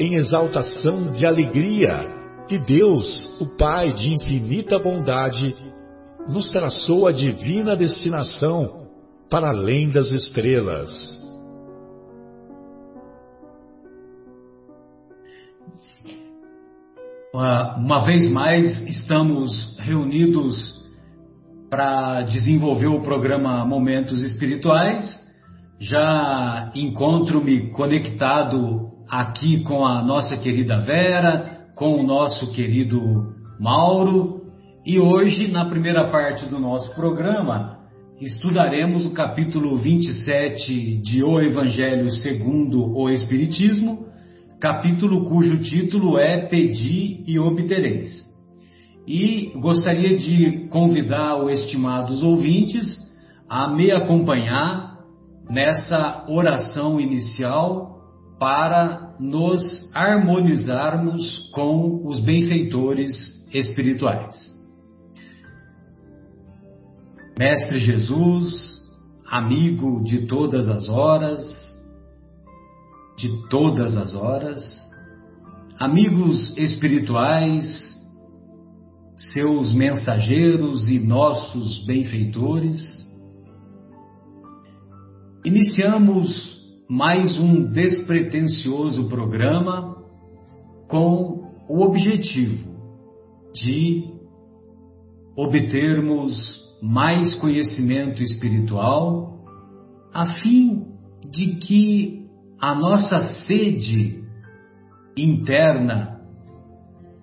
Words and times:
em 0.00 0.14
exaltação 0.14 1.12
de 1.12 1.26
alegria 1.26 2.06
que 2.48 2.58
Deus, 2.58 3.38
o 3.38 3.46
Pai 3.58 3.92
de 3.92 4.14
infinita 4.14 4.78
bondade, 4.78 5.54
nos 6.26 6.50
traçou 6.50 7.06
a 7.06 7.12
divina 7.12 7.76
destinação 7.76 8.88
para 9.28 9.50
além 9.50 9.90
das 9.90 10.10
estrelas. 10.10 10.90
Uma 17.32 18.04
vez 18.04 18.28
mais, 18.32 18.80
estamos 18.88 19.76
reunidos 19.78 20.80
para 21.68 22.22
desenvolver 22.22 22.88
o 22.88 23.02
programa 23.02 23.64
Momentos 23.64 24.22
Espirituais. 24.22 25.18
Já 25.78 26.72
encontro-me 26.74 27.70
conectado 27.70 28.89
aqui 29.10 29.64
com 29.64 29.84
a 29.84 30.02
nossa 30.04 30.36
querida 30.36 30.78
Vera, 30.78 31.66
com 31.74 32.00
o 32.00 32.06
nosso 32.06 32.52
querido 32.52 33.00
Mauro, 33.58 34.42
e 34.86 35.00
hoje, 35.00 35.48
na 35.48 35.64
primeira 35.64 36.08
parte 36.10 36.46
do 36.46 36.60
nosso 36.60 36.94
programa, 36.94 37.80
estudaremos 38.20 39.04
o 39.04 39.12
capítulo 39.12 39.76
27 39.76 41.02
de 41.02 41.24
O 41.24 41.40
Evangelho 41.40 42.08
segundo 42.10 42.96
o 42.96 43.10
Espiritismo, 43.10 44.06
capítulo 44.60 45.28
cujo 45.28 45.60
título 45.62 46.16
é 46.16 46.46
Pedi 46.46 47.24
e 47.26 47.38
Obtereis. 47.38 48.10
E 49.08 49.52
gostaria 49.56 50.16
de 50.16 50.68
convidar 50.68 51.36
os 51.42 51.64
estimados 51.64 52.22
ouvintes 52.22 52.86
a 53.48 53.68
me 53.68 53.90
acompanhar 53.90 54.98
nessa 55.50 56.24
oração 56.28 57.00
inicial 57.00 57.89
para 58.40 59.16
nos 59.20 59.94
harmonizarmos 59.94 61.50
com 61.50 62.06
os 62.06 62.20
benfeitores 62.20 63.46
espirituais. 63.52 64.34
Mestre 67.38 67.78
Jesus, 67.78 68.80
amigo 69.26 70.02
de 70.02 70.26
todas 70.26 70.70
as 70.70 70.88
horas, 70.88 71.38
de 73.18 73.28
todas 73.50 73.94
as 73.94 74.14
horas, 74.14 74.62
amigos 75.78 76.56
espirituais, 76.56 77.94
seus 79.34 79.74
mensageiros 79.74 80.88
e 80.88 80.98
nossos 80.98 81.84
benfeitores, 81.84 83.06
iniciamos 85.44 86.59
mais 86.90 87.38
um 87.38 87.70
despretensioso 87.70 89.08
programa 89.08 89.96
com 90.88 91.52
o 91.68 91.82
objetivo 91.82 92.68
de 93.54 94.12
obtermos 95.36 96.34
mais 96.82 97.32
conhecimento 97.36 98.20
espiritual, 98.24 99.38
a 100.12 100.34
fim 100.42 100.88
de 101.30 101.58
que 101.58 102.26
a 102.60 102.74
nossa 102.74 103.22
sede 103.46 104.24
interna 105.16 106.20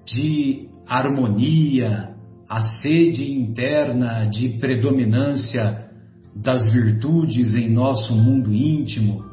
de 0.05 0.69
harmonia, 0.87 2.15
a 2.47 2.61
sede 2.61 3.33
interna 3.33 4.29
de 4.29 4.47
predominância 4.59 5.89
das 6.33 6.71
virtudes 6.71 7.53
em 7.53 7.69
nosso 7.69 8.15
mundo 8.15 8.53
íntimo, 8.53 9.26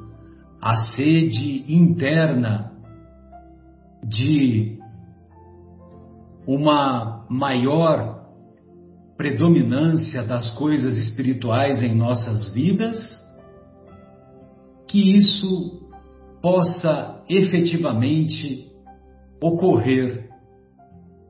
a 0.64 0.78
sede 0.78 1.62
interna 1.68 2.72
de 4.02 4.78
uma 6.46 7.26
maior 7.28 8.30
predominância 9.14 10.22
das 10.22 10.50
coisas 10.52 10.96
espirituais 10.96 11.82
em 11.82 11.94
nossas 11.94 12.48
vidas, 12.54 12.96
que 14.88 15.18
isso 15.18 15.82
possa 16.40 17.22
efetivamente 17.28 18.66
ocorrer 19.42 20.30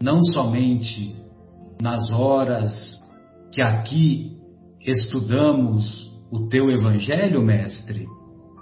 não 0.01 0.23
somente 0.23 1.21
nas 1.83 2.09
horas 2.13 3.01
que 3.51 3.61
aqui 3.61 4.39
estudamos 4.81 6.09
o 6.31 6.47
teu 6.47 6.71
Evangelho, 6.71 7.43
Mestre, 7.43 8.07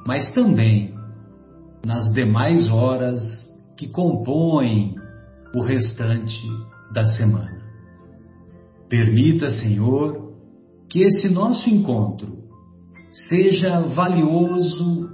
mas 0.06 0.30
também 0.32 0.94
nas 1.84 2.12
demais 2.12 2.68
horas 2.68 3.20
que 3.76 3.88
compõem 3.88 4.94
o 5.54 5.62
restante 5.62 6.40
da 6.92 7.04
semana. 7.04 7.62
Permita, 8.88 9.50
Senhor, 9.50 10.32
que 10.88 11.02
esse 11.02 11.28
nosso 11.28 11.68
encontro 11.68 12.42
seja 13.28 13.80
valioso, 13.80 15.08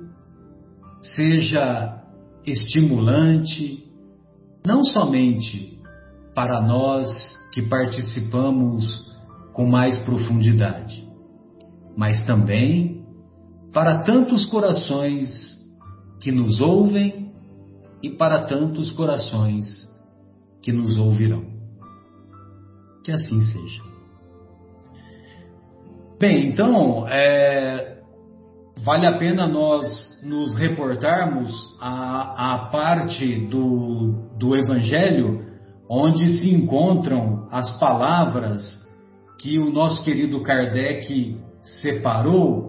seja 1.00 2.03
estimulante, 2.44 3.84
não 4.66 4.84
somente 4.84 5.78
para 6.34 6.60
nós 6.60 7.09
que 7.53 7.62
participamos 7.62 9.16
com 9.53 9.66
mais 9.66 9.99
profundidade, 9.99 11.05
mas 11.97 12.25
também 12.25 12.88
para 13.73 14.03
tantos 14.03 14.45
corações 14.47 15.29
que 16.21 16.33
nos 16.33 16.61
ouvem 16.61 17.33
e 18.03 18.11
para 18.11 18.45
tantos 18.45 18.91
corações 18.93 19.89
que 20.62 20.73
nos 20.73 20.99
ouvirão. 20.99 21.45
Que 23.05 23.12
assim 23.12 23.41
seja. 23.41 23.83
Bem, 26.19 26.49
então, 26.49 27.06
é, 27.09 28.03
vale 28.84 29.06
a 29.06 29.17
pena 29.19 29.47
nós 29.47 29.87
nos 30.25 30.56
reportarmos 30.56 31.53
à, 31.81 32.55
à 32.55 32.59
parte 32.71 33.47
do, 33.47 34.29
do 34.37 34.56
Evangelho 34.56 35.47
onde 35.88 36.35
se 36.35 36.53
encontram 36.53 37.49
as 37.50 37.79
palavras 37.79 38.61
que 39.41 39.59
o 39.59 39.73
nosso 39.73 40.05
querido 40.05 40.43
Kardec 40.43 41.37
separou 41.81 42.68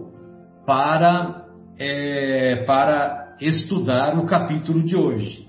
para, 0.66 1.46
é, 1.78 2.64
para 2.66 3.36
estudar 3.40 4.18
o 4.18 4.26
capítulo 4.26 4.82
de 4.82 4.96
hoje. 4.96 5.48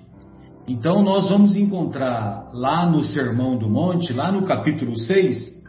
Então, 0.67 1.03
nós 1.03 1.29
vamos 1.29 1.55
encontrar 1.55 2.49
lá 2.53 2.89
no 2.89 3.03
Sermão 3.03 3.57
do 3.57 3.69
Monte, 3.69 4.13
lá 4.13 4.31
no 4.31 4.45
capítulo 4.45 4.97
6, 4.97 5.61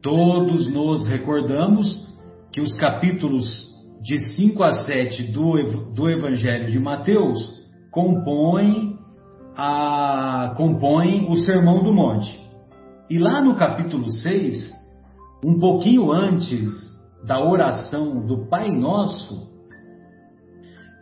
todos 0.00 0.70
nos 0.72 1.06
recordamos 1.06 2.06
que 2.52 2.60
os 2.60 2.74
capítulos 2.76 3.74
de 4.02 4.18
5 4.36 4.62
a 4.62 4.72
7 4.72 5.32
do, 5.32 5.92
do 5.94 6.10
Evangelho 6.10 6.70
de 6.70 6.78
Mateus 6.78 7.58
compõem, 7.90 8.98
a, 9.56 10.52
compõem 10.56 11.26
o 11.30 11.36
Sermão 11.36 11.82
do 11.82 11.92
Monte. 11.92 12.38
E 13.08 13.18
lá 13.18 13.40
no 13.40 13.54
capítulo 13.54 14.10
6, 14.10 14.72
um 15.44 15.58
pouquinho 15.58 16.12
antes 16.12 16.93
da 17.26 17.42
oração 17.42 18.26
do 18.26 18.46
Pai 18.46 18.68
Nosso, 18.68 19.48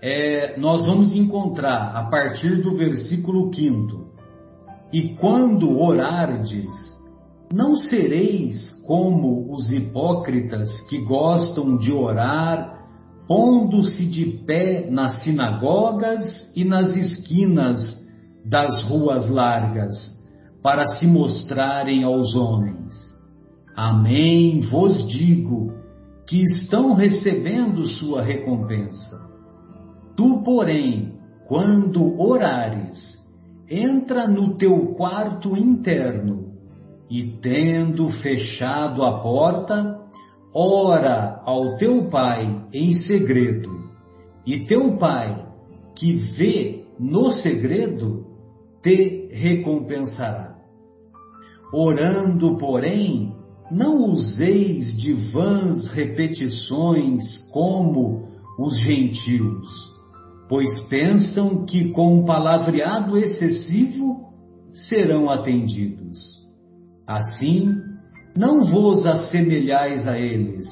é, 0.00 0.58
nós 0.58 0.84
vamos 0.86 1.14
encontrar 1.14 1.96
a 1.96 2.04
partir 2.04 2.62
do 2.62 2.76
versículo 2.76 3.52
5: 3.54 4.06
E 4.92 5.14
quando 5.16 5.78
orardes, 5.78 6.70
não 7.52 7.76
sereis 7.76 8.70
como 8.86 9.52
os 9.52 9.70
hipócritas 9.70 10.68
que 10.88 10.98
gostam 11.04 11.76
de 11.76 11.92
orar, 11.92 12.80
pondo-se 13.28 14.06
de 14.06 14.24
pé 14.44 14.88
nas 14.90 15.22
sinagogas 15.22 16.52
e 16.56 16.64
nas 16.64 16.96
esquinas 16.96 18.00
das 18.44 18.82
ruas 18.84 19.28
largas, 19.28 19.96
para 20.62 20.84
se 20.98 21.06
mostrarem 21.06 22.04
aos 22.04 22.34
homens. 22.34 22.92
Amém 23.76 24.60
vos 24.62 25.06
digo 25.08 25.81
que 26.32 26.42
estão 26.44 26.94
recebendo 26.94 27.86
sua 27.86 28.22
recompensa. 28.22 29.20
Tu, 30.16 30.42
porém, 30.42 31.12
quando 31.46 32.18
orares, 32.18 33.18
entra 33.68 34.26
no 34.26 34.56
teu 34.56 34.94
quarto 34.94 35.54
interno 35.54 36.54
e, 37.10 37.36
tendo 37.42 38.08
fechado 38.22 39.02
a 39.02 39.20
porta, 39.20 40.00
ora 40.54 41.42
ao 41.44 41.76
teu 41.76 42.08
pai 42.08 42.64
em 42.72 42.94
segredo, 42.94 43.90
e 44.46 44.60
teu 44.60 44.96
pai, 44.96 45.46
que 45.94 46.14
vê 46.14 46.86
no 46.98 47.30
segredo, 47.30 48.24
te 48.82 49.28
recompensará. 49.30 50.56
Orando, 51.74 52.56
porém, 52.56 53.31
não 53.72 54.10
useis 54.10 54.96
de 54.96 55.12
vãs 55.32 55.88
repetições 55.88 57.38
como 57.50 58.28
os 58.58 58.78
gentios 58.80 59.92
pois 60.52 60.80
pensam 60.88 61.64
que 61.64 61.92
com 61.92 62.18
um 62.18 62.24
palavreado 62.26 63.16
excessivo 63.16 64.34
serão 64.70 65.30
atendidos. 65.30 66.18
Assim, 67.06 67.70
não 68.36 68.60
vos 68.60 69.06
assemelhais 69.06 70.06
a 70.06 70.18
eles, 70.18 70.66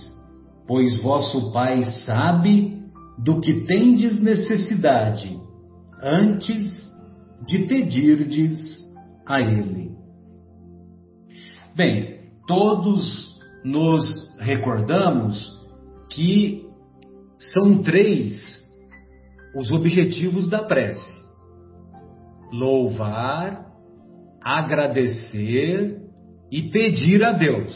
pois 0.69 1.01
vosso 1.03 1.51
Pai 1.51 1.83
sabe 2.05 2.79
do 3.25 3.41
que 3.41 3.65
tendes 3.65 4.21
necessidade, 4.21 5.35
antes 6.03 6.91
de 7.47 7.61
pedirdes 7.61 8.85
a 9.27 9.41
Ele. 9.41 9.93
Bem, 11.75 12.20
todos 12.51 13.39
nos 13.65 14.37
recordamos 14.41 15.57
que 16.13 16.69
são 17.39 17.81
três 17.81 18.35
os 19.55 19.71
objetivos 19.71 20.49
da 20.49 20.65
prece: 20.65 21.25
louvar, 22.53 23.71
agradecer 24.43 26.03
e 26.51 26.63
pedir 26.71 27.23
a 27.23 27.31
Deus. 27.31 27.73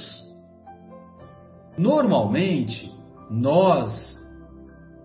Normalmente, 1.79 2.93
nós 3.31 3.93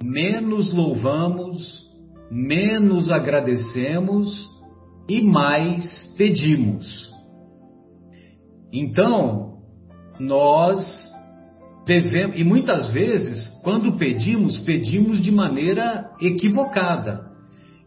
menos 0.04 0.74
louvamos, 0.74 1.88
menos 2.32 3.12
agradecemos 3.12 4.50
e 5.08 5.22
mais 5.22 6.12
pedimos. 6.18 7.14
Então, 8.74 9.49
nós 10.20 11.10
devemos, 11.86 12.40
e 12.40 12.44
muitas 12.44 12.92
vezes, 12.92 13.50
quando 13.64 13.98
pedimos, 13.98 14.60
pedimos 14.60 15.24
de 15.24 15.32
maneira 15.32 16.10
equivocada. 16.22 17.30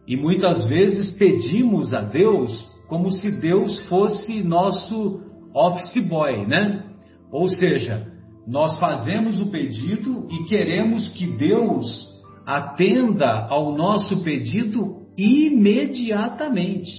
E 0.07 0.17
muitas 0.17 0.65
vezes 0.67 1.13
pedimos 1.13 1.95
a 1.95 2.01
Deus 2.01 2.69
como 2.89 3.11
se 3.11 3.41
Deus 3.41 3.81
fosse 3.89 4.43
nosso 4.43 5.21
office 5.55 6.07
boy, 6.09 6.47
né? 6.47 6.85
Ou 7.31 7.49
seja, 7.49 8.07
nós 8.47 8.79
fazemos 8.79 9.41
o 9.41 9.47
pedido 9.47 10.27
e 10.31 10.45
queremos 10.49 11.09
que 11.11 11.27
Deus 11.37 12.11
atenda 12.45 13.47
ao 13.49 13.77
nosso 13.77 14.23
pedido 14.25 15.07
imediatamente. 15.17 16.91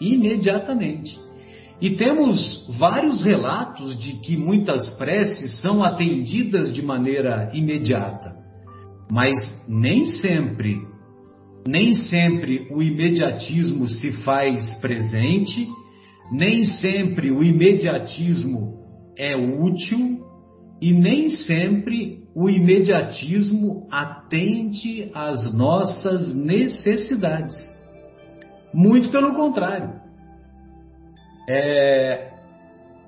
Imediatamente. 0.00 1.27
E 1.80 1.90
temos 1.90 2.66
vários 2.76 3.24
relatos 3.24 3.96
de 4.00 4.14
que 4.14 4.36
muitas 4.36 4.90
preces 4.98 5.60
são 5.60 5.84
atendidas 5.84 6.72
de 6.72 6.82
maneira 6.82 7.50
imediata. 7.54 8.34
Mas 9.10 9.34
nem 9.68 10.06
sempre, 10.06 10.82
nem 11.66 11.94
sempre 11.94 12.66
o 12.72 12.82
imediatismo 12.82 13.88
se 13.88 14.10
faz 14.24 14.74
presente, 14.80 15.68
nem 16.32 16.64
sempre 16.64 17.30
o 17.30 17.44
imediatismo 17.44 18.76
é 19.16 19.36
útil 19.36 20.18
e 20.82 20.92
nem 20.92 21.28
sempre 21.30 22.24
o 22.34 22.50
imediatismo 22.50 23.86
atende 23.90 25.10
às 25.14 25.56
nossas 25.56 26.34
necessidades. 26.34 27.56
Muito 28.74 29.10
pelo 29.10 29.34
contrário 29.34 29.97
é, 31.48 32.28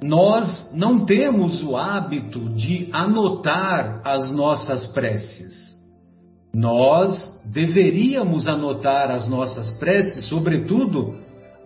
nós 0.02 0.72
não 0.74 1.04
temos 1.04 1.62
o 1.62 1.76
hábito 1.76 2.48
de 2.54 2.88
anotar 2.90 4.00
as 4.02 4.30
nossas 4.30 4.86
preces. 4.94 5.70
Nós 6.54 7.12
deveríamos 7.52 8.48
anotar 8.48 9.10
as 9.10 9.28
nossas 9.28 9.78
preces, 9.78 10.26
sobretudo 10.26 11.18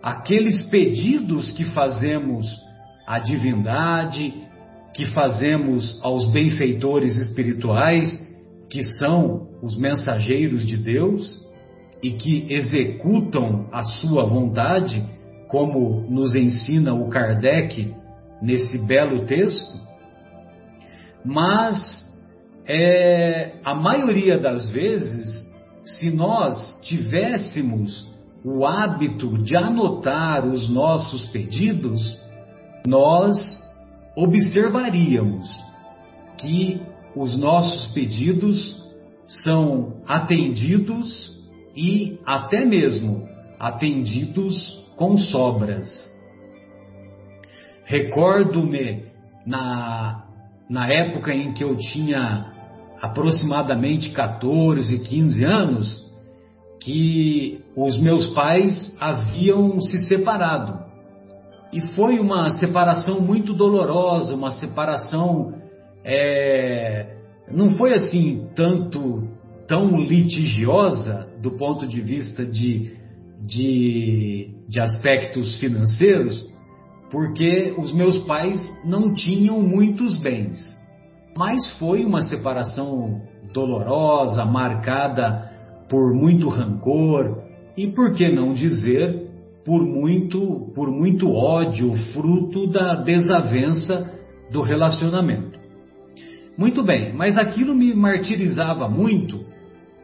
aqueles 0.03 0.63
pedidos 0.69 1.53
que 1.53 1.63
fazemos 1.63 2.45
à 3.07 3.19
divindade, 3.19 4.33
que 4.93 5.07
fazemos 5.07 5.99
aos 6.03 6.29
benfeitores 6.29 7.15
espirituais, 7.15 8.11
que 8.69 8.83
são 8.83 9.47
os 9.63 9.77
mensageiros 9.77 10.65
de 10.67 10.77
Deus 10.77 11.41
e 12.03 12.11
que 12.11 12.51
executam 12.53 13.67
a 13.71 13.83
sua 13.83 14.25
vontade 14.25 15.03
como 15.55 16.01
nos 16.09 16.35
ensina 16.35 16.93
o 16.93 17.07
Kardec 17.07 17.95
nesse 18.41 18.77
belo 18.85 19.25
texto, 19.25 19.79
mas 21.23 22.03
é, 22.67 23.53
a 23.63 23.73
maioria 23.73 24.37
das 24.37 24.69
vezes, 24.69 25.49
se 25.85 26.11
nós 26.11 26.77
tivéssemos 26.81 28.05
o 28.43 28.65
hábito 28.65 29.37
de 29.43 29.55
anotar 29.55 30.45
os 30.45 30.67
nossos 30.67 31.25
pedidos, 31.27 32.01
nós 32.85 33.37
observaríamos 34.13 35.49
que 36.37 36.81
os 37.15 37.37
nossos 37.37 37.93
pedidos 37.93 38.85
são 39.25 40.01
atendidos 40.05 41.33
e 41.73 42.19
até 42.25 42.65
mesmo 42.65 43.25
atendidos 43.57 44.84
com 44.95 45.17
sobras. 45.17 45.87
Recordo-me 47.85 49.05
na, 49.45 50.25
na 50.69 50.91
época 50.91 51.33
em 51.33 51.53
que 51.53 51.63
eu 51.63 51.77
tinha 51.77 52.51
aproximadamente 53.01 54.11
14, 54.11 54.99
15 55.03 55.43
anos, 55.43 56.05
que 56.81 57.61
os 57.75 57.99
meus 57.99 58.29
pais 58.29 58.95
haviam 58.99 59.79
se 59.81 60.07
separado. 60.07 60.85
E 61.73 61.81
foi 61.93 62.19
uma 62.19 62.51
separação 62.51 63.19
muito 63.19 63.53
dolorosa, 63.53 64.35
uma 64.35 64.51
separação. 64.51 65.53
É, 66.03 67.17
não 67.51 67.75
foi 67.75 67.93
assim 67.93 68.47
tanto 68.55 69.27
tão 69.67 69.97
litigiosa 69.97 71.27
do 71.41 71.51
ponto 71.51 71.87
de 71.87 71.99
vista 72.01 72.45
de 72.45 72.95
de, 73.45 74.54
de 74.67 74.79
aspectos 74.79 75.57
financeiros, 75.59 76.43
porque 77.11 77.73
os 77.77 77.93
meus 77.93 78.17
pais 78.25 78.59
não 78.85 79.13
tinham 79.13 79.61
muitos 79.61 80.17
bens. 80.17 80.57
Mas 81.37 81.77
foi 81.77 82.03
uma 82.03 82.21
separação 82.21 83.21
dolorosa, 83.53 84.43
marcada 84.45 85.51
por 85.89 86.13
muito 86.13 86.49
rancor 86.49 87.43
e, 87.77 87.87
por 87.87 88.13
que 88.13 88.31
não 88.31 88.53
dizer, 88.53 89.29
por 89.65 89.83
muito, 89.83 90.71
por 90.73 90.89
muito 90.89 91.31
ódio, 91.31 91.93
fruto 92.13 92.67
da 92.67 92.95
desavença 92.95 94.13
do 94.51 94.61
relacionamento. 94.61 95.59
Muito 96.57 96.83
bem, 96.83 97.13
mas 97.13 97.37
aquilo 97.37 97.75
me 97.75 97.93
martirizava 97.93 98.87
muito 98.87 99.43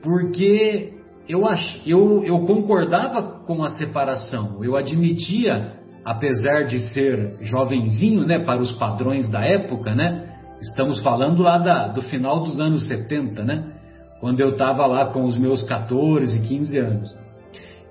porque 0.02 0.94
eu, 1.28 1.48
ach, 1.48 1.82
eu, 1.86 2.24
eu 2.24 2.40
concordava 2.46 3.22
com 3.46 3.64
a 3.64 3.70
separação, 3.70 4.64
eu 4.64 4.76
admitia, 4.76 5.74
apesar 6.06 6.64
de 6.64 6.80
ser 6.94 7.38
jovenzinho, 7.42 8.26
né, 8.26 8.40
para 8.40 8.60
os 8.60 8.72
padrões 8.74 9.30
da 9.30 9.46
época, 9.46 9.94
né, 9.96 10.30
estamos 10.62 11.02
falando 11.02 11.42
lá 11.42 11.58
da, 11.58 11.88
do 11.88 12.02
final 12.02 12.42
dos 12.44 12.60
anos 12.60 12.88
70, 12.88 13.44
né, 13.44 13.74
quando 14.20 14.40
eu 14.40 14.52
estava 14.52 14.86
lá 14.86 15.06
com 15.08 15.26
os 15.26 15.38
meus 15.38 15.64
14, 15.64 16.48
15 16.48 16.78
anos. 16.78 17.18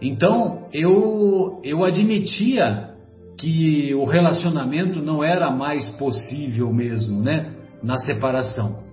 Então 0.01 0.67
eu, 0.73 1.61
eu 1.63 1.85
admitia 1.85 2.91
que 3.39 3.95
o 3.95 4.05
relacionamento 4.05 5.01
não 5.01 5.25
era 5.25 5.51
mais 5.51 5.89
possível 5.97 6.73
mesmo, 6.73 7.23
né? 7.23 7.55
Na 7.83 7.97
separação. 7.97 8.90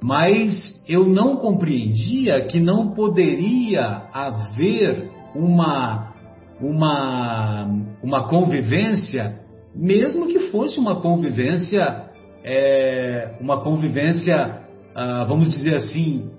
Mas 0.00 0.84
eu 0.88 1.06
não 1.06 1.36
compreendia 1.36 2.40
que 2.42 2.60
não 2.60 2.92
poderia 2.92 4.02
haver 4.12 5.10
uma, 5.34 6.14
uma, 6.60 7.68
uma 8.02 8.28
convivência, 8.28 9.40
mesmo 9.74 10.26
que 10.28 10.50
fosse 10.50 10.78
uma 10.78 11.00
convivência, 11.00 12.04
é, 12.44 13.36
uma 13.40 13.60
convivência, 13.60 14.60
ah, 14.94 15.24
vamos 15.24 15.50
dizer 15.50 15.76
assim, 15.76 16.30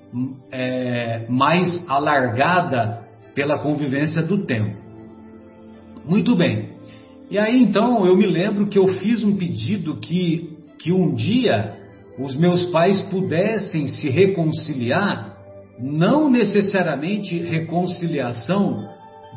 é, 0.52 1.26
mais 1.30 1.86
alargada 1.90 3.02
pela 3.36 3.60
convivência 3.60 4.22
do 4.22 4.46
tempo. 4.46 4.78
Muito 6.06 6.36
bem. 6.36 6.70
E 7.30 7.38
aí 7.38 7.62
então 7.62 8.06
eu 8.06 8.18
me 8.18 8.26
lembro 8.26 8.68
que 8.68 8.80
eu 8.80 8.88
fiz 8.96 9.24
um 9.24 9.38
pedido 9.38 9.98
que, 9.98 10.58
que 10.80 10.92
um 10.92 11.14
dia 11.14 11.79
os 12.20 12.36
meus 12.36 12.66
pais 12.66 13.02
pudessem 13.10 13.88
se 13.88 14.10
reconciliar, 14.10 15.38
não 15.80 16.30
necessariamente 16.30 17.40
reconciliação 17.40 18.84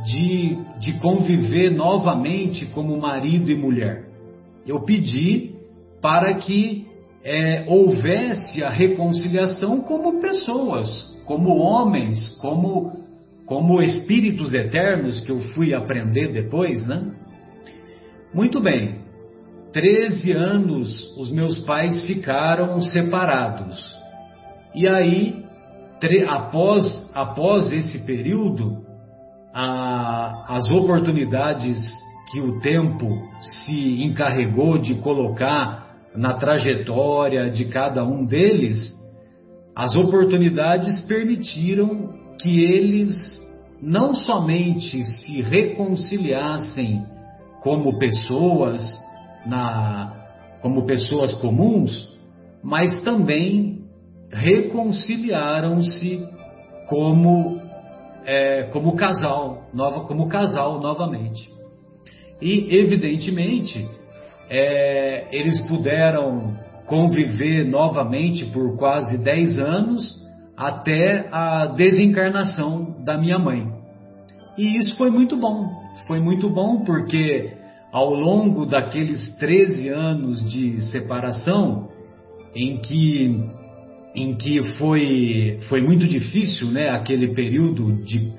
de, 0.05 0.59
de 0.81 0.99
conviver 0.99 1.71
novamente 1.71 2.67
como 2.67 3.01
marido 3.01 3.51
e 3.51 3.55
mulher. 3.55 4.07
Eu 4.67 4.81
pedi 4.81 5.53
para 6.01 6.35
que 6.35 6.87
é, 7.25 7.65
houvesse 7.69 8.65
a 8.65 8.71
reconciliação 8.71 9.83
como 9.83 10.21
pessoas, 10.21 10.89
como 11.25 11.57
homens, 11.59 12.37
como, 12.41 13.05
como 13.47 13.81
espíritos 13.81 14.53
eternos 14.53 15.21
que 15.21 15.31
eu 15.31 15.39
fui 15.55 15.73
aprender 15.73 16.33
depois, 16.33 16.85
né? 16.87 17.13
Muito 18.35 18.61
bem, 18.61 19.02
13 19.73 20.33
anos 20.33 21.17
os 21.17 21.31
meus 21.31 21.59
pais 21.61 22.03
ficaram 22.03 22.81
separados. 22.81 23.97
E 24.75 24.87
aí, 24.87 25.45
após, 26.29 27.11
após 27.15 27.73
esse 27.73 28.05
período, 28.05 28.83
a, 29.55 30.57
as 30.57 30.71
oportunidades 30.71 31.79
que 32.31 32.41
o 32.41 32.61
tempo 32.61 33.07
se 33.41 34.03
encarregou 34.03 34.79
de 34.79 34.95
colocar 34.97 35.97
na 36.15 36.35
trajetória 36.35 37.51
de 37.51 37.67
cada 37.67 38.05
um 38.05 38.25
deles, 38.25 38.93
as 39.75 39.95
oportunidades 39.95 41.01
permitiram 41.03 42.13
que 42.41 42.63
eles 42.63 43.41
não 43.81 44.15
somente 44.15 45.05
se 45.05 45.43
reconciliassem 45.43 47.05
como 47.63 47.99
pessoas, 47.99 48.83
na, 49.47 50.13
como 50.61 50.87
pessoas 50.87 51.35
comuns, 51.35 52.13
mas 52.63 53.03
também 53.03 53.83
reconciliaram-se 54.31 56.27
como, 56.89 57.61
é, 58.25 58.65
como 58.73 58.97
casal, 58.97 59.69
nova, 59.75 60.07
como 60.07 60.29
casal 60.29 60.81
novamente. 60.81 61.51
E, 62.41 62.77
evidentemente, 62.77 63.89
é, 64.49 65.29
eles 65.31 65.61
puderam 65.69 66.57
conviver 66.87 67.69
novamente 67.71 68.45
por 68.47 68.77
quase 68.77 69.17
10 69.19 69.59
anos 69.59 70.23
até 70.57 71.29
a 71.33 71.67
desencarnação 71.67 72.97
da 73.05 73.17
minha 73.17 73.39
mãe. 73.39 73.67
E 74.59 74.77
isso 74.77 74.97
foi 74.97 75.11
muito 75.11 75.37
bom. 75.37 75.71
Foi 76.07 76.21
muito 76.21 76.51
bom 76.51 76.85
porque 76.85 77.53
ao 77.93 78.15
longo 78.15 78.65
daqueles 78.65 79.29
13 79.37 79.91
anos 79.91 80.51
de 80.51 80.81
separação, 80.91 81.91
em 82.57 82.79
que, 82.79 83.39
em 84.15 84.35
que 84.35 84.63
foi, 84.79 85.59
foi 85.69 85.83
muito 85.83 86.07
difícil 86.07 86.69
né, 86.69 86.89
aquele 86.89 87.35
período 87.35 88.03
de. 88.03 88.33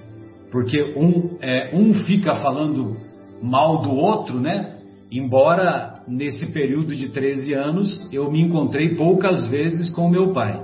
Porque 0.52 0.82
um, 0.98 1.38
é, 1.40 1.72
um 1.74 1.94
fica 2.06 2.36
falando 2.36 2.98
mal 3.42 3.82
do 3.84 3.92
outro, 3.92 4.40
né? 4.40 4.78
Embora 5.12 6.02
nesse 6.08 6.52
período 6.52 6.96
de 6.96 7.10
13 7.10 7.54
anos, 7.54 8.10
eu 8.12 8.32
me 8.32 8.42
encontrei 8.42 8.96
poucas 8.96 9.48
vezes 9.50 9.90
com 9.92 10.10
meu 10.10 10.34
pai. 10.34 10.60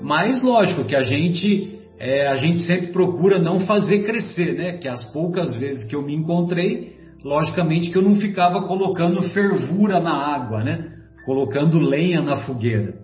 Mas 0.00 0.42
lógico 0.42 0.84
que 0.84 0.94
a 0.94 1.02
gente 1.02 1.74
é, 1.98 2.26
a 2.26 2.36
gente 2.36 2.60
sempre 2.60 2.88
procura 2.88 3.38
não 3.38 3.60
fazer 3.60 4.04
crescer, 4.04 4.54
né? 4.54 4.76
Que 4.78 4.88
as 4.88 5.02
poucas 5.12 5.56
vezes 5.56 5.84
que 5.84 5.96
eu 5.96 6.02
me 6.02 6.14
encontrei, 6.14 6.95
logicamente 7.24 7.90
que 7.90 7.98
eu 7.98 8.02
não 8.02 8.16
ficava 8.16 8.66
colocando 8.66 9.22
fervura 9.30 10.00
na 10.00 10.14
água, 10.14 10.62
né? 10.62 10.92
Colocando 11.24 11.78
lenha 11.78 12.22
na 12.22 12.46
fogueira. 12.46 12.94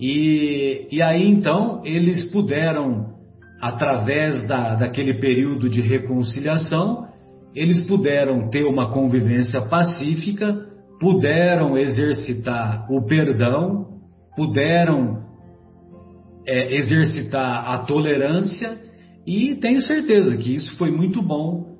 E, 0.00 0.88
e 0.90 1.00
aí 1.00 1.28
então 1.28 1.82
eles 1.84 2.30
puderam, 2.32 3.14
através 3.60 4.46
da, 4.48 4.74
daquele 4.74 5.20
período 5.20 5.68
de 5.68 5.80
reconciliação, 5.80 7.06
eles 7.54 7.80
puderam 7.86 8.50
ter 8.50 8.64
uma 8.64 8.90
convivência 8.90 9.62
pacífica, 9.62 10.66
puderam 10.98 11.78
exercitar 11.78 12.90
o 12.90 13.06
perdão, 13.06 13.86
puderam 14.36 15.22
é, 16.46 16.76
exercitar 16.76 17.70
a 17.70 17.78
tolerância 17.78 18.78
e 19.26 19.54
tenho 19.56 19.80
certeza 19.80 20.36
que 20.36 20.56
isso 20.56 20.76
foi 20.76 20.90
muito 20.90 21.22
bom, 21.22 21.73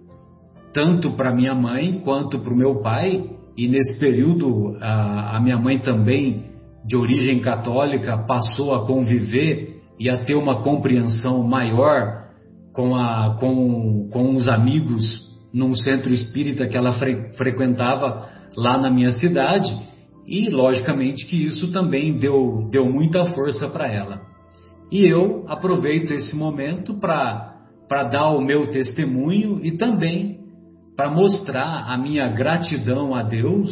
tanto 0.74 1.12
para 1.12 1.34
minha 1.34 1.54
mãe 1.54 2.00
quanto 2.04 2.40
para 2.40 2.52
o 2.52 2.56
meu 2.56 2.82
pai. 2.82 3.30
E 3.56 3.68
nesse 3.68 3.98
período, 4.00 4.76
a, 4.80 5.36
a 5.36 5.40
minha 5.40 5.56
mãe 5.56 5.78
também, 5.78 6.50
de 6.84 6.96
origem 6.96 7.38
católica, 7.38 8.18
passou 8.26 8.74
a 8.74 8.84
conviver 8.84 9.80
e 9.98 10.10
a 10.10 10.24
ter 10.24 10.34
uma 10.34 10.62
compreensão 10.62 11.44
maior 11.44 12.24
com, 12.72 12.96
a, 12.96 13.36
com, 13.38 14.08
com 14.12 14.34
os 14.34 14.48
amigos 14.48 15.32
num 15.52 15.76
centro 15.76 16.12
espírita 16.12 16.66
que 16.66 16.76
ela 16.76 16.94
fre 16.94 17.32
frequentava 17.36 18.28
lá 18.56 18.76
na 18.76 18.90
minha 18.90 19.12
cidade 19.12 19.72
e 20.26 20.50
logicamente 20.50 21.26
que 21.26 21.44
isso 21.44 21.70
também 21.72 22.18
deu, 22.18 22.68
deu 22.72 22.90
muita 22.90 23.24
força 23.26 23.68
para 23.68 23.86
ela. 23.86 24.20
E 24.90 25.06
eu 25.06 25.44
aproveito 25.46 26.10
esse 26.10 26.36
momento 26.36 26.94
para 26.94 27.54
dar 28.10 28.30
o 28.30 28.40
meu 28.40 28.70
testemunho 28.70 29.60
e 29.64 29.72
também 29.72 30.33
para 30.96 31.10
mostrar 31.10 31.86
a 31.88 31.98
minha 31.98 32.28
gratidão 32.28 33.14
a 33.14 33.22
Deus 33.22 33.70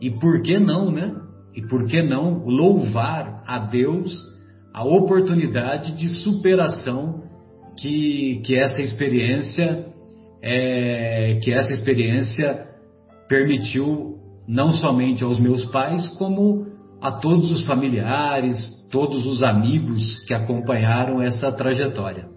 e 0.00 0.10
por 0.10 0.42
que 0.42 0.58
não, 0.58 0.90
né? 0.90 1.14
E 1.54 1.62
por 1.62 1.86
que 1.86 2.02
não 2.02 2.44
louvar 2.44 3.42
a 3.46 3.58
Deus 3.58 4.12
a 4.72 4.84
oportunidade 4.84 5.96
de 5.96 6.08
superação 6.22 7.24
que, 7.76 8.40
que 8.44 8.56
essa 8.56 8.80
experiência 8.82 9.90
é, 10.42 11.38
que 11.42 11.52
essa 11.52 11.72
experiência 11.72 12.66
permitiu 13.28 14.18
não 14.48 14.72
somente 14.72 15.22
aos 15.22 15.38
meus 15.38 15.64
pais, 15.66 16.08
como 16.18 16.66
a 17.00 17.12
todos 17.12 17.50
os 17.50 17.66
familiares, 17.66 18.88
todos 18.90 19.24
os 19.26 19.42
amigos 19.42 20.02
que 20.26 20.34
acompanharam 20.34 21.22
essa 21.22 21.52
trajetória. 21.52 22.28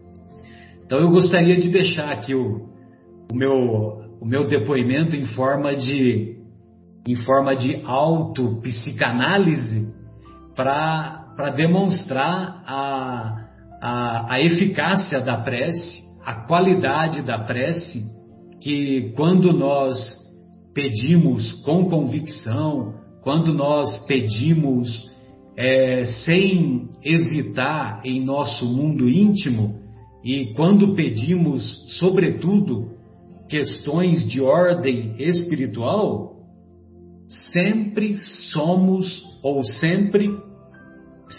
Então 0.86 1.00
eu 1.00 1.10
gostaria 1.10 1.58
de 1.60 1.70
deixar 1.70 2.12
aqui 2.12 2.36
o, 2.36 2.70
o 3.32 3.36
meu, 3.36 4.03
o 4.24 4.26
meu 4.26 4.48
depoimento 4.48 5.18
em 5.18 5.26
forma 5.36 5.76
de, 5.76 6.38
em 7.06 7.16
forma 7.26 7.54
de 7.56 7.82
auto-psicanálise 7.84 9.92
para 10.56 11.50
demonstrar 11.56 12.64
a, 12.66 13.50
a, 13.82 14.34
a 14.36 14.40
eficácia 14.40 15.20
da 15.20 15.38
prece 15.38 16.02
a 16.26 16.48
qualidade 16.48 17.22
da 17.22 17.40
prece, 17.40 18.02
que 18.62 19.12
quando 19.16 19.52
nós 19.52 19.98
pedimos 20.74 21.52
com 21.64 21.90
convicção, 21.90 22.94
quando 23.22 23.54
nós 23.54 24.06
pedimos 24.08 25.12
é, 25.58 26.06
sem 26.26 26.90
hesitar 27.04 28.02
em 28.06 28.24
nosso 28.24 28.66
mundo 28.66 29.10
íntimo, 29.10 29.82
e 30.24 30.54
quando 30.56 30.96
pedimos, 30.96 31.62
sobretudo, 32.00 32.93
questões 33.50 34.28
de 34.28 34.42
ordem 34.42 35.16
espiritual, 35.20 36.34
sempre 37.52 38.16
somos 38.52 39.24
ou 39.42 39.64
sempre 39.64 40.30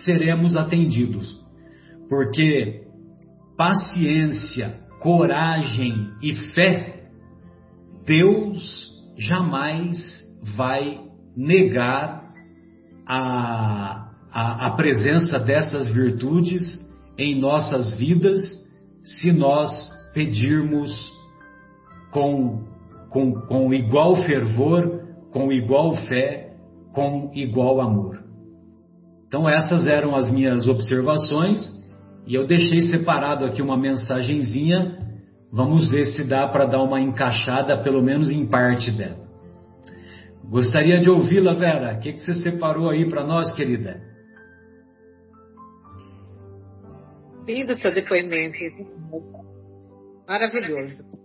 seremos 0.04 0.56
atendidos. 0.56 1.38
Porque 2.08 2.82
paciência, 3.56 4.80
coragem 5.00 6.10
e 6.22 6.34
fé, 6.54 7.08
Deus 8.06 8.92
jamais 9.16 9.96
vai 10.56 11.00
negar 11.36 12.32
a, 13.06 14.10
a, 14.32 14.66
a 14.66 14.70
presença 14.72 15.38
dessas 15.38 15.90
virtudes 15.90 16.62
em 17.18 17.40
nossas 17.40 17.94
vidas 17.94 18.40
se 19.02 19.32
nós 19.32 19.70
pedirmos 20.12 20.90
com, 22.14 22.62
com, 23.10 23.32
com 23.40 23.74
igual 23.74 24.14
fervor, 24.24 25.02
com 25.32 25.50
igual 25.50 25.96
fé, 26.06 26.54
com 26.92 27.32
igual 27.34 27.80
amor. 27.80 28.22
Então, 29.26 29.48
essas 29.48 29.84
eram 29.88 30.14
as 30.14 30.30
minhas 30.30 30.64
observações 30.68 31.60
e 32.24 32.36
eu 32.36 32.46
deixei 32.46 32.82
separado 32.82 33.44
aqui 33.44 33.60
uma 33.60 33.76
mensagenzinha. 33.76 34.96
Vamos 35.52 35.90
ver 35.90 36.06
se 36.06 36.22
dá 36.22 36.46
para 36.46 36.66
dar 36.66 36.82
uma 36.82 37.00
encaixada, 37.00 37.76
pelo 37.82 38.00
menos 38.00 38.30
em 38.30 38.48
parte 38.48 38.92
dela. 38.92 39.24
Gostaria 40.44 41.00
de 41.00 41.10
ouvi-la, 41.10 41.54
Vera. 41.54 41.96
O 41.96 42.00
que, 42.00 42.12
que 42.12 42.20
você 42.20 42.34
separou 42.36 42.90
aí 42.90 43.08
para 43.08 43.26
nós, 43.26 43.52
querida? 43.54 44.00
Lindo 47.44 47.74
seu 47.74 47.92
depoimento. 47.92 48.58
Maravilhoso. 50.28 51.23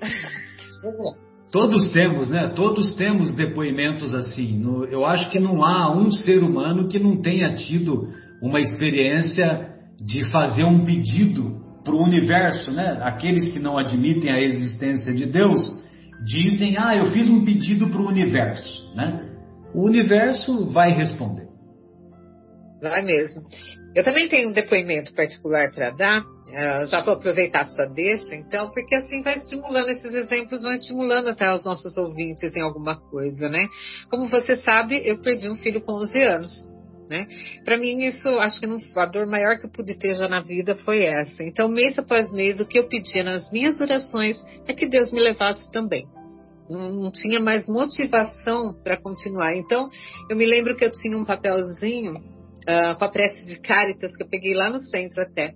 Todos 1.50 1.90
temos, 1.92 2.28
né? 2.28 2.48
Todos 2.48 2.94
temos 2.94 3.34
depoimentos 3.34 4.14
assim. 4.14 4.62
eu 4.90 5.06
acho 5.06 5.30
que 5.30 5.40
não 5.40 5.64
há 5.64 5.96
um 5.96 6.10
ser 6.10 6.42
humano 6.42 6.88
que 6.88 6.98
não 6.98 7.22
tenha 7.22 7.54
tido 7.54 8.12
uma 8.42 8.60
experiência 8.60 9.74
de 9.98 10.30
fazer 10.30 10.64
um 10.64 10.84
pedido 10.84 11.58
para 11.82 11.94
o 11.94 12.02
universo, 12.02 12.70
né? 12.70 12.98
Aqueles 13.02 13.50
que 13.50 13.58
não 13.58 13.78
admitem 13.78 14.30
a 14.30 14.40
existência 14.40 15.14
de 15.14 15.24
Deus 15.24 15.86
dizem: 16.24 16.76
Ah, 16.78 16.94
eu 16.94 17.06
fiz 17.12 17.28
um 17.30 17.44
pedido 17.44 17.88
para 17.88 18.02
o 18.02 18.08
universo, 18.08 18.94
né? 18.94 19.26
O 19.74 19.84
universo 19.84 20.70
vai 20.70 20.90
responder. 20.90 21.48
Vai 22.82 23.02
mesmo. 23.02 23.42
Eu 23.94 24.04
também 24.04 24.28
tenho 24.28 24.50
um 24.50 24.52
depoimento 24.52 25.14
particular 25.14 25.72
para 25.72 25.90
dar. 25.90 26.22
Já 26.86 27.02
vou 27.02 27.14
aproveitar 27.14 27.66
sua 27.66 27.86
deixa, 27.86 28.34
então, 28.34 28.70
porque 28.70 28.94
assim 28.94 29.22
vai 29.22 29.36
estimulando 29.36 29.90
esses 29.90 30.14
exemplos, 30.14 30.62
vão 30.62 30.72
estimulando 30.72 31.28
até 31.28 31.52
os 31.52 31.64
nossos 31.64 31.96
ouvintes 31.96 32.54
em 32.56 32.62
alguma 32.62 32.96
coisa, 32.96 33.48
né? 33.48 33.66
Como 34.10 34.28
você 34.28 34.56
sabe, 34.56 35.00
eu 35.04 35.20
perdi 35.20 35.48
um 35.48 35.56
filho 35.56 35.80
com 35.80 35.92
11 35.92 36.22
anos. 36.22 36.68
Né? 37.08 37.26
Para 37.64 37.78
mim, 37.78 38.00
isso, 38.04 38.28
acho 38.38 38.60
que 38.60 38.66
não, 38.66 38.78
a 38.96 39.06
dor 39.06 39.26
maior 39.26 39.58
que 39.58 39.64
eu 39.64 39.70
pude 39.70 39.98
ter 39.98 40.14
já 40.14 40.28
na 40.28 40.40
vida 40.40 40.74
foi 40.76 41.04
essa. 41.04 41.42
Então, 41.42 41.66
mês 41.66 41.98
após 41.98 42.30
mês, 42.30 42.60
o 42.60 42.66
que 42.66 42.78
eu 42.78 42.86
pedia 42.86 43.24
nas 43.24 43.50
minhas 43.50 43.80
orações 43.80 44.36
é 44.66 44.74
que 44.74 44.86
Deus 44.86 45.10
me 45.10 45.20
levasse 45.20 45.70
também. 45.72 46.06
Não, 46.68 46.90
não 46.90 47.10
tinha 47.10 47.40
mais 47.40 47.66
motivação 47.66 48.74
para 48.84 48.98
continuar. 48.98 49.56
Então, 49.56 49.88
eu 50.28 50.36
me 50.36 50.44
lembro 50.44 50.76
que 50.76 50.84
eu 50.84 50.92
tinha 50.92 51.16
um 51.16 51.24
papelzinho 51.24 52.12
uh, 52.12 52.98
com 52.98 53.04
a 53.04 53.08
prece 53.08 53.46
de 53.46 53.58
Caritas, 53.60 54.14
que 54.14 54.22
eu 54.22 54.28
peguei 54.28 54.52
lá 54.52 54.68
no 54.68 54.80
centro 54.80 55.22
até. 55.22 55.54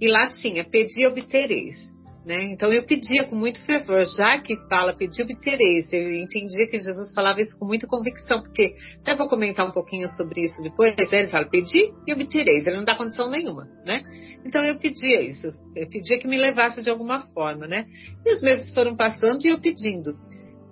E 0.00 0.08
lá 0.08 0.28
tinha, 0.28 0.64
pedi 0.64 1.06
obtereis. 1.06 1.90
Né? 2.24 2.44
Então 2.44 2.70
eu 2.70 2.84
pedia 2.84 3.24
com 3.24 3.34
muito 3.34 3.60
fervor, 3.64 4.04
já 4.04 4.38
que 4.38 4.54
fala 4.68 4.94
pedi 4.94 5.22
obtereis, 5.22 5.90
eu 5.90 6.14
entendia 6.14 6.68
que 6.68 6.78
Jesus 6.78 7.14
falava 7.14 7.40
isso 7.40 7.58
com 7.58 7.64
muita 7.64 7.86
convicção, 7.86 8.42
porque 8.42 8.74
até 9.00 9.16
vou 9.16 9.26
comentar 9.26 9.66
um 9.66 9.72
pouquinho 9.72 10.06
sobre 10.10 10.42
isso 10.42 10.62
depois, 10.62 10.94
né? 10.96 11.04
ele 11.10 11.28
fala 11.28 11.48
pedi 11.48 11.90
e 12.06 12.12
obtereis, 12.12 12.66
ele 12.66 12.76
não 12.76 12.84
dá 12.84 12.94
condição 12.94 13.30
nenhuma, 13.30 13.66
né? 13.86 14.02
Então 14.44 14.62
eu 14.62 14.78
pedia 14.78 15.22
isso, 15.22 15.46
eu 15.74 15.88
pedia 15.88 16.18
que 16.18 16.28
me 16.28 16.36
levasse 16.36 16.82
de 16.82 16.90
alguma 16.90 17.20
forma, 17.32 17.66
né? 17.66 17.86
E 18.24 18.34
os 18.34 18.42
meses 18.42 18.70
foram 18.74 18.94
passando 18.94 19.42
e 19.46 19.48
eu 19.48 19.58
pedindo. 19.58 20.14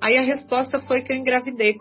Aí 0.03 0.19
a 0.19 0.23
resposta 0.23 0.79
foi 0.81 1.01
que 1.01 1.13
eu 1.13 1.17
engravidei. 1.17 1.77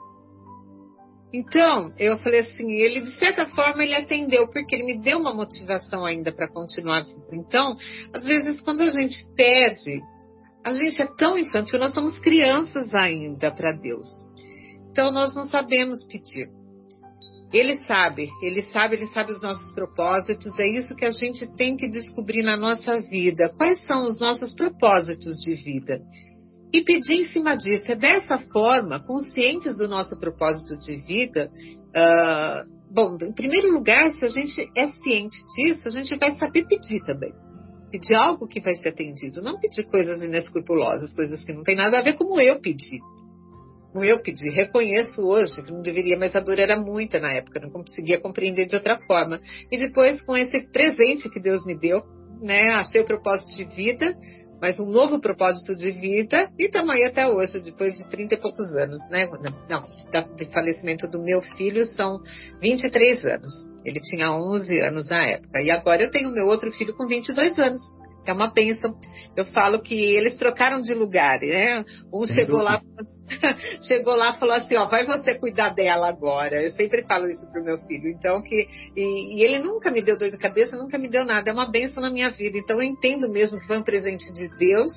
Então, 1.34 1.94
eu 1.98 2.18
falei 2.20 2.40
assim, 2.40 2.72
ele 2.72 3.02
de 3.02 3.12
certa 3.18 3.46
forma 3.48 3.84
ele 3.84 3.96
atendeu, 3.96 4.48
porque 4.48 4.76
ele 4.76 4.86
me 4.86 5.02
deu 5.02 5.20
uma 5.20 5.34
motivação 5.34 6.06
ainda 6.06 6.32
para 6.32 6.48
continuar 6.48 7.04
vida. 7.04 7.28
Então, 7.34 7.76
às 8.14 8.24
vezes 8.24 8.62
quando 8.62 8.82
a 8.82 8.90
gente 8.90 9.16
pede, 9.36 10.02
a 10.64 10.74
gente 10.74 11.02
é 11.02 11.08
tão 11.18 11.38
infantil, 11.38 11.80
nós 11.80 11.94
somos 11.94 12.18
crianças 12.20 12.94
ainda 12.94 13.52
para 13.52 13.74
Deus. 13.74 14.08
Então 14.90 15.12
nós 15.12 15.36
não 15.36 15.46
sabemos 15.48 16.06
pedir. 16.06 16.50
Ele 17.54 17.78
sabe, 17.86 18.30
ele 18.42 18.62
sabe, 18.64 18.96
ele 18.96 19.08
sabe 19.08 19.32
os 19.32 19.42
nossos 19.42 19.74
propósitos, 19.74 20.58
é 20.60 20.68
isso 20.68 20.96
que 20.96 21.06
a 21.06 21.12
gente 21.12 21.48
tem 21.56 21.78
que 21.78 21.88
descobrir 21.88 22.44
na 22.44 22.58
nossa 22.58 23.00
vida. 23.00 23.48
Quais 23.56 23.86
são 23.86 24.04
os 24.04 24.20
nossos 24.20 24.54
propósitos 24.54 25.38
de 25.42 25.56
vida? 25.56 26.02
E 26.74 26.84
pedir 26.84 27.14
em 27.14 27.26
cima 27.26 27.56
disso. 27.56 27.92
É 27.92 27.96
dessa 27.96 28.40
forma, 28.40 29.00
conscientes 29.00 29.78
do 29.78 29.88
nosso 29.88 30.20
propósito 30.20 30.78
de 30.78 30.98
vida, 30.98 31.50
uh, 31.90 32.94
bom, 32.94 33.18
em 33.22 33.34
primeiro 33.34 33.72
lugar, 33.72 34.10
se 34.12 34.26
a 34.26 34.30
gente 34.30 34.70
é 34.76 34.88
ciente 34.88 35.38
disso, 35.56 35.88
a 35.88 35.92
gente 35.92 36.16
vai 36.18 36.32
saber 36.36 36.66
pedir 36.66 37.02
também. 37.06 37.34
Pedir 37.92 38.16
algo 38.16 38.48
que 38.48 38.60
vai 38.60 38.76
ser 38.76 38.90
atendido, 38.90 39.42
não 39.42 39.60
pedir 39.60 39.86
coisas 39.86 40.22
inescrupulosas, 40.22 41.14
coisas 41.14 41.44
que 41.44 41.54
não 41.54 41.64
tem 41.64 41.76
nada 41.76 42.00
a 42.00 42.04
ver 42.04 42.14
como 42.14 42.40
eu 42.40 42.60
pedi. 42.60 43.00
Como 43.94 44.04
eu 44.04 44.22
pedi, 44.22 44.50
reconheço 44.50 45.26
hoje 45.26 45.64
que 45.64 45.72
não 45.72 45.82
deveria, 45.82 46.20
mas 46.20 46.36
a 46.36 46.42
dor 46.42 46.60
era 46.60 46.80
muita 46.80 47.20
na 47.20 47.32
época, 47.32 47.62
não 47.62 47.72
conseguia 47.72 48.20
compreender 48.20 48.66
de 48.66 48.76
outra 48.76 49.00
forma. 49.00 49.40
E 49.72 49.78
depois, 49.78 50.22
com 50.24 50.36
esse 50.36 50.70
presente 50.72 51.30
que 51.30 51.40
Deus 51.40 51.66
me 51.66 51.76
deu, 51.80 52.04
né, 52.42 52.70
achei 52.74 53.02
o 53.02 53.06
propósito 53.06 53.56
de 53.56 53.64
vida, 53.76 54.16
mas 54.62 54.80
um 54.80 54.86
novo 54.86 55.20
propósito 55.20 55.76
de 55.76 55.92
vida 55.92 56.50
e 56.58 56.66
estamos 56.66 56.96
aí 56.96 57.04
até 57.04 57.28
hoje, 57.28 57.62
depois 57.62 57.94
de 57.94 58.08
30 58.10 58.36
e 58.36 58.38
poucos 58.38 58.76
anos, 58.76 59.00
né? 59.10 59.28
Não, 59.70 59.84
de 60.36 60.46
falecimento 60.46 61.08
do 61.08 61.22
meu 61.22 61.42
filho 61.42 61.86
são 61.86 62.20
23 62.62 63.26
anos. 63.26 63.52
Ele 63.86 64.00
tinha 64.02 64.32
11 64.32 64.80
anos 64.82 65.10
na 65.10 65.24
época. 65.24 65.62
E 65.62 65.72
agora 65.72 66.04
eu 66.04 66.12
tenho 66.12 66.32
meu 66.32 66.48
outro 66.48 66.72
filho 66.72 66.96
com 66.96 67.08
22 67.08 67.58
anos 67.60 67.82
é 68.30 68.34
uma 68.34 68.52
bênção. 68.52 68.96
Eu 69.36 69.46
falo 69.48 69.82
que 69.82 69.96
eles 69.96 70.38
trocaram 70.38 70.82
de 70.82 70.94
lugar, 70.94 71.40
né? 71.40 71.84
Um 72.14 72.26
Sem 72.26 72.38
chegou 72.38 72.60
dúvida. 72.60 72.82
lá, 72.82 72.82
chegou 73.82 74.16
lá 74.16 74.30
e 74.32 74.40
falou 74.40 74.56
assim, 74.56 74.76
ó, 74.76 74.86
vai 74.86 75.06
você 75.06 75.36
cuidar 75.36 75.70
dela 75.70 76.08
agora. 76.08 76.64
Eu 76.64 76.72
sempre 76.72 77.04
falo 77.04 77.28
isso 77.28 77.50
pro 77.52 77.64
meu 77.64 77.78
filho. 77.80 78.10
Então 78.10 78.42
que 78.42 78.68
e, 78.96 79.40
e, 79.40 79.44
ele 79.44 79.64
nunca 79.64 79.92
me 79.92 80.02
deu 80.02 80.18
dor 80.18 80.30
de 80.30 80.38
cabeça, 80.38 80.78
nunca 80.78 80.98
me 80.98 81.10
deu 81.10 81.26
nada. 81.26 81.50
É 81.50 81.54
uma 81.54 81.70
bênção 81.70 82.02
na 82.02 82.10
minha 82.10 82.30
vida. 82.30 82.58
Então 82.58 82.78
eu 82.78 82.84
entendo 82.84 83.30
mesmo 83.30 83.60
que 83.60 83.68
foi 83.68 83.78
um 83.78 83.84
presente 83.84 84.32
de 84.34 84.48
Deus 84.58 84.90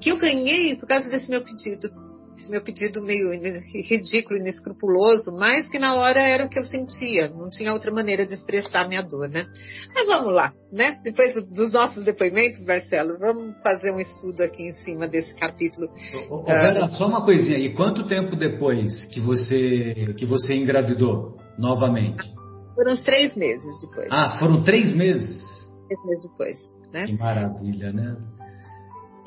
que 0.00 0.10
eu 0.10 0.16
ganhei 0.16 0.76
por 0.76 0.86
causa 0.86 1.08
desse 1.08 1.28
meu 1.28 1.42
pedido 1.42 2.07
esse 2.38 2.50
meu 2.50 2.62
pedido 2.62 3.02
meio 3.02 3.32
ridículo, 3.32 4.38
inescrupuloso, 4.38 5.36
mas 5.36 5.68
que 5.68 5.78
na 5.78 5.94
hora 5.94 6.20
era 6.20 6.46
o 6.46 6.48
que 6.48 6.58
eu 6.58 6.64
sentia, 6.64 7.28
não 7.28 7.50
tinha 7.50 7.72
outra 7.72 7.92
maneira 7.92 8.24
de 8.24 8.34
expressar 8.34 8.88
minha 8.88 9.02
dor, 9.02 9.28
né? 9.28 9.46
Mas 9.94 10.06
vamos 10.06 10.32
lá, 10.32 10.52
né? 10.72 10.98
Depois 11.02 11.34
dos 11.50 11.72
nossos 11.72 12.04
depoimentos, 12.04 12.64
Marcelo, 12.64 13.18
vamos 13.18 13.56
fazer 13.62 13.90
um 13.90 13.98
estudo 13.98 14.42
aqui 14.42 14.68
em 14.68 14.72
cima 14.72 15.08
desse 15.08 15.34
capítulo. 15.34 15.88
Ô, 16.30 16.42
uh, 16.42 16.88
só 16.90 17.06
uma 17.06 17.24
coisinha, 17.24 17.58
e 17.58 17.74
quanto 17.74 18.06
tempo 18.06 18.36
depois 18.36 19.04
que 19.12 19.20
você, 19.20 20.14
que 20.16 20.24
você 20.24 20.54
engravidou 20.54 21.36
novamente? 21.58 22.32
Foram 22.74 22.92
uns 22.92 23.02
três 23.02 23.34
meses 23.34 23.74
depois. 23.80 24.08
Ah, 24.12 24.38
foram 24.38 24.62
três 24.62 24.94
meses? 24.94 25.42
Três 25.88 26.04
meses 26.06 26.22
depois, 26.22 26.56
né? 26.92 27.06
Que 27.06 27.12
maravilha, 27.14 27.92
né? 27.92 28.16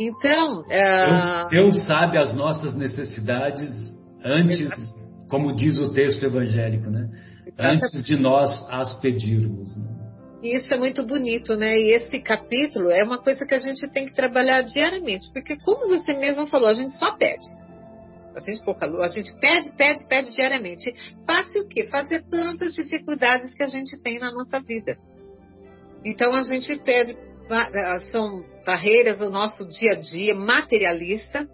Então. 0.01 0.61
Uh... 0.61 1.49
Deus, 1.49 1.85
sabe 1.85 2.17
as 2.17 2.33
nossas 2.33 2.75
necessidades 2.75 3.69
antes, 4.23 4.69
como 5.29 5.55
diz 5.55 5.77
o 5.77 5.93
texto 5.93 6.23
evangélico, 6.23 6.89
né? 6.89 7.07
Antes 7.57 8.03
de 8.03 8.17
nós 8.17 8.67
as 8.69 8.99
pedirmos. 8.99 9.75
Né? 9.77 10.01
Isso 10.41 10.73
é 10.73 10.77
muito 10.77 11.05
bonito, 11.05 11.55
né? 11.55 11.77
E 11.77 11.93
esse 11.93 12.19
capítulo 12.19 12.89
é 12.89 13.03
uma 13.03 13.19
coisa 13.19 13.45
que 13.45 13.53
a 13.53 13.59
gente 13.59 13.87
tem 13.91 14.07
que 14.07 14.15
trabalhar 14.15 14.63
diariamente, 14.63 15.31
porque 15.31 15.55
como 15.57 15.87
você 15.87 16.13
mesmo 16.13 16.47
falou, 16.47 16.67
a 16.67 16.73
gente 16.73 16.93
só 16.93 17.15
pede. 17.15 17.45
A 18.35 18.39
gente 18.39 18.63
pouca 18.63 18.85
a 18.85 19.09
gente 19.09 19.31
pede, 19.39 19.71
pede, 19.73 20.07
pede 20.07 20.33
diariamente. 20.33 20.95
Faça 21.27 21.59
o 21.59 21.67
quê? 21.67 21.87
Fazer 21.91 22.23
tantas 22.29 22.73
dificuldades 22.73 23.53
que 23.53 23.61
a 23.61 23.67
gente 23.67 24.01
tem 24.01 24.19
na 24.19 24.31
nossa 24.31 24.59
vida. 24.61 24.97
Então 26.03 26.33
a 26.33 26.41
gente 26.41 26.75
pede 26.77 27.15
são 28.11 28.43
barreiras 28.65 29.19
do 29.19 29.29
nosso 29.29 29.67
dia 29.67 29.93
a 29.93 29.99
dia 29.99 30.35
materialista, 30.35 31.47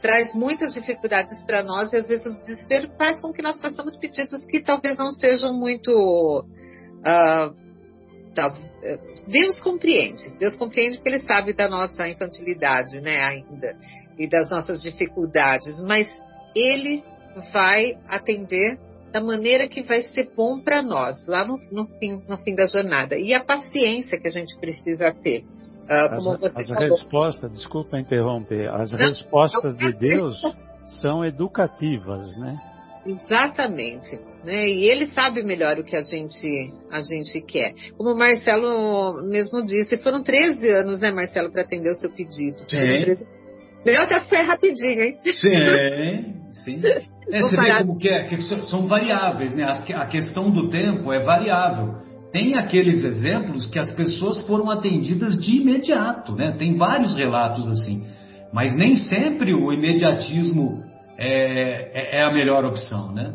traz 0.00 0.34
muitas 0.34 0.72
dificuldades 0.72 1.42
para 1.44 1.62
nós 1.62 1.92
e 1.92 1.96
às 1.96 2.08
vezes 2.08 2.26
o 2.26 2.40
desespero 2.40 2.90
faz 2.96 3.20
com 3.20 3.32
que 3.32 3.42
nós 3.42 3.60
façamos 3.60 3.96
pedidos 3.98 4.44
que 4.46 4.60
talvez 4.60 4.98
não 4.98 5.10
sejam 5.10 5.52
muito. 5.54 6.44
Uh, 7.00 7.70
Deus 9.26 9.60
compreende, 9.60 10.22
Deus 10.38 10.56
compreende 10.56 10.96
porque 10.96 11.08
Ele 11.10 11.18
sabe 11.20 11.52
da 11.52 11.68
nossa 11.68 12.08
infantilidade, 12.08 13.00
né, 13.00 13.22
ainda, 13.22 13.76
e 14.16 14.28
das 14.28 14.48
nossas 14.48 14.80
dificuldades, 14.82 15.82
mas 15.82 16.08
Ele 16.54 17.02
vai 17.52 17.98
atender 18.08 18.78
da 19.12 19.20
maneira 19.20 19.68
que 19.68 19.82
vai 19.82 20.02
ser 20.02 20.30
bom 20.36 20.60
para 20.60 20.82
nós, 20.82 21.26
lá 21.26 21.44
no, 21.44 21.58
no, 21.72 21.86
fim, 21.98 22.22
no 22.28 22.38
fim 22.38 22.54
da 22.54 22.66
jornada. 22.66 23.16
E 23.18 23.34
a 23.34 23.44
paciência 23.44 24.18
que 24.20 24.28
a 24.28 24.30
gente 24.30 24.56
precisa 24.58 25.12
ter. 25.12 25.44
Uh, 25.84 26.16
como 26.16 26.32
as, 26.32 26.40
você 26.40 26.60
as 26.60 26.70
respostas, 26.70 27.52
desculpa 27.52 27.98
interromper, 27.98 28.68
as 28.70 28.92
não, 28.92 28.98
respostas 28.98 29.76
não, 29.76 29.90
de 29.90 29.98
Deus 29.98 30.40
são 31.00 31.24
educativas, 31.24 32.36
né? 32.38 32.56
Exatamente. 33.04 34.20
Né? 34.44 34.68
E 34.68 34.84
ele 34.84 35.06
sabe 35.06 35.42
melhor 35.42 35.78
o 35.78 35.84
que 35.84 35.96
a 35.96 36.02
gente, 36.02 36.72
a 36.90 37.00
gente 37.02 37.40
quer. 37.42 37.74
Como 37.96 38.12
o 38.12 38.16
Marcelo 38.16 39.22
mesmo 39.24 39.64
disse, 39.64 39.98
foram 39.98 40.22
13 40.22 40.68
anos, 40.68 41.00
né, 41.00 41.10
Marcelo, 41.10 41.50
para 41.50 41.62
atender 41.62 41.90
o 41.90 41.96
seu 41.96 42.12
pedido. 42.12 42.58
Sim. 42.68 42.76
Meu 43.84 44.02
até 44.02 44.20
foi 44.20 44.42
rapidinho, 44.42 45.00
hein? 45.00 45.16
Sim, 45.24 46.34
sim. 46.64 46.80
É, 47.32 47.40
você 47.40 47.56
vê 47.56 47.78
como 47.78 47.98
que 47.98 48.08
é, 48.08 48.24
que 48.24 48.40
são 48.40 48.86
variáveis, 48.86 49.54
né? 49.54 49.64
A 49.64 50.06
questão 50.06 50.50
do 50.50 50.68
tempo 50.68 51.12
é 51.12 51.20
variável. 51.20 52.00
Tem 52.32 52.56
aqueles 52.56 53.02
exemplos 53.04 53.66
que 53.66 53.78
as 53.78 53.90
pessoas 53.90 54.40
foram 54.46 54.70
atendidas 54.70 55.38
de 55.38 55.56
imediato, 55.60 56.34
né? 56.34 56.54
Tem 56.58 56.76
vários 56.76 57.16
relatos 57.16 57.66
assim. 57.68 58.06
Mas 58.52 58.74
nem 58.76 58.96
sempre 58.96 59.54
o 59.54 59.72
imediatismo 59.72 60.82
é, 61.18 62.16
é, 62.16 62.18
é 62.18 62.22
a 62.22 62.32
melhor 62.32 62.64
opção, 62.64 63.12
né? 63.12 63.32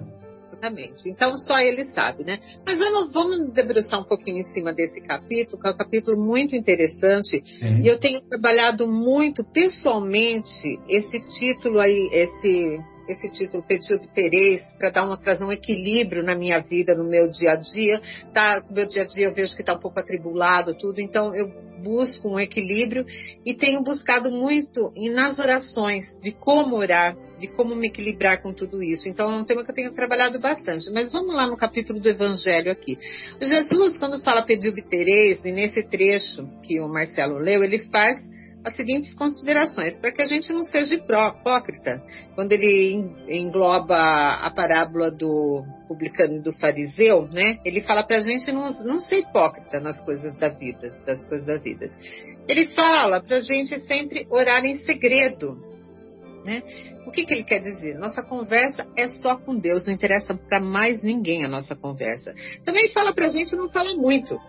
Exatamente. 0.56 1.10
Então 1.10 1.38
só 1.38 1.60
ele 1.60 1.86
sabe, 1.86 2.24
né? 2.24 2.40
Mas 2.66 2.80
vamos, 2.80 3.12
vamos 3.12 3.54
debruçar 3.54 4.00
um 4.00 4.06
pouquinho 4.06 4.40
em 4.40 4.46
cima 4.46 4.74
desse 4.74 5.02
capítulo, 5.02 5.62
que 5.62 5.68
é 5.68 5.72
um 5.72 5.78
capítulo 5.78 6.18
muito 6.18 6.56
interessante. 6.56 7.44
Sim. 7.60 7.82
E 7.82 7.88
eu 7.88 8.00
tenho 8.00 8.22
trabalhado 8.22 8.88
muito 8.88 9.44
pessoalmente 9.44 10.80
esse 10.88 11.20
título 11.38 11.80
aí, 11.80 12.10
esse 12.12 12.80
esse 13.08 13.32
título 13.32 13.64
Pediu 13.64 14.00
Tereis 14.14 14.62
para 14.78 14.90
dar 14.90 15.06
uma 15.06 15.18
trazer 15.18 15.44
um 15.44 15.52
equilíbrio 15.52 16.24
na 16.24 16.36
minha 16.36 16.60
vida, 16.60 16.96
no 16.96 17.04
meu 17.04 17.30
dia 17.30 17.52
a 17.52 17.56
dia. 17.56 18.02
Tá, 18.34 18.64
meu 18.70 18.88
dia 18.88 19.04
a 19.04 19.06
dia 19.06 19.28
eu 19.28 19.34
vejo 19.34 19.56
que 19.56 19.62
está 19.62 19.74
um 19.74 19.80
pouco 19.80 20.00
atribulado 20.00 20.76
tudo, 20.76 21.00
então 21.00 21.36
eu 21.36 21.50
busco 21.84 22.30
um 22.30 22.40
equilíbrio 22.40 23.06
e 23.46 23.54
tenho 23.54 23.84
buscado 23.84 24.32
muito 24.32 24.92
nas 25.14 25.38
orações 25.38 26.06
de 26.22 26.32
como 26.32 26.76
orar, 26.76 27.16
de 27.40 27.48
como 27.48 27.76
me 27.76 27.88
equilibrar 27.88 28.42
com 28.42 28.52
tudo 28.52 28.82
isso. 28.82 29.08
Então 29.08 29.32
é 29.32 29.36
um 29.36 29.46
tema 29.46 29.64
que 29.64 29.70
eu 29.72 29.76
tenho 29.76 29.94
trabalhado 29.94 30.40
bastante. 30.40 30.90
Mas 30.92 31.12
vamos 31.12 31.36
lá 31.36 31.46
no 31.46 31.56
capítulo 31.56 32.00
do 32.00 32.10
Evangelho 32.10 32.72
aqui. 32.72 32.98
Jesus, 33.40 33.98
quando 33.98 34.22
fala 34.22 34.44
Pediu 34.44 34.74
Tereis, 34.74 35.46
e 35.46 35.52
nesse 35.52 35.84
trecho 35.88 36.48
que 36.64 36.80
o 36.80 36.88
Marcelo 36.88 37.38
leu, 37.38 37.64
ele 37.64 37.80
faz 37.90 38.18
as 38.66 38.76
seguintes 38.76 39.14
considerações, 39.14 40.00
para 40.00 40.12
que 40.12 40.24
a 40.24 40.26
gente 40.26 40.52
não 40.52 40.64
seja 40.64 40.96
hipócrita. 40.96 42.02
Quando 42.34 42.52
ele 42.52 43.06
engloba 43.30 43.96
a 43.96 44.50
parábola 44.50 45.12
do 45.12 45.64
publicano 45.88 46.38
e 46.38 46.42
do 46.42 46.52
fariseu, 46.54 47.30
né? 47.32 47.60
Ele 47.64 47.84
fala 47.84 48.04
para 48.04 48.18
a 48.18 48.22
gente 48.22 48.52
não, 48.52 48.72
não 48.84 49.00
ser 49.00 49.20
hipócrita 49.20 49.80
nas 49.80 50.04
coisas 50.04 50.36
da 50.40 50.50
vida, 50.50 50.88
das 51.06 51.28
coisas 51.30 51.46
da 51.46 51.58
vida. 51.58 51.92
Ele 52.48 52.66
fala 52.70 53.22
para 53.22 53.38
a 53.38 53.42
gente 53.42 53.80
sempre 53.82 54.26
orar 54.32 54.66
em 54.66 54.76
segredo, 54.78 55.56
né? 56.44 56.64
O 57.06 57.12
que, 57.12 57.24
que 57.24 57.34
ele 57.36 57.44
quer 57.44 57.60
dizer? 57.60 58.00
Nossa 58.00 58.24
conversa 58.24 58.88
é 58.98 59.08
só 59.08 59.38
com 59.38 59.56
Deus, 59.56 59.86
não 59.86 59.94
interessa 59.94 60.34
para 60.34 60.60
mais 60.60 61.04
ninguém 61.04 61.46
a 61.46 61.48
nossa 61.48 61.76
conversa. 61.76 62.34
Também 62.64 62.90
fala 62.90 63.14
para 63.14 63.28
a 63.28 63.30
gente 63.30 63.56
não 63.56 63.70
falar 63.70 63.94
muito. 63.94 64.40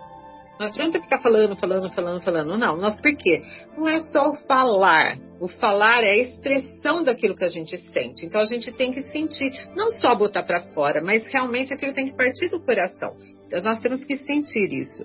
Não 0.58 0.66
adianta 0.66 1.00
ficar 1.00 1.20
falando, 1.20 1.54
falando, 1.56 1.92
falando, 1.92 2.22
falando. 2.22 2.58
Não, 2.58 2.76
nós 2.76 2.98
por 3.00 3.14
quê? 3.16 3.42
Não 3.76 3.86
é 3.88 3.98
só 4.04 4.30
o 4.30 4.36
falar. 4.46 5.18
O 5.38 5.48
falar 5.48 6.02
é 6.02 6.12
a 6.12 6.16
expressão 6.16 7.02
daquilo 7.02 7.36
que 7.36 7.44
a 7.44 7.48
gente 7.48 7.76
sente. 7.92 8.24
Então 8.24 8.40
a 8.40 8.46
gente 8.46 8.72
tem 8.72 8.90
que 8.90 9.02
sentir, 9.02 9.52
não 9.74 9.90
só 9.90 10.14
botar 10.14 10.42
para 10.42 10.62
fora, 10.72 11.02
mas 11.02 11.26
realmente 11.26 11.74
aquilo 11.74 11.92
tem 11.92 12.06
que 12.06 12.16
partir 12.16 12.48
do 12.48 12.60
coração. 12.60 13.14
Então 13.46 13.62
nós 13.62 13.80
temos 13.80 14.04
que 14.04 14.16
sentir 14.16 14.72
isso. 14.72 15.04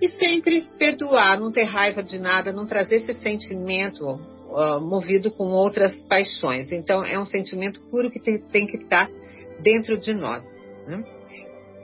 E 0.00 0.08
sempre 0.08 0.68
perdoar, 0.78 1.40
não 1.40 1.50
ter 1.50 1.64
raiva 1.64 2.02
de 2.02 2.18
nada, 2.18 2.52
não 2.52 2.66
trazer 2.66 2.96
esse 2.96 3.14
sentimento 3.14 4.04
uh, 4.04 4.80
movido 4.80 5.30
com 5.30 5.44
outras 5.44 5.96
paixões. 6.04 6.70
Então 6.70 7.02
é 7.02 7.18
um 7.18 7.24
sentimento 7.24 7.80
puro 7.90 8.10
que 8.10 8.20
tem, 8.20 8.38
tem 8.48 8.66
que 8.66 8.76
estar 8.76 9.06
tá 9.06 9.12
dentro 9.62 9.96
de 9.96 10.12
nós. 10.12 10.42
Né? 10.86 11.02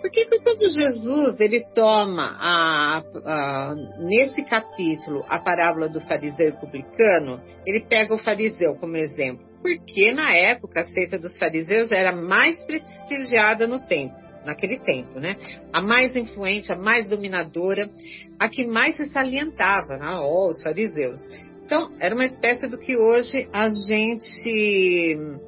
Porque 0.01 0.27
quando 0.27 0.71
Jesus 0.71 1.41
ele 1.41 1.65
toma 1.75 2.37
a, 2.39 3.03
a, 3.25 3.75
nesse 3.99 4.45
capítulo 4.45 5.25
a 5.29 5.39
parábola 5.39 5.89
do 5.89 6.01
fariseu 6.03 6.53
publicano, 6.55 7.41
ele 7.67 7.81
pega 7.81 8.15
o 8.15 8.19
fariseu 8.19 8.77
como 8.77 8.97
exemplo. 8.97 9.47
Porque 9.61 10.13
na 10.13 10.35
época 10.35 10.83
a 10.83 10.87
seita 10.87 11.19
dos 11.19 11.37
fariseus 11.37 11.91
era 11.91 12.13
mais 12.13 12.63
prestigiada 12.65 13.67
no 13.67 13.81
tempo, 13.81 14.15
naquele 14.45 14.79
tempo, 14.79 15.19
né? 15.19 15.37
A 15.73 15.81
mais 15.81 16.15
influente, 16.15 16.73
a 16.73 16.77
mais 16.77 17.09
dominadora, 17.09 17.91
a 18.39 18.49
que 18.49 18.65
mais 18.65 18.97
se 18.97 19.07
salientava, 19.07 19.97
né? 19.97 20.17
oh, 20.21 20.49
os 20.49 20.63
fariseus. 20.63 21.21
Então, 21.65 21.93
era 22.01 22.15
uma 22.15 22.25
espécie 22.25 22.67
do 22.69 22.79
que 22.79 22.97
hoje 22.97 23.49
a 23.53 23.69
gente 23.69 25.39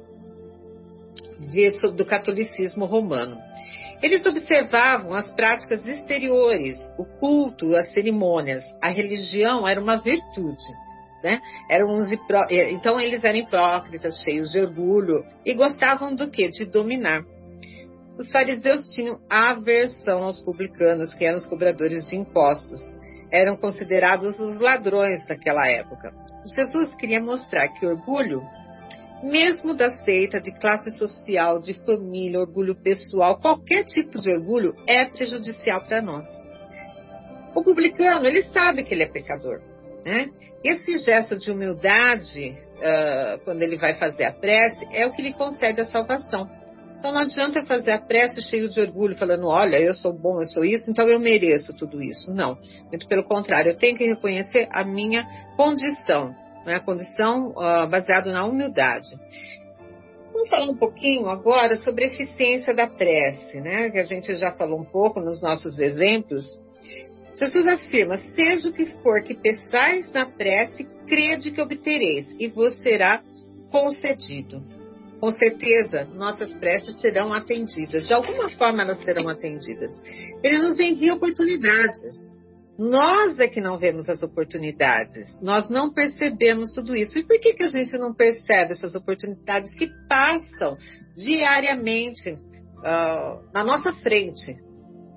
vê 1.51 1.73
sobre 1.73 1.97
do 1.97 2.05
catolicismo 2.05 2.85
romano. 2.85 3.37
Eles 4.01 4.25
observavam 4.25 5.13
as 5.13 5.31
práticas 5.33 5.85
exteriores, 5.85 6.77
o 6.97 7.05
culto, 7.19 7.75
as 7.75 7.93
cerimônias. 7.93 8.63
A 8.81 8.89
religião 8.89 9.67
era 9.67 9.79
uma 9.79 9.97
virtude. 9.97 10.63
Né? 11.23 11.39
Eram 11.69 11.89
uns 11.89 12.11
eh, 12.49 12.71
Então 12.71 12.99
eles 12.99 13.23
eram 13.23 13.37
hipócritas, 13.37 14.23
cheios 14.23 14.51
de 14.51 14.59
orgulho 14.59 15.23
e 15.45 15.53
gostavam 15.53 16.15
do 16.15 16.31
que? 16.31 16.49
De 16.49 16.65
dominar. 16.65 17.21
Os 18.17 18.31
fariseus 18.31 18.87
tinham 18.93 19.19
aversão 19.29 20.23
aos 20.23 20.39
publicanos, 20.39 21.13
que 21.13 21.25
eram 21.25 21.37
os 21.37 21.45
cobradores 21.45 22.07
de 22.07 22.15
impostos. 22.15 22.79
Eram 23.31 23.55
considerados 23.55 24.39
os 24.39 24.59
ladrões 24.59 25.25
daquela 25.27 25.67
época. 25.67 26.11
Jesus 26.55 26.93
queria 26.95 27.21
mostrar 27.21 27.67
que 27.69 27.85
orgulho 27.85 28.41
mesmo 29.23 29.73
da 29.75 29.91
seita, 29.99 30.39
de 30.39 30.51
classe 30.51 30.89
social, 30.91 31.59
de 31.61 31.73
família, 31.85 32.39
orgulho 32.39 32.75
pessoal, 32.75 33.39
qualquer 33.39 33.83
tipo 33.85 34.19
de 34.19 34.31
orgulho 34.31 34.75
é 34.87 35.05
prejudicial 35.05 35.81
para 35.81 36.01
nós. 36.01 36.27
O 37.55 37.63
publicano, 37.63 38.27
ele 38.27 38.43
sabe 38.43 38.83
que 38.83 38.93
ele 38.93 39.03
é 39.03 39.07
pecador. 39.07 39.61
Né? 40.05 40.29
Esse 40.63 40.97
gesto 40.99 41.37
de 41.37 41.51
humildade, 41.51 42.51
uh, 42.77 43.39
quando 43.43 43.61
ele 43.61 43.77
vai 43.77 43.93
fazer 43.95 44.23
a 44.23 44.33
prece, 44.33 44.87
é 44.91 45.05
o 45.05 45.11
que 45.11 45.21
lhe 45.21 45.33
concede 45.33 45.81
a 45.81 45.85
salvação. 45.85 46.49
Então 46.97 47.11
não 47.11 47.21
adianta 47.21 47.65
fazer 47.65 47.91
a 47.91 47.99
prece 47.99 48.41
cheio 48.43 48.69
de 48.69 48.79
orgulho, 48.79 49.15
falando, 49.15 49.47
olha, 49.47 49.77
eu 49.77 49.93
sou 49.95 50.13
bom, 50.13 50.39
eu 50.39 50.47
sou 50.47 50.63
isso, 50.63 50.89
então 50.89 51.07
eu 51.07 51.19
mereço 51.19 51.75
tudo 51.75 52.01
isso. 52.01 52.33
Não. 52.33 52.57
Muito 52.89 53.07
pelo 53.07 53.23
contrário, 53.23 53.71
eu 53.71 53.75
tenho 53.75 53.97
que 53.97 54.05
reconhecer 54.05 54.67
a 54.71 54.83
minha 54.83 55.27
condição 55.57 56.35
né, 56.65 56.79
condição 56.79 57.49
uh, 57.49 57.87
baseada 57.89 58.31
na 58.31 58.45
humildade. 58.45 59.07
Vamos 60.33 60.49
falar 60.49 60.65
um 60.65 60.77
pouquinho 60.77 61.27
agora 61.27 61.77
sobre 61.77 62.05
a 62.05 62.07
eficiência 62.07 62.73
da 62.73 62.87
prece, 62.87 63.59
né, 63.59 63.89
que 63.89 63.99
a 63.99 64.03
gente 64.03 64.33
já 64.35 64.51
falou 64.51 64.79
um 64.79 64.85
pouco 64.85 65.19
nos 65.19 65.41
nossos 65.41 65.77
exemplos. 65.77 66.45
Jesus 67.35 67.67
afirma: 67.67 68.17
Seja 68.17 68.69
o 68.69 68.73
que 68.73 68.85
for 69.03 69.23
que 69.23 69.33
peçais 69.33 70.11
na 70.11 70.25
prece, 70.25 70.87
crede 71.07 71.51
que 71.51 71.61
obtereis, 71.61 72.35
e 72.39 72.47
vos 72.47 72.81
será 72.81 73.21
concedido. 73.71 74.63
Com 75.19 75.31
certeza, 75.31 76.05
nossas 76.05 76.51
preces 76.55 76.99
serão 76.99 77.31
atendidas. 77.31 78.07
De 78.07 78.13
alguma 78.13 78.49
forma, 78.49 78.81
elas 78.81 79.03
serão 79.03 79.29
atendidas. 79.29 79.93
Ele 80.43 80.57
nos 80.57 80.79
envia 80.79 81.13
oportunidades. 81.13 82.30
Nós 82.81 83.39
é 83.39 83.47
que 83.47 83.61
não 83.61 83.77
vemos 83.77 84.09
as 84.09 84.23
oportunidades, 84.23 85.39
nós 85.39 85.69
não 85.69 85.93
percebemos 85.93 86.73
tudo 86.73 86.95
isso. 86.95 87.19
E 87.19 87.23
por 87.23 87.39
que, 87.39 87.53
que 87.53 87.61
a 87.61 87.67
gente 87.67 87.95
não 87.95 88.11
percebe 88.11 88.73
essas 88.73 88.95
oportunidades 88.95 89.71
que 89.75 89.87
passam 90.09 90.75
diariamente 91.15 92.31
uh, 92.31 93.53
na 93.53 93.63
nossa 93.63 93.93
frente? 93.93 94.57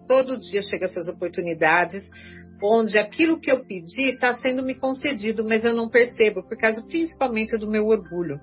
Todo 0.06 0.38
dia 0.38 0.60
chegam 0.60 0.90
essas 0.90 1.08
oportunidades 1.08 2.06
onde 2.62 2.98
aquilo 2.98 3.40
que 3.40 3.50
eu 3.50 3.64
pedi 3.64 4.10
está 4.10 4.34
sendo 4.34 4.62
me 4.62 4.74
concedido, 4.74 5.42
mas 5.42 5.64
eu 5.64 5.72
não 5.72 5.88
percebo, 5.88 6.46
por 6.46 6.58
causa 6.58 6.84
principalmente 6.86 7.56
do 7.56 7.66
meu 7.66 7.86
orgulho 7.86 8.38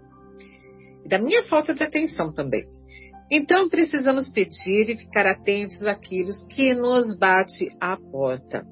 e 1.05 1.07
da 1.07 1.19
minha 1.19 1.43
falta 1.43 1.75
de 1.75 1.83
atenção 1.83 2.33
também. 2.33 2.65
Então 3.29 3.69
precisamos 3.69 4.31
pedir 4.31 4.89
e 4.89 4.97
ficar 4.97 5.27
atentos 5.27 5.83
àquilo 5.83 6.31
que 6.49 6.73
nos 6.73 7.15
bate 7.19 7.69
à 7.79 7.95
porta. 7.95 8.65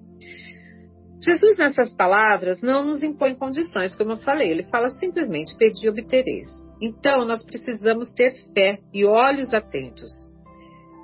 Jesus, 1.21 1.58
nessas 1.58 1.93
palavras, 1.93 2.62
não 2.62 2.86
nos 2.86 3.03
impõe 3.03 3.36
condições, 3.36 3.93
como 3.95 4.12
eu 4.12 4.17
falei, 4.17 4.51
ele 4.51 4.63
fala 4.63 4.89
simplesmente: 4.89 5.58
pedi 5.58 5.86
e 5.86 5.89
obtereis. 5.89 6.47
Então, 6.82 7.25
nós 7.25 7.43
precisamos 7.43 8.13
ter 8.13 8.34
fé 8.53 8.79
e 8.93 9.05
olhos 9.05 9.53
atentos 9.53 10.10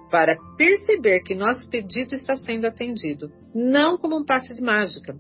para 0.10 0.38
perceber 0.58 1.22
que 1.22 1.36
nosso 1.36 1.70
pedido 1.70 2.16
está 2.16 2.38
sendo 2.38 2.66
atendido, 2.66 3.30
não 3.54 3.98
como 3.98 4.18
um 4.18 4.24
passe 4.24 4.54
de 4.54 4.62
mágica, 4.62 5.14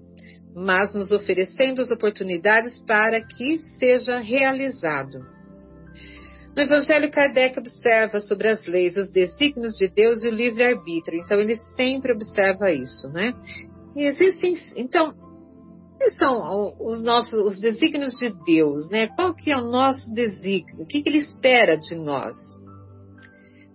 mas 0.56 0.94
nos 0.94 1.12
oferecendo 1.12 1.82
as 1.82 1.92
oportunidades 1.92 2.82
para 2.84 3.22
que 3.22 3.60
seja 3.78 4.20
realizado. 4.20 5.20
No 6.56 6.62
Evangelho, 6.62 7.12
Kardec 7.12 7.60
observa 7.60 8.22
sobre 8.22 8.48
as 8.48 8.66
leis, 8.66 8.96
os 8.96 9.12
desígnios 9.12 9.76
de 9.76 9.90
Deus 9.90 10.24
e 10.24 10.30
o 10.30 10.32
livre-arbítrio. 10.32 11.20
Então, 11.20 11.38
ele 11.42 11.58
sempre 11.76 12.14
observa 12.14 12.72
isso, 12.72 13.10
né? 13.10 13.34
E 13.96 14.04
existem, 14.04 14.56
então, 14.76 15.14
quais 15.98 16.18
são 16.18 16.76
os 16.80 17.02
nossos 17.04 17.34
os 17.34 17.60
desígnios 17.60 18.14
de 18.16 18.30
Deus, 18.46 18.90
né? 18.90 19.08
Qual 19.08 19.34
que 19.34 19.52
é 19.52 19.58
o 19.58 19.72
nosso 19.72 20.14
desígnio? 20.14 20.84
O 20.84 20.86
que, 20.86 21.02
que 21.02 21.10
ele 21.10 21.20
espera 21.20 21.78
de 21.78 21.96
nós? 21.96 22.36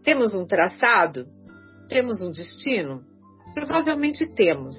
Temos 0.04 0.34
um 0.34 0.46
traçado? 0.46 1.26
Temos 1.88 2.20
um 2.20 2.30
destino? 2.30 3.02
Provavelmente 3.54 4.26
temos, 4.34 4.76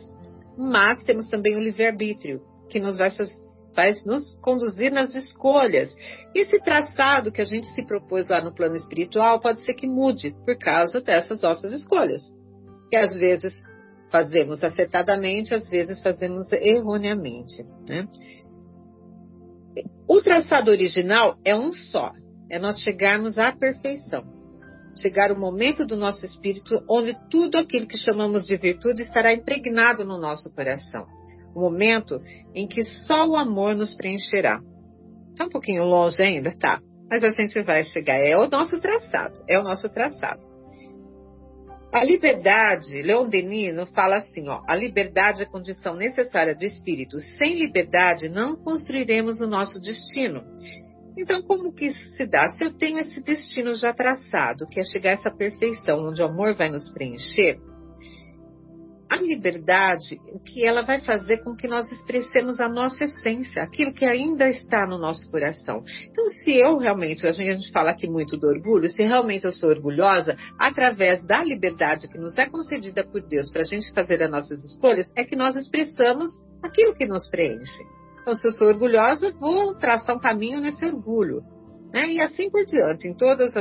mas 0.57 1.03
temos 1.03 1.27
também 1.27 1.55
o 1.55 1.59
livre-arbítrio, 1.59 2.41
que 2.69 2.79
nos 2.79 2.97
vai, 2.97 3.09
vai 3.75 3.93
nos 4.05 4.33
conduzir 4.41 4.91
nas 4.91 5.13
escolhas. 5.13 5.93
Esse 6.33 6.59
traçado 6.59 7.31
que 7.31 7.41
a 7.41 7.45
gente 7.45 7.67
se 7.73 7.85
propôs 7.85 8.27
lá 8.29 8.41
no 8.41 8.53
plano 8.53 8.75
espiritual 8.75 9.41
pode 9.41 9.59
ser 9.61 9.73
que 9.73 9.87
mude 9.87 10.33
por 10.45 10.57
causa 10.57 11.01
dessas 11.01 11.41
nossas 11.41 11.73
escolhas. 11.73 12.21
Que 12.89 12.95
às 12.95 13.13
vezes 13.13 13.61
fazemos 14.11 14.63
acertadamente, 14.63 15.53
às 15.53 15.67
vezes 15.69 16.01
fazemos 16.01 16.51
erroneamente. 16.51 17.63
Né? 17.87 18.07
O 20.07 20.21
traçado 20.21 20.69
original 20.69 21.37
é 21.45 21.55
um 21.55 21.71
só, 21.71 22.11
é 22.49 22.59
nós 22.59 22.79
chegarmos 22.81 23.37
à 23.37 23.51
perfeição. 23.51 24.23
Chegar 25.01 25.31
o 25.31 25.39
momento 25.39 25.85
do 25.85 25.95
nosso 25.95 26.25
espírito 26.25 26.83
onde 26.89 27.17
tudo 27.29 27.57
aquilo 27.57 27.87
que 27.87 27.97
chamamos 27.97 28.45
de 28.45 28.57
virtude 28.57 29.01
estará 29.01 29.33
impregnado 29.33 30.03
no 30.03 30.19
nosso 30.19 30.53
coração. 30.53 31.07
O 31.55 31.61
momento 31.61 32.19
em 32.53 32.67
que 32.67 32.83
só 32.83 33.25
o 33.25 33.37
amor 33.37 33.73
nos 33.73 33.95
preencherá. 33.95 34.59
Está 35.29 35.45
um 35.45 35.49
pouquinho 35.49 35.85
longe 35.85 36.21
ainda, 36.21 36.53
tá? 36.59 36.81
Mas 37.09 37.23
a 37.23 37.29
gente 37.29 37.61
vai 37.63 37.83
chegar. 37.83 38.19
É 38.19 38.37
o 38.37 38.49
nosso 38.49 38.79
traçado, 38.81 39.39
é 39.47 39.57
o 39.57 39.63
nosso 39.63 39.89
traçado. 39.89 40.50
A 41.93 42.05
liberdade, 42.05 43.01
Leon 43.01 43.27
Denis 43.27 43.75
fala 43.93 44.17
assim, 44.17 44.47
ó, 44.47 44.61
a 44.65 44.73
liberdade 44.73 45.43
é 45.43 45.45
condição 45.45 45.93
necessária 45.93 46.55
do 46.55 46.63
espírito. 46.63 47.19
Sem 47.37 47.59
liberdade 47.59 48.29
não 48.29 48.55
construiremos 48.55 49.41
o 49.41 49.47
nosso 49.47 49.81
destino. 49.81 50.41
Então, 51.17 51.41
como 51.43 51.73
que 51.73 51.87
isso 51.87 52.03
se 52.15 52.25
dá? 52.25 52.47
Se 52.49 52.63
eu 52.63 52.73
tenho 52.73 52.97
esse 52.99 53.21
destino 53.21 53.75
já 53.75 53.93
traçado, 53.93 54.65
que 54.67 54.79
é 54.79 54.83
chegar 54.85 55.09
a 55.09 55.13
essa 55.13 55.29
perfeição, 55.29 56.07
onde 56.07 56.21
o 56.21 56.25
amor 56.25 56.55
vai 56.55 56.69
nos 56.69 56.89
preencher, 56.93 57.59
a 59.11 59.17
liberdade, 59.17 60.21
o 60.33 60.39
que 60.39 60.65
ela 60.65 60.83
vai 60.83 61.01
fazer 61.01 61.43
com 61.43 61.53
que 61.53 61.67
nós 61.67 61.91
expressemos 61.91 62.61
a 62.61 62.69
nossa 62.69 63.03
essência, 63.03 63.61
aquilo 63.61 63.93
que 63.93 64.05
ainda 64.05 64.49
está 64.49 64.87
no 64.87 64.97
nosso 64.97 65.29
coração. 65.29 65.83
Então, 66.09 66.25
se 66.27 66.55
eu 66.55 66.77
realmente, 66.77 67.27
a 67.27 67.31
gente 67.33 67.69
fala 67.73 67.91
aqui 67.91 68.09
muito 68.09 68.37
do 68.37 68.47
orgulho, 68.47 68.87
se 68.89 69.03
realmente 69.03 69.43
eu 69.43 69.51
sou 69.51 69.69
orgulhosa, 69.69 70.37
através 70.57 71.21
da 71.25 71.43
liberdade 71.43 72.07
que 72.07 72.17
nos 72.17 72.37
é 72.37 72.49
concedida 72.49 73.03
por 73.03 73.21
Deus 73.21 73.51
para 73.51 73.63
a 73.63 73.65
gente 73.65 73.93
fazer 73.93 74.23
as 74.23 74.31
nossas 74.31 74.63
escolhas, 74.63 75.11
é 75.17 75.25
que 75.25 75.35
nós 75.35 75.57
expressamos 75.57 76.31
aquilo 76.63 76.95
que 76.95 77.05
nos 77.05 77.29
preenche. 77.29 77.83
Então, 78.21 78.33
se 78.33 78.47
eu 78.47 78.51
sou 78.53 78.67
orgulhosa, 78.67 79.33
vou 79.33 79.75
traçar 79.75 80.15
um 80.15 80.19
caminho 80.19 80.61
nesse 80.61 80.85
orgulho. 80.85 81.41
Né? 81.91 82.13
E 82.13 82.21
assim 82.21 82.49
por 82.49 82.65
diante, 82.65 83.09
em 83.09 83.13
todos 83.13 83.53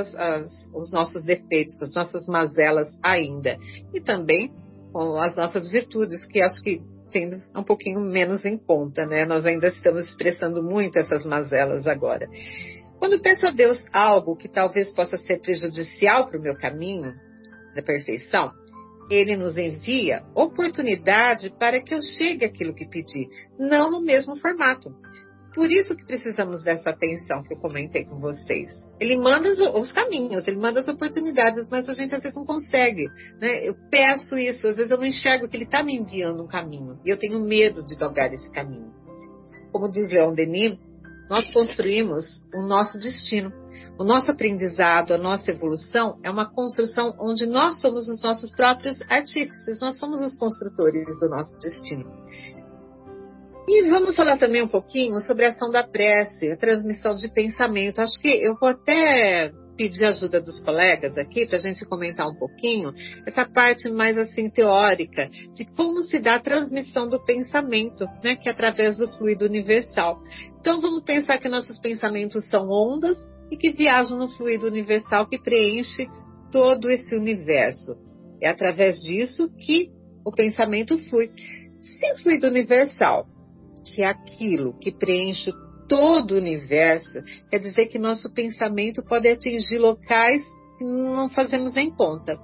os 0.73 0.93
nossos 0.93 1.25
defeitos, 1.25 1.83
as 1.83 1.93
nossas 1.93 2.29
mazelas 2.29 2.89
ainda. 3.03 3.59
E 3.93 4.01
também 4.01 4.53
com 4.93 5.17
as 5.19 5.37
nossas 5.37 5.71
virtudes, 5.71 6.25
que 6.27 6.41
acho 6.41 6.63
que 6.63 6.81
tendo 7.11 7.37
um 7.57 7.63
pouquinho 7.63 8.01
menos 8.01 8.45
em 8.45 8.57
conta, 8.57 9.05
né? 9.05 9.25
Nós 9.25 9.45
ainda 9.45 9.69
estamos 9.69 10.09
expressando 10.09 10.63
muito 10.63 10.99
essas 10.99 11.25
mazelas 11.25 11.87
agora. 11.87 12.29
Quando 12.99 13.21
peço 13.21 13.47
a 13.47 13.51
Deus 13.51 13.79
algo 13.93 14.37
que 14.37 14.49
talvez 14.49 14.93
possa 14.93 15.17
ser 15.17 15.41
prejudicial 15.41 16.27
para 16.27 16.39
o 16.39 16.43
meu 16.43 16.57
caminho 16.57 17.15
da 17.75 17.83
perfeição, 17.83 18.53
Ele 19.11 19.37
nos 19.37 19.57
envia 19.59 20.23
oportunidade 20.35 21.51
para 21.59 21.81
que 21.83 21.95
eu 21.95 22.03
chegue 22.03 22.45
àquilo 22.45 22.75
que 22.75 22.87
pedi, 22.87 23.27
não 23.59 23.91
no 23.91 24.01
mesmo 24.01 24.37
formato. 24.37 24.95
Por 25.55 25.71
isso 25.71 25.97
que 25.97 26.05
precisamos 26.05 26.63
dessa 26.63 26.91
atenção 26.91 27.43
que 27.43 27.55
eu 27.55 27.59
comentei 27.59 28.05
com 28.05 28.21
vocês. 28.21 28.71
Ele 29.01 29.17
manda 29.17 29.49
os, 29.51 29.59
os, 29.59 29.93
caminhos, 29.93 30.47
ele 30.47 30.59
manda 30.59 30.79
as 30.79 30.89
oportunidades, 30.89 31.69
mas 31.69 31.89
a 31.89 31.93
gente 31.93 32.15
às 32.15 32.23
vezes 32.23 32.37
não 32.37 32.45
consegue. 32.45 33.09
Né? 33.41 33.69
Eu 33.69 33.75
peço 33.91 34.39
isso, 34.39 34.69
às 34.69 34.77
vezes 34.77 34.91
eu 34.91 34.99
não 34.99 35.05
enxergo 35.05 35.49
que 35.49 35.57
ele 35.57 35.65
está 35.65 35.83
me 35.83 35.97
enviando 35.97 36.43
um 36.43 36.47
caminho 36.47 37.01
e 37.05 37.11
eu 37.11 37.19
tenho 37.19 37.41
medo 37.41 37.85
de 37.85 37.97
galgar 37.97 38.33
esse 38.33 38.51
caminho. 38.53 38.93
Como 39.73 39.91
diz 39.91 40.11
Leon 40.11 40.35
Denis, 40.35 40.79
nós 41.29 41.51
construímos 41.53 42.25
o 42.55 42.63
nosso 42.63 42.99
destino. 42.99 43.53
O 43.99 44.05
nosso 44.05 44.31
aprendizado, 44.31 45.13
a 45.13 45.19
nossa 45.19 45.51
evolução 45.51 46.19
é 46.25 46.31
uma 46.31 46.51
construção 46.51 47.15
onde 47.21 47.47
nós 47.47 47.81
somos 47.81 48.09
os 48.09 48.23
nossos 48.23 48.51
próprios 48.53 49.01
artífices, 49.09 49.81
nós 49.81 49.99
somos 49.99 50.21
os 50.21 50.37
construtores 50.37 51.21
do 51.21 51.29
nosso 51.29 51.57
destino. 51.59 52.05
E 53.69 53.83
vamos 53.89 54.17
falar 54.17 54.37
também 54.39 54.63
um 54.63 54.69
pouquinho 54.69 55.21
sobre 55.21 55.45
a 55.45 55.49
ação 55.49 55.71
da 55.71 55.85
prece, 55.85 56.51
a 56.51 56.57
transmissão 56.57 57.15
de 57.15 57.33
pensamento. 57.33 58.01
Acho 58.01 58.19
que 58.21 58.29
eu 58.29 58.57
vou 58.59 58.71
até 58.71 59.53
pedir 59.81 60.05
ajuda 60.05 60.43
dos 60.43 60.63
colegas 60.63 61.17
aqui 61.17 61.47
para 61.47 61.57
a 61.57 61.61
gente 61.61 61.87
comentar 61.87 62.29
um 62.29 62.35
pouquinho 62.35 62.93
essa 63.27 63.47
parte 63.47 63.89
mais 63.89 64.19
assim 64.19 64.51
teórica 64.51 65.27
de 65.55 65.65
como 65.75 66.03
se 66.03 66.19
dá 66.19 66.35
a 66.35 66.43
transmissão 66.43 67.09
do 67.09 67.19
pensamento, 67.25 68.05
né, 68.23 68.37
que 68.37 68.47
é 68.47 68.53
através 68.53 68.99
do 68.99 69.11
fluido 69.17 69.47
universal. 69.47 70.21
Então 70.61 70.83
vamos 70.83 71.03
pensar 71.05 71.39
que 71.39 71.49
nossos 71.49 71.81
pensamentos 71.81 72.47
são 72.51 72.69
ondas 72.69 73.17
e 73.51 73.57
que 73.57 73.73
viajam 73.73 74.19
no 74.19 74.29
fluido 74.29 74.67
universal 74.67 75.27
que 75.27 75.41
preenche 75.41 76.07
todo 76.53 76.91
esse 76.91 77.17
universo. 77.17 77.97
É 78.43 78.51
através 78.51 79.01
disso 79.01 79.49
que 79.65 79.89
o 80.27 80.31
pensamento 80.31 80.99
flui. 81.09 81.31
Se 81.81 82.13
o 82.13 82.23
fluido 82.23 82.49
universal 82.49 83.27
que 83.95 84.03
é 84.03 84.07
aquilo 84.07 84.79
que 84.79 84.93
preenche 84.93 85.53
todo 85.89 86.33
o 86.33 86.39
universo, 86.39 87.19
quer 87.51 87.59
dizer 87.59 87.87
que 87.87 87.99
nosso 87.99 88.33
pensamento 88.33 89.03
pode 89.03 89.29
atingir 89.29 89.79
locais 89.79 90.43
que 90.79 90.85
não 90.85 91.29
fazemos 91.29 91.77
em 91.77 91.91
conta. 91.91 92.39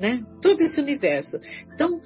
Né? 0.00 0.22
Todo 0.42 0.62
esse 0.62 0.80
universo. 0.80 1.38
Então, 1.74 2.00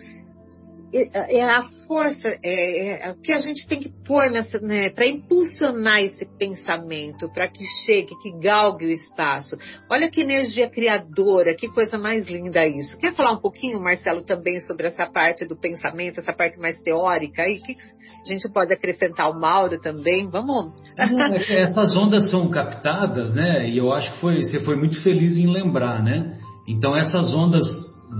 é, 0.92 1.38
é 1.38 1.42
a 1.42 1.62
força, 1.86 2.36
é, 2.42 3.06
é, 3.06 3.10
o 3.12 3.20
que 3.20 3.32
a 3.32 3.38
gente 3.38 3.66
tem 3.68 3.78
que 3.78 3.92
pôr 4.04 4.28
nessa, 4.30 4.58
né, 4.58 4.90
para 4.90 5.06
impulsionar 5.06 6.00
esse 6.02 6.26
pensamento, 6.36 7.32
para 7.32 7.46
que 7.46 7.64
chegue, 7.84 8.18
que 8.20 8.32
galgue 8.40 8.86
o 8.86 8.90
espaço. 8.90 9.56
Olha 9.88 10.10
que 10.10 10.20
energia 10.20 10.68
criadora, 10.68 11.54
que 11.54 11.68
coisa 11.68 11.96
mais 11.96 12.26
linda 12.26 12.66
isso. 12.66 12.98
Quer 12.98 13.14
falar 13.14 13.32
um 13.32 13.40
pouquinho, 13.40 13.80
Marcelo, 13.80 14.22
também 14.22 14.60
sobre 14.60 14.88
essa 14.88 15.06
parte 15.06 15.46
do 15.46 15.56
pensamento, 15.56 16.18
essa 16.18 16.32
parte 16.32 16.58
mais 16.58 16.80
teórica? 16.80 17.48
E 17.48 17.60
que 17.60 17.76
a 18.24 18.32
gente 18.32 18.48
pode 18.52 18.72
acrescentar 18.72 19.30
o 19.30 19.40
Mauro 19.40 19.80
também. 19.80 20.28
Vamos. 20.28 20.72
É 20.96 21.04
essas 21.62 21.96
ondas 21.96 22.30
são 22.30 22.48
captadas, 22.50 23.34
né? 23.34 23.68
E 23.68 23.78
eu 23.78 23.92
acho 23.92 24.12
que 24.12 24.20
foi, 24.20 24.42
você 24.42 24.60
foi 24.60 24.76
muito 24.76 25.02
feliz 25.02 25.38
em 25.38 25.46
lembrar, 25.46 26.02
né? 26.02 26.38
Então 26.68 26.94
essas 26.94 27.32
ondas, 27.34 27.66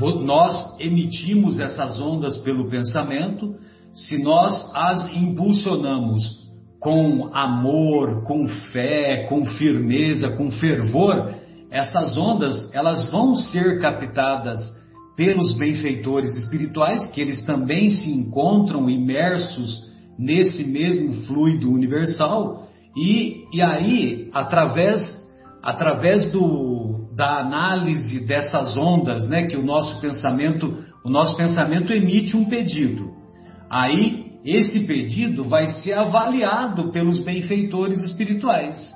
nós 0.00 0.78
emitimos 0.80 1.60
essas 1.60 2.00
ondas 2.00 2.38
pelo 2.38 2.68
pensamento. 2.70 3.54
Se 3.92 4.22
nós 4.22 4.70
as 4.74 5.14
impulsionamos 5.14 6.40
com 6.80 7.28
amor, 7.34 8.22
com 8.22 8.48
fé, 8.72 9.26
com 9.28 9.44
firmeza, 9.44 10.30
com 10.30 10.50
fervor, 10.50 11.34
essas 11.70 12.16
ondas 12.16 12.72
elas 12.74 13.10
vão 13.10 13.36
ser 13.36 13.80
captadas 13.80 14.58
pelos 15.16 15.52
benfeitores 15.52 16.34
espirituais, 16.36 17.06
que 17.08 17.20
eles 17.20 17.42
também 17.44 17.90
se 17.90 18.10
encontram 18.10 18.88
imersos 18.88 19.89
nesse 20.20 20.70
mesmo 20.70 21.24
fluido 21.24 21.72
universal 21.72 22.68
e, 22.94 23.46
e 23.54 23.62
aí, 23.62 24.28
através, 24.34 25.18
através 25.62 26.30
do, 26.30 27.08
da 27.16 27.40
análise 27.40 28.26
dessas 28.26 28.76
ondas, 28.76 29.26
né, 29.26 29.46
que 29.46 29.56
o 29.56 29.64
nosso 29.64 29.98
pensamento, 29.98 30.84
o 31.02 31.08
nosso 31.08 31.34
pensamento 31.36 31.90
emite 31.90 32.36
um 32.36 32.44
pedido. 32.44 33.10
Aí, 33.70 34.26
esse 34.44 34.86
pedido 34.86 35.44
vai 35.44 35.66
ser 35.68 35.94
avaliado 35.94 36.92
pelos 36.92 37.18
benfeitores 37.20 38.02
espirituais. 38.02 38.92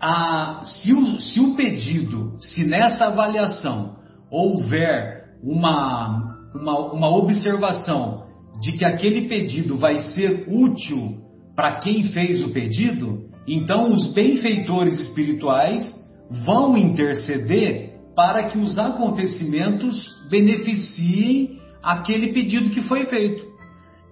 Ah, 0.00 0.62
se, 0.64 0.94
o, 0.94 1.20
se 1.20 1.40
o 1.40 1.54
pedido, 1.54 2.36
se 2.38 2.64
nessa 2.64 3.06
avaliação 3.06 3.96
houver 4.30 5.24
uma, 5.42 6.48
uma, 6.54 6.92
uma 6.92 7.16
observação 7.16 8.21
de 8.62 8.72
que 8.72 8.84
aquele 8.84 9.22
pedido 9.22 9.76
vai 9.76 9.98
ser 9.98 10.46
útil 10.48 11.18
para 11.54 11.80
quem 11.80 12.04
fez 12.04 12.40
o 12.40 12.50
pedido, 12.50 13.24
então 13.46 13.92
os 13.92 14.14
benfeitores 14.14 15.00
espirituais 15.00 15.92
vão 16.46 16.76
interceder 16.76 17.90
para 18.14 18.44
que 18.44 18.58
os 18.58 18.78
acontecimentos 18.78 20.08
beneficiem 20.30 21.58
aquele 21.82 22.32
pedido 22.32 22.70
que 22.70 22.82
foi 22.82 23.04
feito. 23.06 23.44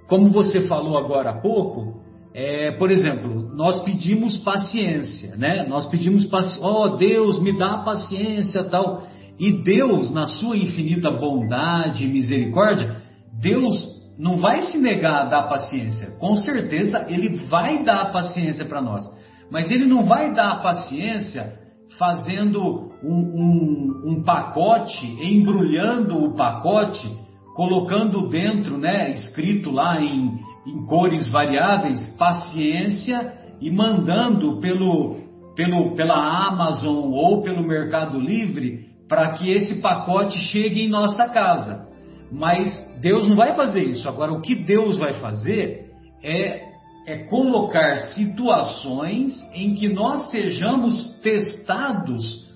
Como 0.08 0.30
você 0.30 0.62
falou 0.62 0.98
agora 0.98 1.30
há 1.30 1.40
pouco, 1.40 2.00
é, 2.34 2.72
por 2.72 2.90
exemplo, 2.90 3.54
nós 3.54 3.84
pedimos 3.84 4.36
paciência, 4.38 5.36
né? 5.36 5.64
Nós 5.68 5.86
pedimos 5.86 6.26
paciência, 6.26 6.66
oh 6.66 6.96
Deus, 6.96 7.40
me 7.40 7.56
dá 7.56 7.78
paciência, 7.78 8.64
tal. 8.64 9.06
E 9.38 9.52
Deus, 9.62 10.10
na 10.10 10.26
sua 10.26 10.56
infinita 10.56 11.08
bondade 11.08 12.04
e 12.04 12.08
misericórdia, 12.08 13.00
Deus 13.40 13.99
não 14.20 14.37
vai 14.37 14.61
se 14.62 14.76
negar 14.76 15.22
a 15.22 15.24
dar 15.24 15.42
paciência. 15.44 16.18
Com 16.18 16.37
certeza 16.37 17.06
ele 17.09 17.37
vai 17.46 17.83
dar 17.83 18.12
paciência 18.12 18.66
para 18.66 18.83
nós. 18.83 19.02
Mas 19.50 19.70
ele 19.70 19.87
não 19.87 20.04
vai 20.04 20.35
dar 20.35 20.62
paciência 20.62 21.59
fazendo 21.98 22.92
um, 23.02 23.14
um, 23.14 24.02
um 24.11 24.22
pacote, 24.22 25.06
embrulhando 25.20 26.22
o 26.22 26.35
pacote, 26.35 27.11
colocando 27.56 28.28
dentro, 28.28 28.76
né, 28.76 29.11
escrito 29.11 29.70
lá 29.70 29.98
em, 29.98 30.38
em 30.66 30.87
cores 30.87 31.28
variáveis, 31.30 32.16
paciência, 32.18 33.40
e 33.59 33.70
mandando 33.70 34.61
pelo, 34.61 35.16
pelo, 35.56 35.94
pela 35.94 36.46
Amazon 36.46 37.11
ou 37.11 37.42
pelo 37.42 37.66
Mercado 37.66 38.20
Livre 38.20 38.90
para 39.09 39.33
que 39.33 39.50
esse 39.50 39.80
pacote 39.80 40.38
chegue 40.38 40.83
em 40.83 40.88
nossa 40.88 41.28
casa. 41.28 41.88
Mas 42.30 42.70
Deus 43.00 43.26
não 43.26 43.36
vai 43.36 43.54
fazer 43.54 43.82
isso. 43.84 44.08
Agora, 44.08 44.32
o 44.32 44.40
que 44.40 44.54
Deus 44.54 44.98
vai 44.98 45.14
fazer 45.14 45.90
é, 46.22 46.70
é 47.06 47.18
colocar 47.28 47.96
situações 48.14 49.34
em 49.54 49.74
que 49.74 49.88
nós 49.88 50.30
sejamos 50.30 51.20
testados 51.20 52.48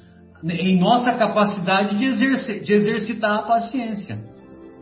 em 0.45 0.79
nossa 0.79 1.15
capacidade 1.15 1.97
de, 1.97 2.05
exercer, 2.05 2.63
de 2.63 2.73
exercitar 2.73 3.39
a 3.39 3.43
paciência. 3.43 4.19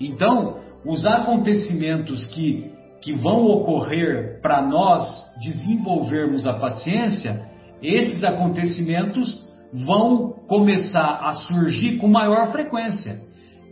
Então, 0.00 0.56
os 0.84 1.06
acontecimentos 1.06 2.26
que, 2.26 2.72
que 3.00 3.12
vão 3.12 3.46
ocorrer 3.46 4.40
para 4.42 4.60
nós 4.60 5.06
desenvolvermos 5.40 6.46
a 6.46 6.54
paciência, 6.54 7.48
esses 7.80 8.24
acontecimentos 8.24 9.46
vão 9.72 10.32
começar 10.48 11.20
a 11.22 11.32
surgir 11.34 11.98
com 11.98 12.08
maior 12.08 12.50
frequência. 12.50 13.20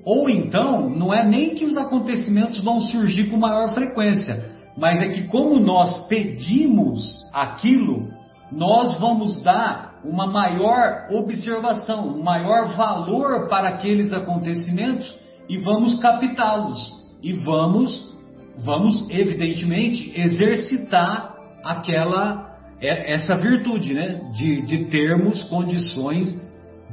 Ou 0.05 0.29
então, 0.29 0.89
não 0.89 1.13
é 1.13 1.27
nem 1.27 1.55
que 1.55 1.65
os 1.65 1.77
acontecimentos 1.77 2.61
vão 2.61 2.81
surgir 2.81 3.31
com 3.31 3.37
maior 3.37 3.75
frequência, 3.75 4.51
mas 4.77 5.01
é 5.03 5.09
que 5.09 5.29
como 5.29 5.59
nós 5.59 6.07
pedimos 6.09 7.21
aquilo, 7.33 8.09
nós 8.51 8.99
vamos 8.99 9.43
dar 9.43 10.01
uma 10.05 10.27
maior 10.27 11.09
observação, 11.11 12.09
um 12.09 12.23
maior 12.23 12.77
valor 12.77 13.49
para 13.49 13.69
aqueles 13.69 14.13
acontecimentos 14.13 15.19
e 15.49 15.59
vamos 15.59 16.01
captá-los. 16.01 16.99
E 17.23 17.35
vamos 17.35 18.11
vamos 18.65 19.09
evidentemente 19.11 20.13
exercitar 20.19 21.35
aquela 21.65 22.51
é, 22.81 23.13
essa 23.13 23.37
virtude, 23.37 23.93
né, 23.93 24.21
de, 24.33 24.63
de 24.63 24.85
termos 24.87 25.43
condições 25.45 26.39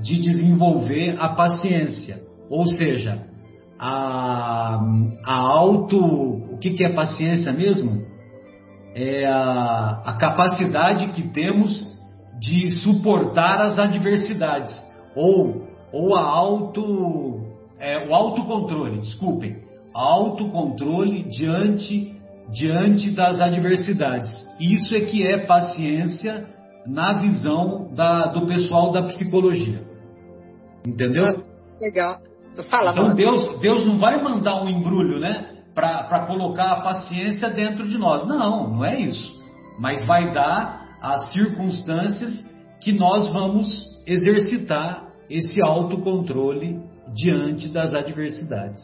de 0.01 0.19
desenvolver 0.21 1.15
a 1.19 1.29
paciência, 1.29 2.19
ou 2.49 2.65
seja, 2.65 3.25
a, 3.79 4.79
a 5.23 5.33
auto, 5.33 5.97
o 5.97 6.57
que, 6.57 6.71
que 6.71 6.83
é 6.83 6.93
paciência 6.93 7.51
mesmo? 7.51 8.05
É 8.95 9.25
a, 9.27 10.01
a 10.05 10.17
capacidade 10.17 11.07
que 11.10 11.29
temos 11.29 11.86
de 12.39 12.69
suportar 12.71 13.62
as 13.62 13.77
adversidades 13.77 14.73
ou, 15.15 15.67
ou 15.91 16.15
a 16.15 16.21
auto, 16.21 17.41
é, 17.79 18.07
o 18.07 18.13
autocontrole, 18.13 18.99
desculpem, 19.01 19.57
autocontrole 19.93 21.23
diante, 21.23 22.15
diante 22.51 23.12
das 23.12 23.39
adversidades. 23.39 24.31
Isso 24.60 24.95
é 24.95 25.01
que 25.01 25.25
é 25.25 25.45
paciência 25.45 26.47
na 26.86 27.13
visão 27.13 27.93
da, 27.93 28.27
do 28.27 28.47
pessoal 28.47 28.91
da 28.91 29.03
psicologia. 29.03 29.81
Entendeu? 30.86 31.43
Legal. 31.81 32.19
Fala, 32.69 32.91
então 32.91 33.13
Deus, 33.13 33.59
Deus 33.59 33.85
não 33.85 33.97
vai 33.97 34.21
mandar 34.21 34.61
um 34.63 34.69
embrulho, 34.69 35.19
né? 35.19 35.57
Para 35.73 36.25
colocar 36.25 36.71
a 36.71 36.81
paciência 36.81 37.49
dentro 37.49 37.87
de 37.87 37.97
nós. 37.97 38.27
Não, 38.27 38.75
não 38.75 38.85
é 38.85 38.99
isso. 38.99 39.37
Mas 39.79 40.03
vai 40.05 40.31
dar 40.33 40.97
as 41.01 41.31
circunstâncias 41.33 42.33
que 42.81 42.91
nós 42.91 43.31
vamos 43.31 43.67
exercitar 44.07 45.07
esse 45.29 45.61
autocontrole 45.61 46.79
diante 47.13 47.69
das 47.69 47.93
adversidades. 47.93 48.81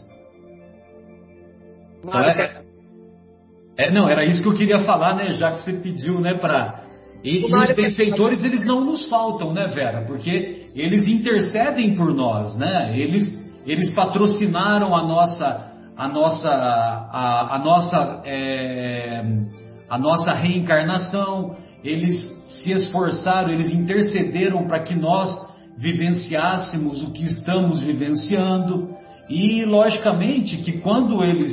Então, 2.04 2.22
é, 2.22 2.62
é, 3.78 3.92
não, 3.92 4.08
era 4.10 4.26
isso 4.26 4.44
que 4.44 4.50
eu 4.50 4.56
queria 4.56 4.80
falar, 4.80 5.16
né? 5.16 5.34
Já 5.34 5.54
que 5.54 5.62
você 5.62 5.74
pediu, 5.74 6.20
né, 6.20 6.36
para 6.36 6.84
e, 7.24 7.40
e 7.40 7.46
os 7.46 7.74
benfeitores 7.74 8.44
eles 8.44 8.66
não 8.66 8.84
nos 8.84 9.08
faltam, 9.10 9.54
né, 9.54 9.68
Vera? 9.68 10.04
Porque 10.06 10.68
eles 10.76 11.08
intercedem 11.08 11.96
por 11.96 12.14
nós, 12.14 12.56
né? 12.58 13.00
Eles 13.00 13.43
eles 13.66 13.94
patrocinaram 13.94 14.96
a 14.96 15.04
nossa 15.04 15.72
a 15.96 16.08
nossa 16.08 16.50
a, 16.50 17.56
a 17.56 17.60
nossa 17.60 18.22
é, 18.26 19.24
a 19.90 19.98
nossa 19.98 20.34
reencarnação 20.34 21.56
eles 21.84 22.16
se 22.48 22.72
esforçaram, 22.72 23.50
eles 23.50 23.74
intercederam 23.74 24.66
para 24.66 24.80
que 24.80 24.96
nós 24.96 25.30
vivenciássemos 25.78 27.04
o 27.04 27.12
que 27.12 27.26
estamos 27.26 27.84
vivenciando. 27.84 28.90
E, 29.30 29.66
logicamente, 29.66 30.58
que 30.58 30.80
quando 30.80 31.24
eles, 31.24 31.52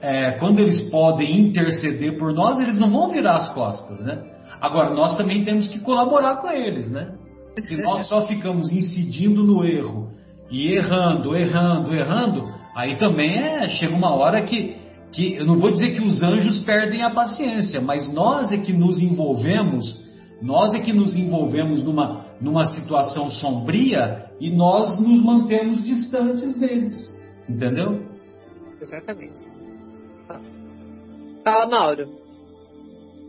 é, 0.00 0.32
quando 0.38 0.60
eles 0.60 0.90
podem 0.90 1.38
interceder 1.38 2.18
por 2.18 2.32
nós, 2.32 2.58
eles 2.60 2.78
não 2.78 2.90
vão 2.90 3.10
virar 3.10 3.36
as 3.36 3.52
costas, 3.52 4.00
né? 4.04 4.22
Agora, 4.60 4.94
nós 4.94 5.16
também 5.16 5.44
temos 5.44 5.68
que 5.68 5.78
colaborar 5.80 6.36
com 6.36 6.50
eles, 6.50 6.90
né? 6.90 7.12
Se 7.58 7.76
nós 7.82 8.08
só 8.08 8.26
ficamos 8.26 8.72
incidindo 8.72 9.42
no 9.42 9.64
erro 9.64 10.10
e 10.50 10.72
errando, 10.72 11.36
errando, 11.36 11.94
errando, 11.94 12.52
aí 12.74 12.96
também 12.96 13.36
é, 13.36 13.68
chega 13.68 13.94
uma 13.94 14.14
hora 14.14 14.42
que 14.42 14.78
que 15.12 15.36
eu 15.36 15.46
não 15.46 15.58
vou 15.58 15.70
dizer 15.70 15.94
que 15.94 16.02
os 16.02 16.22
anjos 16.22 16.60
perdem 16.64 17.02
a 17.02 17.10
paciência, 17.10 17.80
mas 17.80 18.12
nós 18.12 18.52
é 18.52 18.58
que 18.58 18.72
nos 18.72 19.00
envolvemos, 19.00 20.04
nós 20.42 20.74
é 20.74 20.80
que 20.80 20.92
nos 20.92 21.16
envolvemos 21.16 21.82
numa, 21.82 22.26
numa 22.40 22.66
situação 22.74 23.30
sombria 23.30 24.26
e 24.40 24.50
nós 24.50 25.00
nos 25.00 25.22
mantemos 25.24 25.82
distantes 25.82 26.56
deles. 26.58 26.94
Entendeu? 27.48 28.06
Exatamente. 28.80 29.40
Fala, 31.42 31.66
Mauro. 31.66 32.08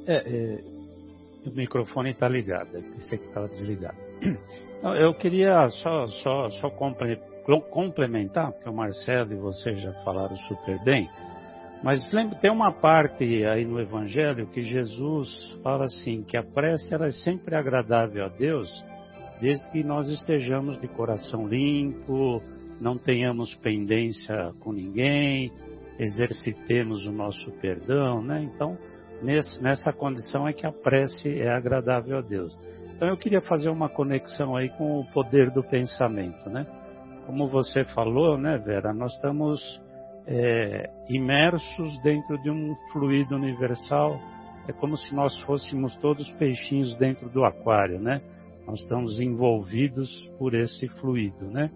É, 0.05 0.17
é, 0.17 0.63
o 1.45 1.55
microfone 1.55 2.11
está 2.11 2.27
ligado, 2.27 2.75
é 2.75 2.81
pensei 2.81 3.17
que 3.17 3.25
estava 3.25 3.47
desligado. 3.47 3.97
Eu 4.81 5.13
queria 5.13 5.67
só, 5.69 6.07
só, 6.07 6.49
só 6.51 6.69
complementar, 7.69 8.51
porque 8.53 8.69
o 8.69 8.73
Marcelo 8.73 9.33
e 9.33 9.35
você 9.35 9.75
já 9.75 9.91
falaram 10.05 10.35
super 10.35 10.81
bem. 10.83 11.09
Mas 11.83 12.11
lembra, 12.13 12.37
tem 12.39 12.51
uma 12.51 12.71
parte 12.71 13.23
aí 13.45 13.65
no 13.65 13.79
Evangelho 13.79 14.47
que 14.47 14.61
Jesus 14.61 15.29
fala 15.63 15.85
assim, 15.85 16.23
que 16.23 16.37
a 16.37 16.43
prece 16.43 16.93
ela 16.93 17.07
é 17.07 17.11
sempre 17.11 17.55
agradável 17.55 18.25
a 18.25 18.29
Deus, 18.29 18.69
desde 19.41 19.69
que 19.71 19.83
nós 19.83 20.09
estejamos 20.09 20.79
de 20.79 20.87
coração 20.87 21.47
limpo, 21.47 22.41
não 22.79 22.97
tenhamos 22.97 23.53
pendência 23.55 24.53
com 24.59 24.71
ninguém, 24.71 25.51
exercitemos 25.97 27.05
o 27.05 27.11
nosso 27.11 27.51
perdão, 27.59 28.21
né? 28.21 28.43
Então, 28.43 28.77
nesse, 29.21 29.61
nessa 29.61 29.91
condição 29.91 30.47
é 30.47 30.53
que 30.53 30.65
a 30.65 30.71
prece 30.71 31.39
é 31.39 31.49
agradável 31.49 32.17
a 32.17 32.21
Deus. 32.21 32.57
Então 32.99 33.07
eu 33.07 33.15
queria 33.15 33.39
fazer 33.39 33.69
uma 33.69 33.87
conexão 33.87 34.57
aí 34.57 34.67
com 34.71 34.99
o 34.99 35.05
poder 35.13 35.49
do 35.51 35.63
pensamento, 35.63 36.49
né? 36.49 36.67
Como 37.25 37.47
você 37.47 37.85
falou, 37.85 38.37
né, 38.37 38.57
Vera, 38.57 38.93
nós 38.93 39.13
estamos 39.13 39.81
é, 40.27 40.89
imersos 41.07 41.97
dentro 42.01 42.37
de 42.43 42.51
um 42.51 42.75
fluido 42.91 43.37
universal. 43.37 44.19
É 44.67 44.73
como 44.73 44.97
se 44.97 45.15
nós 45.15 45.33
fôssemos 45.43 45.95
todos 45.99 46.29
peixinhos 46.31 46.93
dentro 46.97 47.29
do 47.29 47.45
aquário, 47.45 48.01
né? 48.01 48.21
Nós 48.67 48.81
estamos 48.81 49.21
envolvidos 49.21 50.09
por 50.37 50.53
esse 50.53 50.89
fluido, 50.99 51.45
né? 51.45 51.71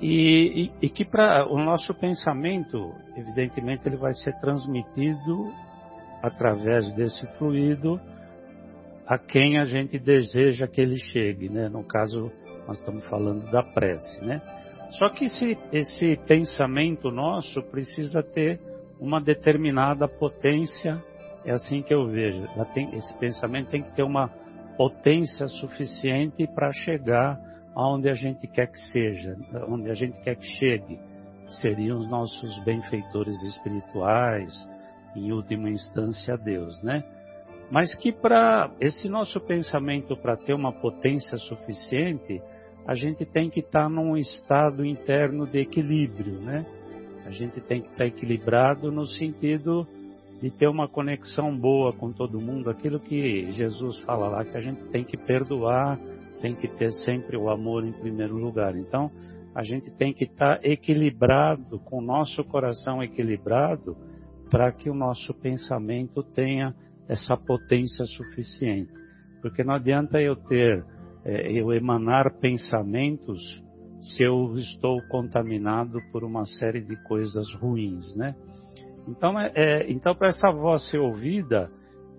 E, 0.00 0.72
e, 0.80 0.86
e 0.86 0.88
que 0.88 1.04
para 1.04 1.46
o 1.46 1.56
nosso 1.56 1.94
pensamento, 1.94 2.92
evidentemente, 3.16 3.86
ele 3.86 3.96
vai 3.96 4.12
ser 4.12 4.32
transmitido 4.40 5.52
através 6.20 6.92
desse 6.94 7.24
fluido 7.38 8.00
a 9.10 9.18
quem 9.18 9.58
a 9.58 9.64
gente 9.64 9.98
deseja 9.98 10.68
que 10.68 10.80
ele 10.80 10.96
chegue, 10.96 11.48
né? 11.48 11.68
No 11.68 11.82
caso, 11.82 12.30
nós 12.68 12.78
estamos 12.78 13.04
falando 13.08 13.50
da 13.50 13.60
prece, 13.60 14.24
né? 14.24 14.40
Só 14.92 15.08
que 15.10 15.24
esse, 15.24 15.58
esse 15.72 16.16
pensamento 16.28 17.10
nosso 17.10 17.60
precisa 17.60 18.22
ter 18.22 18.60
uma 19.00 19.20
determinada 19.20 20.06
potência, 20.06 21.02
é 21.44 21.50
assim 21.50 21.82
que 21.82 21.92
eu 21.92 22.06
vejo. 22.06 22.44
Esse 22.92 23.18
pensamento 23.18 23.70
tem 23.70 23.82
que 23.82 23.92
ter 23.96 24.04
uma 24.04 24.28
potência 24.76 25.48
suficiente 25.48 26.46
para 26.54 26.70
chegar 26.70 27.36
aonde 27.74 28.08
a 28.08 28.14
gente 28.14 28.46
quer 28.46 28.68
que 28.68 28.78
seja, 28.92 29.36
onde 29.66 29.90
a 29.90 29.94
gente 29.94 30.20
quer 30.20 30.36
que 30.36 30.46
chegue. 30.46 31.00
Seriam 31.60 31.98
os 31.98 32.08
nossos 32.08 32.62
benfeitores 32.62 33.42
espirituais, 33.42 34.52
em 35.16 35.32
última 35.32 35.68
instância 35.68 36.36
Deus, 36.36 36.80
né? 36.84 37.02
Mas 37.70 37.94
que 37.94 38.12
para 38.12 38.74
esse 38.80 39.08
nosso 39.08 39.40
pensamento 39.40 40.16
para 40.16 40.36
ter 40.36 40.54
uma 40.54 40.72
potência 40.72 41.38
suficiente, 41.38 42.42
a 42.86 42.94
gente 42.94 43.24
tem 43.24 43.48
que 43.48 43.60
estar 43.60 43.84
tá 43.84 43.88
num 43.88 44.16
estado 44.16 44.84
interno 44.84 45.46
de 45.46 45.60
equilíbrio, 45.60 46.40
né? 46.40 46.66
A 47.24 47.30
gente 47.30 47.60
tem 47.60 47.80
que 47.80 47.86
estar 47.88 47.98
tá 47.98 48.06
equilibrado 48.06 48.90
no 48.90 49.06
sentido 49.06 49.86
de 50.42 50.50
ter 50.50 50.66
uma 50.66 50.88
conexão 50.88 51.56
boa 51.56 51.92
com 51.92 52.12
todo 52.12 52.40
mundo, 52.40 52.70
aquilo 52.70 52.98
que 52.98 53.52
Jesus 53.52 54.00
fala 54.00 54.28
lá, 54.28 54.44
que 54.44 54.56
a 54.56 54.60
gente 54.60 54.82
tem 54.88 55.04
que 55.04 55.16
perdoar 55.16 55.98
tem 56.40 56.54
que 56.54 56.68
ter 56.68 56.90
sempre 57.04 57.36
o 57.36 57.50
amor 57.50 57.84
em 57.84 57.92
primeiro 57.92 58.36
lugar. 58.36 58.74
Então, 58.74 59.10
a 59.54 59.62
gente 59.62 59.90
tem 59.90 60.12
que 60.12 60.24
estar 60.24 60.64
equilibrado, 60.64 61.78
com 61.80 61.98
o 61.98 62.02
nosso 62.02 62.42
coração 62.44 63.02
equilibrado, 63.02 63.96
para 64.50 64.72
que 64.72 64.90
o 64.90 64.94
nosso 64.94 65.34
pensamento 65.34 66.22
tenha 66.22 66.74
essa 67.10 67.36
potência 67.36 68.04
suficiente. 68.06 68.92
Porque 69.42 69.64
não 69.64 69.74
adianta 69.74 70.20
eu 70.20 70.36
ter, 70.36 70.84
é, 71.24 71.50
eu 71.52 71.72
emanar 71.72 72.38
pensamentos 72.38 73.40
se 74.00 74.22
eu 74.22 74.54
estou 74.56 75.02
contaminado 75.08 75.98
por 76.12 76.22
uma 76.22 76.46
série 76.46 76.80
de 76.80 76.96
coisas 77.04 77.52
ruins, 77.54 78.14
né? 78.16 78.34
Então, 79.08 79.38
é, 79.38 79.52
é 79.54 79.90
então 79.90 80.14
para 80.14 80.28
essa 80.28 80.50
voz 80.52 80.88
ser 80.88 80.98
ouvida, 80.98 81.68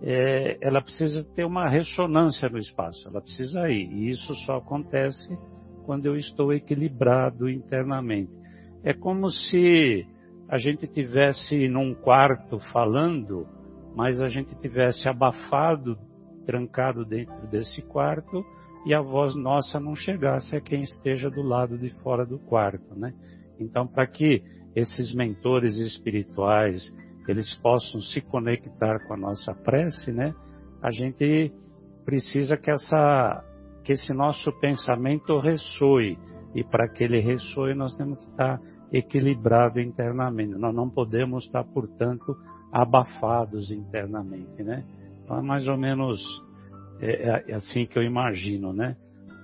é, 0.02 0.58
ela 0.62 0.82
precisa 0.82 1.24
ter 1.24 1.46
uma 1.46 1.70
ressonância 1.70 2.50
no 2.50 2.58
espaço, 2.58 3.08
ela 3.08 3.22
precisa 3.22 3.70
ir. 3.70 3.90
E 3.94 4.10
isso 4.10 4.36
só 4.46 4.58
acontece 4.58 5.38
quando 5.86 6.06
eu 6.06 6.18
estou 6.18 6.52
equilibrado 6.52 7.50
internamente. 7.50 8.32
É 8.84 8.94
como 8.94 9.30
se 9.30 10.06
a 10.50 10.58
gente 10.58 10.86
tivesse 10.86 11.70
num 11.70 11.94
quarto 11.94 12.60
falando, 12.74 13.48
mas 13.96 14.22
a 14.22 14.28
gente 14.28 14.56
tivesse 14.56 15.08
abafado, 15.08 15.98
trancado 16.46 17.06
dentro 17.06 17.48
desse 17.48 17.82
quarto 17.82 18.44
e 18.86 18.94
a 18.94 19.02
voz 19.02 19.36
nossa 19.36 19.80
não 19.80 19.96
chegasse 19.96 20.56
a 20.56 20.62
quem 20.62 20.82
esteja 20.82 21.30
do 21.30 21.42
lado 21.42 21.78
de 21.78 21.90
fora 22.02 22.26
do 22.26 22.40
quarto, 22.40 22.96
né? 22.96 23.14
Então, 23.60 23.86
para 23.86 24.08
que 24.08 24.42
esses 24.76 25.14
mentores 25.14 25.78
espirituais 25.78 26.82
eles 27.28 27.54
possam 27.58 28.02
se 28.02 28.20
conectar 28.22 29.00
com 29.08 29.14
a 29.14 29.18
nossa 29.18 29.54
prece, 29.54 30.12
né? 30.12 30.34
A 30.82 30.92
gente 30.92 31.52
precisa 32.04 32.58
que 32.58 32.72
essa 32.72 33.46
que 33.84 33.94
esse 33.94 34.14
nosso 34.14 34.52
pensamento 34.60 35.40
ressoe 35.40 36.18
e 36.54 36.64
para 36.64 36.88
que 36.88 37.04
ele 37.04 37.20
ressoe 37.20 37.74
nós 37.74 37.96
temos 37.96 38.20
que 38.20 38.30
estar 38.30 38.60
equilibrado 38.92 39.80
internamente. 39.80 40.54
Nós 40.56 40.76
não 40.76 40.90
podemos 40.90 41.46
estar, 41.46 41.64
portanto, 41.64 42.36
abafados 42.72 43.72
internamente, 43.72 44.64
né? 44.64 44.84
Então 45.24 45.38
é 45.38 45.42
mais 45.42 45.68
ou 45.68 45.78
menos 45.78 46.22
é, 47.00 47.52
é 47.52 47.56
assim 47.56 47.86
que 47.86 47.98
eu 47.98 48.04
imagino, 48.04 48.72
né? 48.72 48.96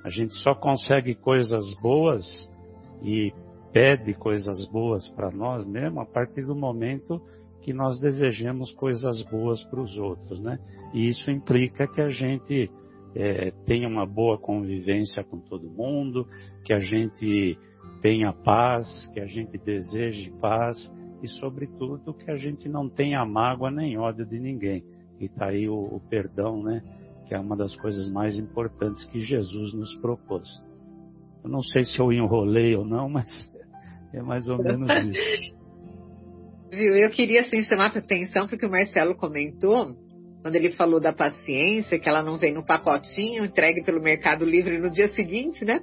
A 0.04 0.10
gente 0.10 0.34
só 0.36 0.56
consegue 0.56 1.16
coisas 1.16 1.74
boas 1.82 2.24
e 3.02 3.34
pede 3.74 4.14
coisas 4.14 4.66
boas 4.70 5.08
para 5.10 5.30
nós 5.32 5.66
mesmo 5.66 6.00
a 6.00 6.06
partir 6.06 6.46
do 6.46 6.56
momento 6.56 7.22
que 7.62 7.74
nós 7.74 8.00
desejemos 8.00 8.72
coisas 8.74 9.22
boas 9.24 9.62
para 9.64 9.82
os 9.82 9.98
outros, 9.98 10.40
né? 10.40 10.58
E 10.94 11.08
isso 11.08 11.30
implica 11.30 11.86
que 11.86 12.02
a 12.02 12.10
gente 12.10 12.72
é, 13.14 13.52
tenha 13.66 13.88
uma 13.88 14.06
boa 14.06 14.38
convivência 14.38 15.24
com 15.24 15.40
todo 15.40 15.70
mundo, 15.70 16.26
que 16.64 16.72
a 16.72 16.80
gente 16.80 17.58
tenha 18.02 18.32
paz, 18.32 19.10
que 19.14 19.20
a 19.20 19.26
gente 19.26 19.58
deseje 19.58 20.32
paz 20.40 20.90
e, 21.22 21.28
sobretudo, 21.28 22.14
que 22.14 22.30
a 22.30 22.38
gente 22.38 22.70
não 22.70 22.90
tenha 22.90 23.26
mágoa 23.26 23.72
nem 23.72 23.98
ódio 23.98 24.26
de 24.26 24.40
ninguém. 24.40 24.84
E 25.20 25.26
está 25.26 25.48
aí 25.48 25.68
o, 25.68 25.76
o 25.76 26.02
perdão, 26.10 26.62
né? 26.62 26.82
Que 27.28 27.34
é 27.34 27.40
uma 27.40 27.56
das 27.56 27.76
coisas 27.76 28.10
mais 28.10 28.38
importantes 28.38 29.04
que 29.06 29.20
Jesus 29.20 29.74
nos 29.74 29.96
propôs. 29.98 30.48
Eu 31.44 31.50
não 31.50 31.62
sei 31.62 31.84
se 31.84 32.00
eu 32.00 32.12
enrolei 32.12 32.76
ou 32.76 32.86
não, 32.86 33.10
mas 33.10 33.28
é 34.14 34.22
mais 34.22 34.48
ou 34.50 34.58
menos 34.62 34.90
isso. 34.90 35.58
Viu? 36.72 36.96
Eu 36.96 37.10
queria 37.10 37.42
assim 37.42 37.62
chamar 37.64 37.96
a 37.96 38.00
atenção 38.00 38.48
porque 38.48 38.66
o 38.66 38.70
Marcelo 38.72 39.16
comentou 39.16 39.96
quando 40.42 40.56
ele 40.56 40.72
falou 40.72 41.02
da 41.02 41.12
paciência, 41.12 42.00
que 42.00 42.08
ela 42.08 42.24
não 42.24 42.38
vem 42.38 42.54
no 42.54 42.66
pacotinho 42.66 43.44
entregue 43.44 43.84
pelo 43.84 44.02
Mercado 44.02 44.46
Livre 44.46 44.78
no 44.78 44.92
dia 44.92 45.10
seguinte, 45.10 45.66
né? 45.66 45.80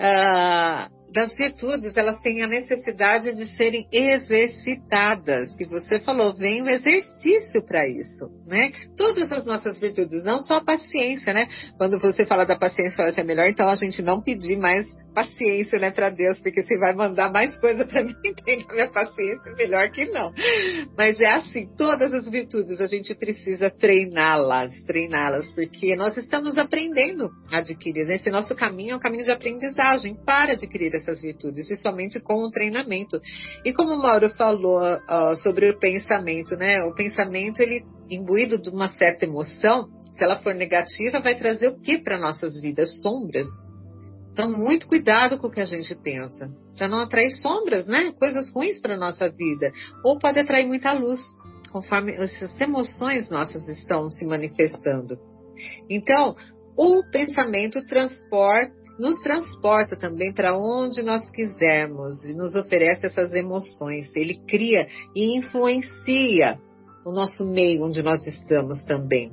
Ah, 0.00 0.88
das 1.12 1.34
virtudes, 1.36 1.96
elas 1.96 2.20
têm 2.20 2.42
a 2.42 2.46
necessidade 2.46 3.34
de 3.34 3.46
serem 3.56 3.86
exercitadas. 3.92 5.54
Que 5.56 5.66
você 5.66 6.00
falou, 6.00 6.34
vem 6.34 6.62
o 6.62 6.68
exercício 6.68 7.62
para 7.66 7.88
isso, 7.88 8.30
né? 8.46 8.72
Todas 8.96 9.30
as 9.32 9.44
nossas 9.44 9.78
virtudes, 9.78 10.22
não 10.24 10.42
só 10.42 10.54
a 10.54 10.64
paciência, 10.64 11.32
né? 11.32 11.48
Quando 11.76 11.98
você 11.98 12.26
fala 12.26 12.44
da 12.44 12.56
paciência, 12.56 12.96
fala 12.96 13.08
assim, 13.10 13.22
é 13.22 13.24
melhor 13.24 13.48
então 13.48 13.68
a 13.68 13.74
gente 13.74 14.02
não 14.02 14.22
pedir 14.22 14.58
mais 14.58 14.86
paciência, 15.18 15.78
né, 15.80 15.90
para 15.90 16.10
Deus, 16.10 16.40
porque 16.40 16.62
se 16.62 16.78
vai 16.78 16.94
mandar 16.94 17.32
mais 17.32 17.58
coisa 17.58 17.84
para 17.84 18.04
mim, 18.04 18.14
tem 18.44 18.64
a 18.68 18.72
minha 18.72 18.90
paciência, 18.90 19.52
melhor 19.56 19.90
que 19.90 20.04
não. 20.06 20.32
Mas 20.96 21.20
é 21.20 21.32
assim, 21.32 21.68
todas 21.76 22.12
as 22.12 22.28
virtudes 22.30 22.80
a 22.80 22.86
gente 22.86 23.14
precisa 23.16 23.68
treiná-las, 23.68 24.72
treiná-las, 24.84 25.52
porque 25.52 25.96
nós 25.96 26.16
estamos 26.16 26.56
aprendendo 26.56 27.30
a 27.50 27.58
adquirir. 27.58 28.08
Esse 28.10 28.30
nosso 28.30 28.54
caminho 28.54 28.92
é 28.92 28.96
um 28.96 29.00
caminho 29.00 29.24
de 29.24 29.32
aprendizagem 29.32 30.14
para 30.24 30.52
adquirir 30.52 30.94
essas 30.94 31.20
virtudes, 31.20 31.68
e 31.68 31.76
somente 31.76 32.20
com 32.20 32.34
o 32.34 32.50
treinamento. 32.50 33.20
E 33.64 33.72
como 33.72 33.94
o 33.94 34.02
Mauro 34.02 34.30
falou 34.30 34.80
sobre 35.42 35.70
o 35.70 35.78
pensamento, 35.78 36.54
né? 36.56 36.82
O 36.84 36.94
pensamento, 36.94 37.60
ele 37.60 37.82
imbuído 38.08 38.56
de 38.60 38.70
uma 38.70 38.88
certa 38.90 39.24
emoção, 39.24 39.88
se 40.12 40.24
ela 40.24 40.38
for 40.38 40.54
negativa, 40.54 41.20
vai 41.20 41.36
trazer 41.36 41.68
o 41.68 41.80
que 41.80 41.98
para 41.98 42.18
nossas 42.18 42.60
vidas? 42.60 43.00
Sombras. 43.02 43.46
Então, 44.38 44.56
muito 44.56 44.86
cuidado 44.86 45.36
com 45.36 45.48
o 45.48 45.50
que 45.50 45.60
a 45.60 45.64
gente 45.64 45.92
pensa, 45.96 46.48
para 46.76 46.86
não 46.86 47.00
atrair 47.00 47.32
sombras, 47.32 47.88
né? 47.88 48.12
Coisas 48.12 48.52
ruins 48.52 48.80
para 48.80 48.96
nossa 48.96 49.28
vida, 49.28 49.72
ou 50.04 50.16
pode 50.16 50.38
atrair 50.38 50.64
muita 50.64 50.92
luz, 50.92 51.18
conforme 51.72 52.12
essas 52.12 52.60
emoções 52.60 53.28
nossas 53.30 53.66
estão 53.66 54.08
se 54.12 54.24
manifestando. 54.24 55.18
Então, 55.90 56.36
o 56.76 57.02
pensamento 57.10 57.84
transporta, 57.84 58.72
nos 58.96 59.18
transporta 59.18 59.96
também 59.96 60.32
para 60.32 60.56
onde 60.56 61.02
nós 61.02 61.28
quisermos 61.30 62.22
e 62.22 62.32
nos 62.32 62.54
oferece 62.54 63.06
essas 63.06 63.34
emoções. 63.34 64.14
Ele 64.14 64.40
cria 64.46 64.86
e 65.16 65.36
influencia 65.36 66.60
o 67.04 67.10
nosso 67.10 67.44
meio 67.44 67.82
onde 67.82 68.04
nós 68.04 68.24
estamos 68.24 68.84
também. 68.84 69.32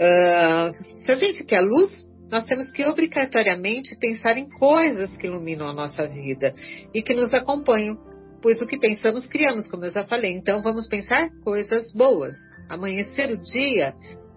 Uh, 0.00 0.84
se 1.04 1.10
a 1.10 1.16
gente 1.16 1.42
quer 1.44 1.62
luz, 1.62 2.09
nós 2.30 2.46
temos 2.46 2.70
que 2.70 2.84
obrigatoriamente 2.86 3.96
pensar 3.98 4.38
em 4.38 4.48
coisas 4.48 5.16
que 5.16 5.26
iluminam 5.26 5.66
a 5.68 5.72
nossa 5.72 6.06
vida 6.06 6.54
e 6.94 7.02
que 7.02 7.14
nos 7.14 7.34
acompanham, 7.34 7.98
pois 8.40 8.60
o 8.60 8.66
que 8.66 8.78
pensamos 8.78 9.26
criamos, 9.26 9.68
como 9.68 9.84
eu 9.84 9.90
já 9.90 10.04
falei. 10.04 10.32
Então 10.32 10.62
vamos 10.62 10.86
pensar 10.86 11.28
coisas 11.42 11.92
boas. 11.92 12.36
Amanhecer 12.68 13.30
o 13.30 13.36
dia, 13.36 13.94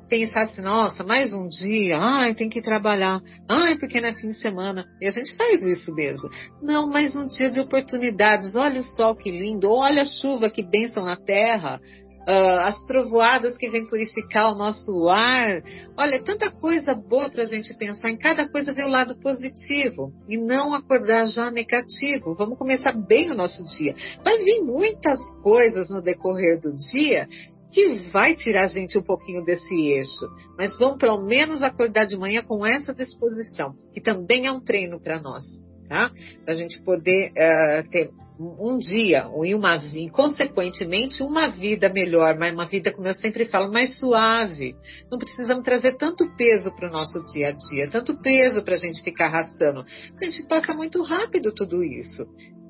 pensar 0.09 0.43
assim, 0.43 0.61
nossa, 0.61 1.03
mais 1.03 1.33
um 1.33 1.47
dia, 1.47 1.97
ai, 1.99 2.35
tem 2.35 2.49
que 2.49 2.61
trabalhar, 2.61 3.21
ai, 3.49 3.77
porque 3.77 4.01
não 4.01 4.09
é 4.09 4.15
fim 4.15 4.29
de 4.29 4.39
semana. 4.39 4.85
E 5.01 5.07
a 5.07 5.11
gente 5.11 5.35
faz 5.35 5.61
isso 5.61 5.93
mesmo. 5.93 6.29
Não, 6.61 6.87
mais 6.87 7.15
um 7.15 7.25
dia 7.27 7.49
de 7.49 7.59
oportunidades, 7.59 8.55
olha 8.55 8.81
o 8.81 8.83
sol 8.83 9.15
que 9.15 9.31
lindo, 9.31 9.71
olha 9.71 10.01
a 10.01 10.05
chuva 10.05 10.49
que 10.49 10.63
bênção 10.63 11.05
na 11.05 11.15
terra, 11.15 11.79
uh, 12.27 12.59
as 12.61 12.83
trovoadas 12.85 13.57
que 13.57 13.69
vêm 13.69 13.87
purificar 13.87 14.51
o 14.51 14.57
nosso 14.57 15.09
ar. 15.09 15.61
Olha, 15.97 16.21
tanta 16.23 16.51
coisa 16.51 16.93
boa 16.93 17.29
para 17.29 17.43
a 17.43 17.45
gente 17.45 17.75
pensar. 17.77 18.09
Em 18.09 18.17
cada 18.17 18.47
coisa 18.49 18.73
ver 18.73 18.85
o 18.85 18.89
lado 18.89 19.15
positivo 19.19 20.11
e 20.27 20.37
não 20.37 20.73
acordar 20.73 21.25
já 21.25 21.51
negativo. 21.51 22.35
Vamos 22.35 22.57
começar 22.57 22.93
bem 22.93 23.31
o 23.31 23.35
nosso 23.35 23.63
dia. 23.77 23.95
Vai 24.23 24.37
vir 24.37 24.61
muitas 24.61 25.19
coisas 25.41 25.89
no 25.89 26.01
decorrer 26.01 26.59
do 26.59 26.75
dia 26.91 27.27
que 27.71 28.09
vai 28.11 28.35
tirar 28.35 28.65
a 28.65 28.67
gente 28.67 28.97
um 28.97 29.01
pouquinho 29.01 29.43
desse 29.43 29.73
eixo, 29.73 30.29
mas 30.55 30.77
vamos 30.77 30.99
pelo 30.99 31.25
menos 31.25 31.63
acordar 31.63 32.05
de 32.05 32.15
manhã 32.15 32.43
com 32.43 32.63
essa 32.63 32.93
disposição, 32.93 33.73
que 33.91 33.99
também 33.99 34.45
é 34.45 34.51
um 34.51 34.59
treino 34.63 35.01
para 35.01 35.19
nós, 35.19 35.43
tá? 35.89 36.11
Para 36.45 36.53
a 36.53 36.55
gente 36.55 36.79
poder 36.83 37.31
uh, 37.31 37.89
ter 37.89 38.11
um 38.59 38.77
dia 38.77 39.29
e 39.43 39.55
uma 39.55 39.77
vida, 39.77 40.11
consequentemente, 40.11 41.23
uma 41.23 41.47
vida 41.47 41.89
melhor, 41.89 42.37
mas 42.37 42.53
uma 42.53 42.65
vida, 42.65 42.91
como 42.91 43.07
eu 43.07 43.13
sempre 43.13 43.45
falo, 43.45 43.71
mais 43.71 43.99
suave. 43.99 44.75
Não 45.11 45.17
precisamos 45.17 45.63
trazer 45.63 45.97
tanto 45.97 46.25
peso 46.35 46.73
para 46.75 46.89
o 46.89 46.91
nosso 46.91 47.23
dia 47.33 47.49
a 47.49 47.51
dia, 47.51 47.89
tanto 47.89 48.19
peso 48.21 48.63
para 48.63 48.75
a 48.75 48.77
gente 48.77 49.01
ficar 49.03 49.25
arrastando, 49.25 49.85
porque 50.09 50.25
a 50.25 50.29
gente 50.29 50.47
passa 50.47 50.73
muito 50.73 51.01
rápido 51.03 51.53
tudo 51.53 51.83
isso. 51.83 52.25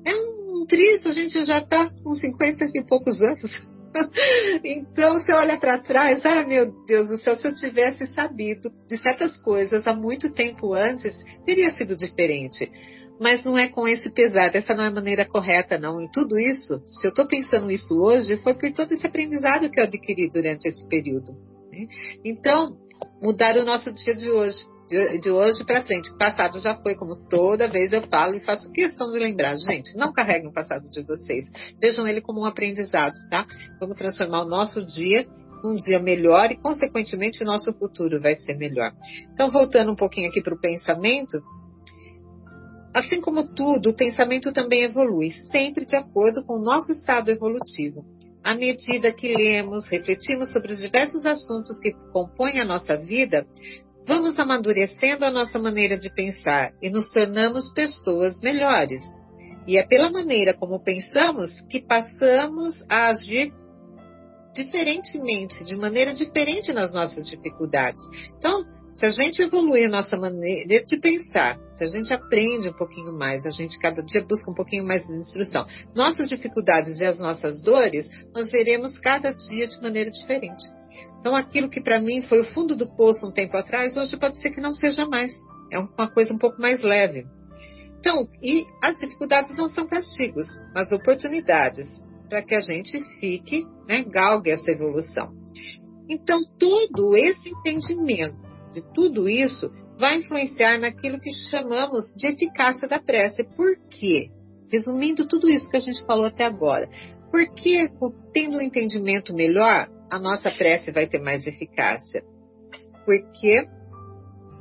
É 0.06 0.14
um 0.14 0.64
triste, 0.66 1.08
a 1.08 1.12
gente 1.12 1.44
já 1.44 1.58
está 1.58 1.90
com 2.02 2.14
50 2.14 2.70
e 2.74 2.86
poucos 2.86 3.20
anos. 3.20 3.42
Então, 4.64 5.20
você 5.20 5.32
olha 5.32 5.56
para 5.56 5.78
trás, 5.78 6.26
ah, 6.26 6.44
meu 6.44 6.84
Deus 6.84 7.10
do 7.10 7.18
céu, 7.18 7.36
se 7.36 7.46
eu 7.46 7.54
tivesse 7.54 8.08
sabido 8.08 8.68
de 8.88 8.98
certas 8.98 9.36
coisas 9.40 9.86
há 9.86 9.94
muito 9.94 10.32
tempo 10.32 10.74
antes, 10.74 11.14
teria 11.46 11.70
sido 11.70 11.96
diferente 11.96 12.68
mas 13.20 13.44
não 13.44 13.56
é 13.56 13.68
com 13.68 13.86
esse 13.86 14.10
pesar, 14.10 14.54
essa 14.54 14.74
não 14.74 14.84
é 14.84 14.88
a 14.88 14.92
maneira 14.92 15.24
correta, 15.24 15.78
não. 15.78 16.00
E 16.00 16.10
tudo 16.10 16.38
isso, 16.38 16.82
se 16.86 17.06
eu 17.06 17.10
estou 17.10 17.26
pensando 17.26 17.70
isso 17.70 17.94
hoje, 18.00 18.36
foi 18.38 18.54
por 18.54 18.72
todo 18.72 18.92
esse 18.92 19.06
aprendizado 19.06 19.70
que 19.70 19.78
eu 19.78 19.84
adquiri 19.84 20.30
durante 20.30 20.66
esse 20.66 20.86
período. 20.88 21.32
Né? 21.70 21.86
Então, 22.24 22.76
mudar 23.22 23.56
o 23.56 23.64
nosso 23.64 23.92
dia 23.92 24.14
de 24.14 24.30
hoje, 24.30 24.58
de, 24.88 25.18
de 25.18 25.30
hoje 25.30 25.64
para 25.64 25.82
frente. 25.82 26.10
O 26.10 26.18
passado 26.18 26.58
já 26.58 26.76
foi, 26.76 26.94
como 26.96 27.16
toda 27.28 27.68
vez 27.68 27.92
eu 27.92 28.02
falo 28.02 28.34
e 28.34 28.40
faço 28.40 28.70
questão 28.72 29.10
de 29.12 29.18
lembrar. 29.18 29.56
Gente, 29.56 29.96
não 29.96 30.12
carreguem 30.12 30.48
o 30.48 30.52
passado 30.52 30.88
de 30.88 31.02
vocês. 31.02 31.50
Vejam 31.80 32.06
ele 32.06 32.20
como 32.20 32.40
um 32.40 32.46
aprendizado, 32.46 33.14
tá? 33.30 33.46
Vamos 33.80 33.96
transformar 33.96 34.42
o 34.42 34.48
nosso 34.48 34.84
dia 34.84 35.26
um 35.64 35.76
dia 35.76 35.98
melhor 35.98 36.52
e, 36.52 36.56
consequentemente, 36.56 37.42
o 37.42 37.46
nosso 37.46 37.72
futuro 37.78 38.20
vai 38.20 38.36
ser 38.36 38.54
melhor. 38.54 38.92
Então, 39.32 39.50
voltando 39.50 39.90
um 39.90 39.96
pouquinho 39.96 40.28
aqui 40.28 40.42
para 40.42 40.54
o 40.54 40.60
pensamento, 40.60 41.42
assim 42.94 43.20
como 43.20 43.52
tudo, 43.54 43.90
o 43.90 43.96
pensamento 43.96 44.52
também 44.52 44.84
evolui, 44.84 45.32
sempre 45.50 45.84
de 45.84 45.96
acordo 45.96 46.44
com 46.44 46.54
o 46.54 46.64
nosso 46.64 46.92
estado 46.92 47.30
evolutivo. 47.30 48.04
À 48.42 48.54
medida 48.54 49.12
que 49.12 49.34
lemos, 49.34 49.88
refletimos 49.88 50.52
sobre 50.52 50.72
os 50.72 50.78
diversos 50.78 51.26
assuntos 51.26 51.78
que 51.80 51.92
compõem 52.12 52.60
a 52.60 52.64
nossa 52.64 52.96
vida, 52.96 53.46
vamos 54.06 54.38
amadurecendo 54.38 55.24
a 55.24 55.30
nossa 55.30 55.58
maneira 55.58 55.98
de 55.98 56.14
pensar 56.14 56.72
e 56.80 56.88
nos 56.88 57.10
tornamos 57.10 57.72
pessoas 57.72 58.40
melhores. 58.40 59.02
E 59.66 59.78
é 59.78 59.86
pela 59.86 60.10
maneira 60.10 60.54
como 60.54 60.78
pensamos 60.82 61.50
que 61.70 61.80
passamos 61.80 62.74
a 62.88 63.08
agir 63.08 63.52
diferentemente, 64.54 65.64
de 65.64 65.74
maneira 65.74 66.14
diferente 66.14 66.72
nas 66.72 66.92
nossas 66.92 67.26
dificuldades. 67.26 68.00
Então, 68.38 68.64
se 68.96 69.06
a 69.06 69.10
gente 69.10 69.42
evoluir 69.42 69.86
a 69.86 69.90
nossa 69.90 70.16
maneira 70.16 70.84
de 70.84 70.96
pensar, 70.96 71.58
se 71.76 71.84
a 71.84 71.86
gente 71.86 72.12
aprende 72.14 72.68
um 72.68 72.72
pouquinho 72.72 73.12
mais, 73.12 73.44
a 73.44 73.50
gente 73.50 73.78
cada 73.78 74.02
dia 74.02 74.24
busca 74.24 74.50
um 74.50 74.54
pouquinho 74.54 74.86
mais 74.86 75.04
de 75.06 75.12
instrução, 75.14 75.66
nossas 75.94 76.28
dificuldades 76.28 77.00
e 77.00 77.04
as 77.04 77.18
nossas 77.18 77.60
dores, 77.62 78.08
nós 78.32 78.50
veremos 78.50 78.98
cada 78.98 79.32
dia 79.32 79.66
de 79.66 79.80
maneira 79.82 80.10
diferente. 80.10 80.64
Então, 81.18 81.34
aquilo 81.34 81.68
que 81.68 81.80
para 81.80 82.00
mim 82.00 82.22
foi 82.22 82.40
o 82.40 82.44
fundo 82.52 82.76
do 82.76 82.88
poço 82.96 83.26
um 83.26 83.32
tempo 83.32 83.56
atrás, 83.56 83.96
hoje 83.96 84.16
pode 84.16 84.36
ser 84.38 84.50
que 84.50 84.60
não 84.60 84.72
seja 84.72 85.06
mais. 85.06 85.32
É 85.72 85.78
uma 85.78 86.08
coisa 86.08 86.32
um 86.32 86.38
pouco 86.38 86.60
mais 86.60 86.80
leve. 86.80 87.24
Então, 87.98 88.28
e 88.42 88.64
as 88.82 88.98
dificuldades 88.98 89.56
não 89.56 89.68
são 89.68 89.88
castigos, 89.88 90.46
mas 90.74 90.92
oportunidades 90.92 91.88
para 92.28 92.42
que 92.42 92.54
a 92.54 92.60
gente 92.60 93.02
fique, 93.18 93.66
né, 93.88 94.04
galgue 94.04 94.50
essa 94.50 94.70
evolução. 94.70 95.32
Então, 96.08 96.42
todo 96.58 97.16
esse 97.16 97.48
entendimento 97.48 98.43
de 98.74 98.82
tudo 98.92 99.28
isso 99.28 99.70
vai 99.98 100.18
influenciar 100.18 100.78
naquilo 100.78 101.20
que 101.20 101.30
chamamos 101.50 102.12
de 102.16 102.26
eficácia 102.26 102.88
da 102.88 103.00
prece. 103.00 103.44
Por 103.56 103.76
quê? 103.88 104.28
Resumindo 104.70 105.26
tudo 105.26 105.48
isso 105.48 105.70
que 105.70 105.76
a 105.76 105.80
gente 105.80 106.04
falou 106.04 106.26
até 106.26 106.44
agora. 106.44 106.88
Porque, 107.30 107.88
tendo 108.32 108.58
um 108.58 108.60
entendimento 108.60 109.32
melhor, 109.32 109.88
a 110.10 110.18
nossa 110.18 110.50
prece 110.50 110.92
vai 110.92 111.06
ter 111.06 111.20
mais 111.20 111.46
eficácia. 111.46 112.22
Porque 113.04 113.66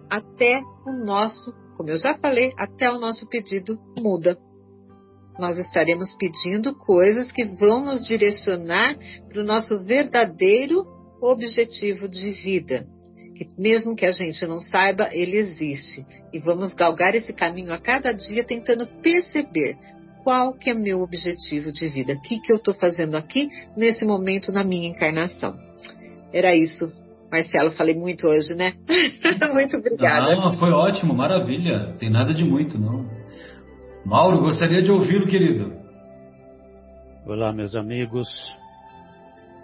até 0.09 0.61
o 0.85 0.91
nosso, 1.05 1.53
como 1.75 1.89
eu 1.89 1.97
já 1.97 2.15
falei, 2.15 2.53
até 2.57 2.89
o 2.89 2.99
nosso 2.99 3.27
pedido 3.27 3.77
muda 3.99 4.37
nós 5.39 5.57
estaremos 5.57 6.15
pedindo 6.15 6.75
coisas 6.75 7.31
que 7.31 7.45
vão 7.45 7.83
nos 7.83 8.05
direcionar 8.05 8.95
para 9.29 9.41
o 9.41 9.45
nosso 9.45 9.83
verdadeiro 9.83 10.85
objetivo 11.21 12.07
de 12.07 12.31
vida. 12.31 12.85
Que 13.45 13.61
mesmo 13.61 13.95
que 13.95 14.05
a 14.05 14.11
gente 14.11 14.45
não 14.45 14.59
saiba, 14.59 15.09
ele 15.11 15.37
existe. 15.37 16.05
E 16.31 16.39
vamos 16.39 16.73
galgar 16.73 17.15
esse 17.15 17.33
caminho 17.33 17.73
a 17.73 17.79
cada 17.79 18.11
dia 18.11 18.43
tentando 18.43 18.87
perceber 19.01 19.77
qual 20.23 20.53
que 20.53 20.69
é 20.69 20.73
meu 20.73 21.01
objetivo 21.01 21.71
de 21.71 21.89
vida. 21.89 22.13
O 22.13 22.21
que, 22.21 22.39
que 22.39 22.51
eu 22.51 22.57
estou 22.57 22.73
fazendo 22.73 23.15
aqui 23.15 23.49
nesse 23.75 24.05
momento 24.05 24.51
na 24.51 24.63
minha 24.63 24.87
encarnação. 24.87 25.55
Era 26.33 26.55
isso. 26.55 26.91
Marcelo, 27.31 27.71
falei 27.71 27.95
muito 27.95 28.27
hoje, 28.27 28.53
né? 28.53 28.73
muito 29.53 29.77
obrigada. 29.77 30.35
Não, 30.35 30.53
foi 30.53 30.71
ótimo, 30.71 31.13
maravilha. 31.13 31.95
Tem 31.99 32.09
nada 32.09 32.33
de 32.33 32.43
muito, 32.43 32.77
não. 32.77 33.09
Mauro, 34.05 34.39
gostaria 34.39 34.81
de 34.81 34.91
ouvi-lo, 34.91 35.27
querido. 35.27 35.73
Olá, 37.25 37.51
meus 37.51 37.75
amigos. 37.75 38.27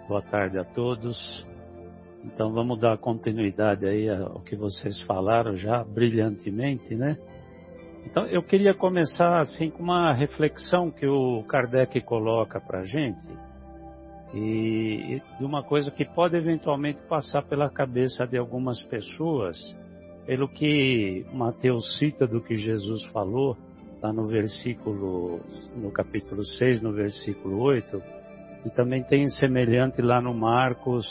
Boa 0.08 0.22
tarde 0.22 0.58
a 0.58 0.64
todos. 0.64 1.46
Então 2.24 2.52
vamos 2.52 2.78
dar 2.78 2.98
continuidade 2.98 3.86
aí 3.86 4.08
ao 4.08 4.40
que 4.40 4.54
vocês 4.54 5.00
falaram 5.02 5.56
já 5.56 5.82
brilhantemente, 5.82 6.94
né? 6.94 7.16
Então 8.04 8.26
eu 8.26 8.42
queria 8.42 8.74
começar 8.74 9.40
assim 9.40 9.70
com 9.70 9.82
uma 9.82 10.12
reflexão 10.12 10.90
que 10.90 11.06
o 11.06 11.42
Kardec 11.44 12.00
coloca 12.02 12.60
para 12.60 12.84
gente 12.84 13.28
e, 14.34 15.20
de 15.38 15.44
uma 15.44 15.62
coisa 15.62 15.90
que 15.90 16.04
pode 16.04 16.36
eventualmente 16.36 17.00
passar 17.08 17.42
pela 17.42 17.68
cabeça 17.68 18.26
de 18.26 18.38
algumas 18.38 18.82
pessoas, 18.84 19.58
pelo 20.26 20.48
que 20.48 21.26
Mateus 21.32 21.98
cita 21.98 22.26
do 22.26 22.40
que 22.40 22.56
Jesus 22.56 23.04
falou 23.06 23.56
lá 24.02 24.12
no 24.12 24.26
versículo, 24.26 25.40
no 25.76 25.90
capítulo 25.90 26.44
6, 26.44 26.80
no 26.80 26.92
versículo 26.92 27.60
8, 27.60 28.02
e 28.64 28.70
também 28.70 29.02
tem 29.02 29.26
semelhante 29.28 30.00
lá 30.00 30.20
no 30.20 30.32
Marcos, 30.32 31.06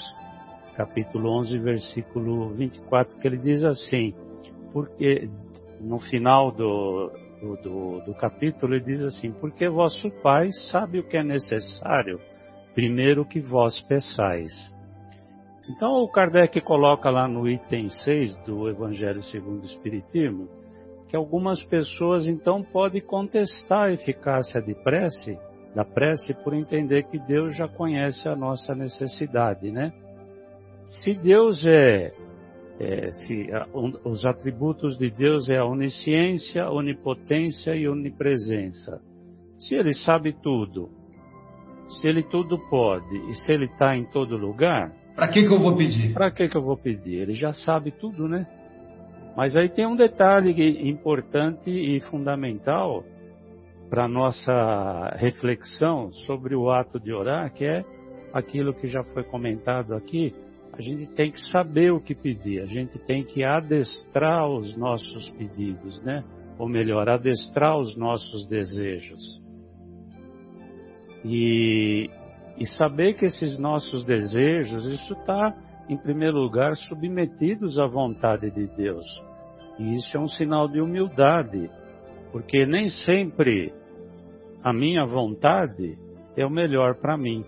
capítulo 0.80 1.38
11, 1.40 1.60
versículo 1.60 2.52
24, 2.52 3.18
que 3.18 3.28
ele 3.28 3.38
diz 3.38 3.66
assim, 3.66 4.14
porque 4.72 5.30
no 5.82 6.00
final 6.00 6.54
do, 6.54 7.12
do, 7.42 7.56
do, 7.58 8.00
do 8.06 8.14
capítulo 8.14 8.74
ele 8.74 8.86
diz 8.86 9.02
assim, 9.02 9.30
porque 9.34 9.68
vosso 9.68 10.10
Pai 10.24 10.50
sabe 10.72 11.00
o 11.00 11.04
que 11.04 11.18
é 11.18 11.24
necessário, 11.24 12.18
primeiro 12.74 13.26
que 13.26 13.42
vós 13.42 13.82
peçais. 13.82 14.54
Então 15.70 16.02
o 16.02 16.10
Kardec 16.10 16.62
coloca 16.62 17.10
lá 17.10 17.28
no 17.28 17.46
item 17.46 17.90
6 17.90 18.38
do 18.46 18.70
Evangelho 18.70 19.22
segundo 19.24 19.64
o 19.64 19.66
Espiritismo, 19.66 20.48
que 21.10 21.16
algumas 21.16 21.62
pessoas 21.66 22.26
então 22.26 22.64
podem 22.64 23.02
contestar 23.02 23.88
a 23.88 23.92
eficácia 23.92 24.62
de 24.62 24.74
prece, 24.76 25.38
da 25.76 25.84
prece, 25.84 26.34
por 26.36 26.54
entender 26.54 27.04
que 27.10 27.20
Deus 27.20 27.58
já 27.58 27.68
conhece 27.68 28.30
a 28.30 28.36
nossa 28.36 28.74
necessidade, 28.74 29.70
né? 29.72 29.92
Se 30.90 31.14
Deus 31.14 31.64
é, 31.66 32.12
é 32.80 33.12
se 33.12 33.52
a, 33.52 33.68
um, 33.74 33.94
os 34.06 34.26
atributos 34.26 34.98
de 34.98 35.10
Deus 35.10 35.50
é 35.50 35.58
a 35.58 35.66
onisciência, 35.66 36.70
onipotência 36.70 37.76
e 37.76 37.88
onipresença. 37.88 39.00
Se 39.58 39.76
Ele 39.76 39.94
sabe 39.94 40.34
tudo, 40.34 40.90
se 41.88 42.08
Ele 42.08 42.24
tudo 42.24 42.58
pode 42.70 43.16
e 43.30 43.34
se 43.36 43.54
Ele 43.54 43.66
está 43.66 43.96
em 43.96 44.06
todo 44.06 44.36
lugar, 44.36 44.92
para 45.16 45.28
que 45.28 45.46
que 45.46 45.54
eu 45.54 45.60
vou 45.60 45.76
pedir? 45.76 46.14
Para 46.14 46.32
que 46.32 46.48
que 46.48 46.58
eu 46.58 46.62
vou 46.62 46.78
pedir? 46.78 47.22
Ele 47.22 47.34
já 47.34 47.54
sabe 47.54 47.92
tudo, 47.92 48.28
né? 48.28 48.48
Mas 49.36 49.56
aí 49.56 49.70
tem 49.70 49.86
um 49.86 49.96
detalhe 49.96 50.90
importante 50.90 51.70
e 51.70 52.00
fundamental 52.10 53.04
para 53.90 54.08
nossa 54.08 55.16
reflexão 55.18 56.12
sobre 56.26 56.56
o 56.56 56.70
ato 56.70 57.00
de 57.00 57.12
orar, 57.12 57.52
que 57.54 57.66
é 57.66 57.84
aquilo 58.32 58.74
que 58.74 58.88
já 58.88 59.04
foi 59.04 59.24
comentado 59.24 59.94
aqui. 59.94 60.34
A 60.80 60.82
gente 60.82 61.08
tem 61.08 61.30
que 61.30 61.42
saber 61.52 61.92
o 61.92 62.00
que 62.00 62.16
pedir, 62.16 62.62
a 62.62 62.66
gente 62.66 62.98
tem 63.00 63.22
que 63.22 63.44
adestrar 63.44 64.48
os 64.48 64.78
nossos 64.78 65.30
pedidos, 65.32 66.02
né? 66.04 66.24
Ou 66.58 66.70
melhor, 66.70 67.10
adestrar 67.10 67.78
os 67.78 67.98
nossos 67.98 68.48
desejos. 68.48 69.20
E, 71.26 72.10
e 72.58 72.66
saber 72.66 73.16
que 73.16 73.26
esses 73.26 73.60
nossos 73.60 74.06
desejos, 74.06 74.86
isso 74.86 75.12
está, 75.16 75.54
em 75.90 75.98
primeiro 75.98 76.38
lugar, 76.38 76.78
submetidos 76.78 77.78
à 77.78 77.86
vontade 77.86 78.50
de 78.50 78.66
Deus. 78.78 79.06
E 79.78 79.96
isso 79.96 80.16
é 80.16 80.20
um 80.22 80.30
sinal 80.30 80.70
de 80.70 80.80
humildade, 80.80 81.70
porque 82.32 82.66
nem 82.66 82.88
sempre 82.88 83.74
a 84.64 84.72
minha 84.72 85.06
vontade 85.06 85.98
é 86.38 86.46
o 86.46 86.50
melhor 86.50 86.96
para 87.02 87.18
mim. 87.18 87.44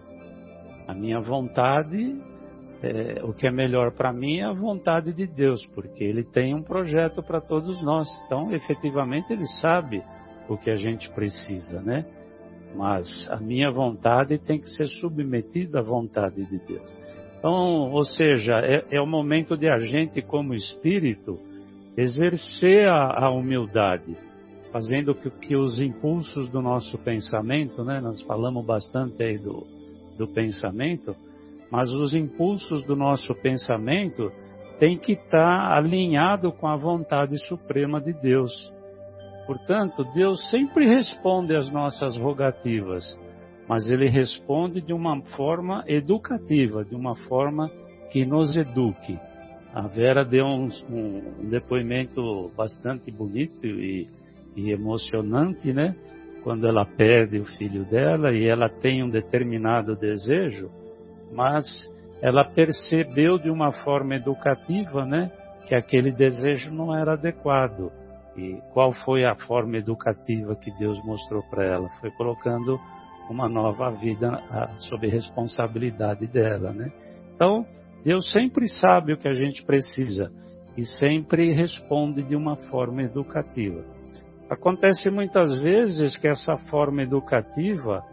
A 0.86 0.94
minha 0.94 1.22
vontade, 1.22 2.30
é, 2.84 3.24
o 3.24 3.34
que 3.34 3.46
é 3.46 3.52
melhor 3.52 3.92
para 3.92 4.12
mim 4.12 4.40
é 4.40 4.46
a 4.46 4.54
vontade 4.54 5.14
de 5.14 5.28
Deus, 5.28 5.66
porque 5.68 6.04
Ele 6.04 6.24
tem 6.24 6.56
um 6.56 6.64
projeto 6.64 7.22
para 7.22 7.40
todos 7.40 7.82
nós. 7.84 8.08
Então, 8.26 8.52
efetivamente, 8.54 9.32
Ele 9.32 9.46
sabe 9.60 10.04
o 10.50 10.58
que 10.58 10.70
a 10.70 10.76
gente 10.76 11.10
precisa, 11.12 11.82
né? 11.82 12.06
Mas 12.76 13.08
a 13.30 13.38
minha 13.38 13.70
vontade 13.70 14.38
tem 14.40 14.60
que 14.60 14.70
ser 14.70 14.88
submetida 14.88 15.80
à 15.80 15.84
vontade 15.84 16.44
de 16.46 16.58
Deus. 16.66 16.96
Então, 17.38 17.92
ou 17.92 18.04
seja, 18.04 18.60
é, 18.60 18.86
é 18.92 19.02
o 19.02 19.08
momento 19.08 19.58
de 19.58 19.68
a 19.68 19.80
gente, 19.80 20.22
como 20.22 20.54
espírito, 20.54 21.40
exercer 21.98 22.88
a, 22.88 23.26
a 23.26 23.32
humildade, 23.32 24.16
fazendo 24.72 25.14
que, 25.14 25.30
que, 25.30 25.56
os 25.56 25.80
impulsos 25.80 26.50
do 26.50 26.62
nosso 26.62 26.98
pensamento, 27.00 27.84
né, 27.84 28.00
nós 28.00 28.22
falamos 28.22 28.66
bastante 28.66 29.22
aí 29.22 29.38
do, 29.38 29.66
do 30.18 30.28
pensamento, 30.28 31.16
mas 31.72 31.90
os 31.90 32.14
impulsos 32.14 32.84
do 32.84 32.96
nosso 32.96 33.34
pensamento 33.36 34.30
têm 34.78 34.98
que 34.98 35.14
estar 35.14 35.72
alinhado 35.72 36.52
com 36.52 36.68
a 36.68 36.76
vontade 36.76 37.38
suprema 37.48 38.02
de 38.02 38.12
Deus. 38.14 38.52
Portanto, 39.48 40.04
Deus 40.14 40.50
sempre 40.50 40.86
responde 40.86 41.56
às 41.56 41.72
nossas 41.72 42.18
rogativas, 42.18 43.18
mas 43.70 43.90
Ele 43.90 44.10
responde 44.10 44.82
de 44.82 44.92
uma 44.92 45.22
forma 45.38 45.84
educativa, 45.88 46.84
de 46.84 46.94
uma 46.94 47.16
forma 47.28 47.70
que 48.12 48.26
nos 48.26 48.56
eduque. 48.58 49.18
A 49.74 49.88
Vera 49.88 50.26
deu 50.26 50.46
um, 50.46 50.68
um 50.90 51.50
depoimento 51.50 52.52
bastante 52.58 53.10
bonito 53.10 53.66
e, 53.66 54.10
e 54.56 54.72
emocionante, 54.72 55.72
né? 55.72 55.96
Quando 56.44 56.68
ela 56.68 56.86
perde 56.86 57.40
o 57.40 57.46
filho 57.46 57.86
dela 57.86 58.34
e 58.34 58.46
ela 58.46 58.68
tem 58.68 59.04
um 59.04 59.10
determinado 59.10 59.96
desejo, 59.96 60.70
mas 61.32 61.66
ela 62.22 62.44
percebeu 62.44 63.38
de 63.40 63.50
uma 63.50 63.72
forma 63.72 64.16
educativa, 64.16 65.06
né, 65.06 65.32
que 65.68 65.76
aquele 65.76 66.12
desejo 66.12 66.74
não 66.74 66.96
era 66.96 67.14
adequado. 67.14 67.92
E 68.38 68.62
qual 68.74 68.94
foi 68.94 69.26
a 69.26 69.36
forma 69.36 69.78
educativa 69.78 70.56
que 70.56 70.72
Deus 70.78 71.04
mostrou 71.04 71.44
para 71.50 71.66
ela? 71.66 71.90
Foi 72.00 72.12
colocando 72.12 72.80
uma 73.30 73.50
nova 73.50 73.90
vida 73.92 74.42
sob 74.90 75.08
responsabilidade 75.08 76.28
dela, 76.28 76.72
né? 76.72 76.92
Então, 77.36 77.66
Deus 78.04 78.32
sempre 78.32 78.68
sabe 78.68 79.14
o 79.14 79.18
que 79.18 79.28
a 79.28 79.34
gente 79.34 79.64
precisa 79.64 80.32
e 80.78 80.84
sempre 80.86 81.54
responde 81.54 82.24
de 82.24 82.36
uma 82.36 82.56
forma 82.56 83.04
educativa. 83.04 83.84
Acontece 84.50 85.10
muitas 85.10 85.62
vezes 85.62 86.18
que 86.18 86.28
essa 86.28 86.58
forma 86.70 87.04
educativa 87.04 88.04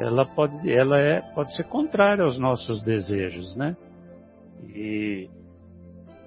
ela 0.00 0.24
pode, 0.24 0.72
ela 0.72 0.98
é, 0.98 1.20
pode 1.34 1.54
ser 1.54 1.64
contrária 1.64 2.24
aos 2.24 2.38
nossos 2.38 2.82
desejos, 2.82 3.54
né? 3.54 3.76
E, 4.74 5.28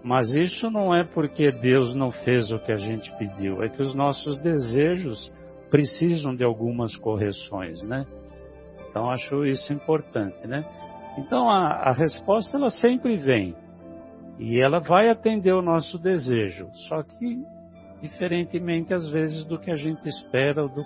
mas 0.03 0.31
isso 0.31 0.69
não 0.69 0.93
é 0.93 1.03
porque 1.03 1.51
Deus 1.51 1.95
não 1.95 2.11
fez 2.11 2.51
o 2.51 2.59
que 2.59 2.71
a 2.71 2.77
gente 2.77 3.11
pediu, 3.17 3.63
é 3.63 3.69
que 3.69 3.81
os 3.81 3.95
nossos 3.95 4.39
desejos 4.41 5.31
precisam 5.71 6.35
de 6.35 6.43
algumas 6.43 6.95
correções, 6.95 7.81
né? 7.87 8.05
Então 8.89 9.09
acho 9.09 9.43
isso 9.43 9.73
importante, 9.73 10.45
né? 10.47 10.63
Então 11.17 11.49
a, 11.49 11.89
a 11.89 11.93
resposta 11.93 12.57
ela 12.57 12.69
sempre 12.69 13.17
vem 13.17 13.55
e 14.37 14.59
ela 14.59 14.79
vai 14.79 15.09
atender 15.09 15.53
o 15.53 15.63
nosso 15.63 15.97
desejo, 15.97 16.69
só 16.87 17.01
que 17.01 17.43
diferentemente 18.01 18.93
às 18.93 19.07
vezes 19.11 19.45
do 19.45 19.57
que 19.57 19.71
a 19.71 19.77
gente 19.77 20.07
espera 20.07 20.61
ou 20.61 20.69
do, 20.69 20.83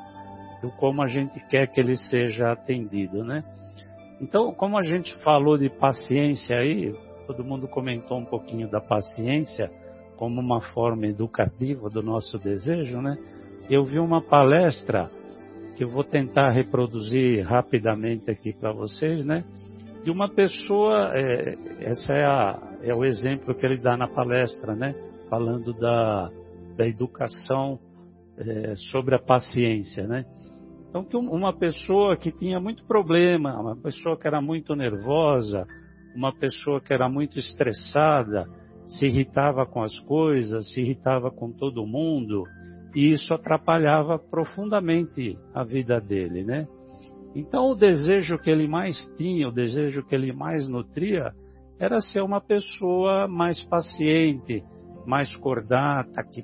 do 0.62 0.72
como 0.72 1.02
a 1.02 1.08
gente 1.08 1.40
quer 1.48 1.68
que 1.68 1.80
ele 1.80 1.96
seja 1.96 2.52
atendido, 2.52 3.24
né? 3.24 3.44
Então, 4.20 4.52
como 4.54 4.78
a 4.78 4.84
gente 4.84 5.16
falou 5.22 5.58
de 5.58 5.70
paciência 5.70 6.58
aí, 6.58 6.94
todo 7.28 7.44
mundo 7.44 7.68
comentou 7.68 8.18
um 8.18 8.26
pouquinho 8.26 8.70
da 8.70 8.82
paciência 8.82 9.70
como 10.16 10.42
uma 10.42 10.62
forma 10.62 11.06
educativa 11.06 11.90
do 11.90 12.02
nosso 12.02 12.40
desejo, 12.40 13.00
né? 13.02 13.18
Eu 13.70 13.86
vi 13.86 14.00
uma 14.00 14.22
palestra 14.22 15.12
que 15.76 15.84
eu 15.84 15.90
vou 15.90 16.04
tentar 16.04 16.50
reproduzir 16.50 17.46
rapidamente 17.46 18.32
aqui 18.32 18.52
para 18.52 18.72
vocês, 18.72 19.24
né? 19.24 19.44
De 20.04 20.10
uma 20.10 20.28
pessoa, 20.28 21.12
é, 21.14 21.56
essa 21.82 22.14
é, 22.14 22.26
a, 22.26 22.60
é 22.82 22.96
o 22.96 23.06
exemplo 23.06 23.54
que 23.54 23.64
ele 23.64 23.78
dá 23.78 23.96
na 23.96 24.08
palestra, 24.08 24.74
né? 24.76 24.96
Falando 25.30 25.74
da, 25.74 26.32
da 26.76 26.88
educação 26.88 27.78
é, 28.38 28.74
sobre 28.92 29.14
a 29.16 29.20
paciência, 29.20 30.08
né? 30.08 30.26
Então, 30.90 31.04
que 31.04 31.18
uma 31.18 31.54
pessoa 31.54 32.16
que 32.16 32.32
tinha 32.32 32.60
muito 32.60 32.86
problema, 32.86 33.60
uma 33.60 33.76
pessoa 33.76 34.18
que 34.18 34.28
era 34.28 34.42
muito 34.42 34.76
nervosa, 34.76 35.68
uma 36.16 36.34
pessoa 36.34 36.82
que 36.82 36.94
era 36.94 37.10
muito 37.10 37.38
estressada, 37.38 38.48
se 38.86 39.06
irritava 39.06 39.66
com 39.66 39.82
as 39.82 39.98
coisas, 40.00 40.72
se 40.74 40.82
irritava 40.82 41.30
com 41.30 41.52
todo 41.52 41.86
mundo, 41.86 42.46
e 42.96 43.12
isso 43.12 43.34
atrapalhava 43.34 44.18
profundamente 44.18 45.38
a 45.54 45.64
vida 45.64 46.00
dele, 46.00 46.44
né? 46.44 46.68
Então 47.36 47.70
o 47.70 47.76
desejo 47.76 48.40
que 48.40 48.50
ele 48.50 48.68
mais 48.68 48.98
tinha, 49.18 49.50
o 49.50 49.52
desejo 49.52 50.04
que 50.04 50.16
ele 50.16 50.32
mais 50.32 50.68
nutria, 50.68 51.34
era 51.80 52.00
ser 52.00 52.24
uma 52.24 52.42
pessoa 52.42 53.28
mais 53.28 53.64
paciente, 53.66 54.64
mais 55.06 55.36
cordata, 55.36 56.24
que 56.24 56.44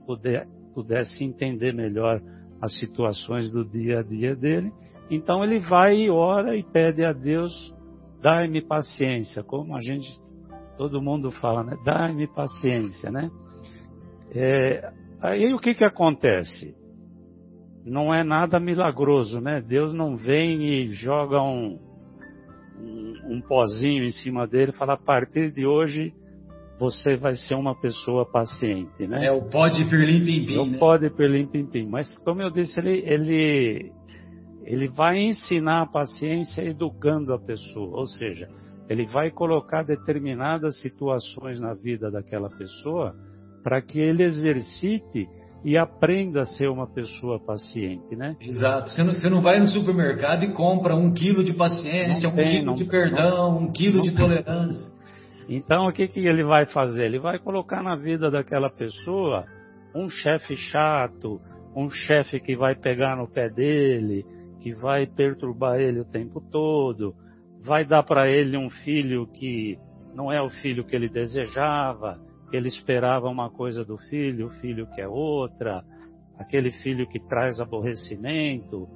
pudesse 0.75 1.23
entender 1.23 1.73
melhor 1.73 2.21
as 2.63 2.79
situações 2.79 3.51
do 3.51 3.65
dia 3.65 3.99
a 3.99 4.03
dia 4.03 4.33
dele. 4.33 4.71
Então 5.11 5.43
ele 5.43 5.59
vai 5.59 5.97
e 5.97 6.09
ora 6.09 6.55
e 6.55 6.63
pede 6.63 7.03
a 7.03 7.11
Deus, 7.11 7.51
dai-me 8.21 8.61
paciência, 8.61 9.43
como 9.43 9.75
a 9.75 9.81
gente, 9.81 10.07
todo 10.77 11.01
mundo 11.01 11.29
fala, 11.29 11.63
né? 11.63 11.77
Dai-me 11.83 12.25
paciência, 12.27 13.11
né? 13.11 13.29
É, 14.33 14.93
Aí 15.23 15.53
o 15.53 15.57
que 15.57 15.73
que 15.73 15.85
acontece? 15.85 16.75
Não 17.85 18.13
é 18.13 18.25
nada 18.25 18.59
milagroso, 18.59 19.39
né? 19.39 19.61
Deus 19.61 19.93
não 19.93 20.17
vem 20.17 20.65
e 20.65 20.91
joga 20.91 21.41
um, 21.41 21.79
um, 22.77 23.35
um 23.35 23.41
pozinho 23.41 24.03
em 24.03 24.09
cima 24.09 24.45
dele 24.45 24.71
e 24.71 24.75
fala, 24.75 24.95
a 24.95 24.97
partir 24.97 25.49
de 25.53 25.65
hoje 25.65 26.13
você 26.83 27.15
vai 27.15 27.35
ser 27.35 27.55
uma 27.55 27.73
pessoa 27.73 28.25
paciente, 28.29 29.07
né? 29.07 29.27
É 29.27 29.31
o 29.31 29.43
pó 29.43 29.69
de 29.69 29.85
pirlim 29.85 30.25
pim 30.25 30.45
pim. 30.45 30.55
É 30.55 30.59
o 30.59 30.65
né? 30.65 30.77
pó 30.77 30.97
de 30.97 31.09
pirlim 31.09 31.47
pim 31.47 31.65
pim. 31.65 31.87
Mas 31.87 32.17
como 32.25 32.41
eu 32.41 32.49
disse, 32.49 32.77
ele, 32.77 33.01
ele, 33.05 33.91
ele 34.65 34.89
vai 34.89 35.17
ensinar 35.17 35.83
a 35.83 35.85
paciência 35.85 36.61
educando 36.61 37.33
a 37.33 37.39
pessoa. 37.39 37.97
Ou 37.97 38.05
seja, 38.05 38.49
ele 38.89 39.05
vai 39.05 39.31
colocar 39.31 39.83
determinadas 39.83 40.81
situações 40.81 41.57
na 41.61 41.73
vida 41.73 42.11
daquela 42.11 42.49
pessoa 42.49 43.15
para 43.63 43.81
que 43.81 44.01
ele 44.01 44.23
exercite 44.23 45.25
e 45.63 45.77
aprenda 45.77 46.41
a 46.41 46.45
ser 46.45 46.67
uma 46.67 46.85
pessoa 46.85 47.39
paciente, 47.39 48.13
né? 48.13 48.35
Exato. 48.41 48.89
Você 48.89 49.03
não, 49.03 49.13
você 49.13 49.29
não 49.29 49.41
vai 49.41 49.57
no 49.57 49.67
supermercado 49.67 50.43
e 50.43 50.51
compra 50.51 50.93
um 50.93 51.13
quilo 51.13 51.45
de 51.45 51.53
paciência, 51.53 52.27
um 52.27 52.35
quilo 52.35 52.65
não, 52.65 52.73
de 52.73 52.83
perdão, 52.83 53.53
não, 53.53 53.57
um 53.59 53.71
quilo 53.71 54.01
de 54.01 54.11
tolerância. 54.13 54.91
Então, 55.49 55.87
o 55.87 55.91
que, 55.91 56.07
que 56.07 56.25
ele 56.25 56.43
vai 56.43 56.65
fazer? 56.65 57.05
Ele 57.05 57.19
vai 57.19 57.39
colocar 57.39 57.83
na 57.83 57.95
vida 57.95 58.31
daquela 58.31 58.69
pessoa 58.69 59.45
um 59.95 60.09
chefe 60.09 60.55
chato, 60.55 61.39
um 61.75 61.89
chefe 61.89 62.39
que 62.39 62.55
vai 62.55 62.75
pegar 62.75 63.15
no 63.15 63.27
pé 63.27 63.49
dele, 63.49 64.25
que 64.61 64.73
vai 64.73 65.05
perturbar 65.05 65.79
ele 65.79 65.99
o 65.99 66.05
tempo 66.05 66.41
todo, 66.51 67.13
vai 67.61 67.85
dar 67.85 68.03
para 68.03 68.29
ele 68.29 68.57
um 68.57 68.69
filho 68.69 69.27
que 69.27 69.77
não 70.15 70.31
é 70.31 70.41
o 70.41 70.49
filho 70.49 70.85
que 70.85 70.95
ele 70.95 71.09
desejava, 71.09 72.19
ele 72.51 72.67
esperava 72.67 73.27
uma 73.27 73.49
coisa 73.49 73.83
do 73.83 73.97
filho, 73.97 74.47
o 74.47 74.51
filho 74.61 74.87
quer 74.95 75.07
outra, 75.07 75.83
aquele 76.37 76.71
filho 76.71 77.07
que 77.07 77.19
traz 77.19 77.59
aborrecimento, 77.59 78.87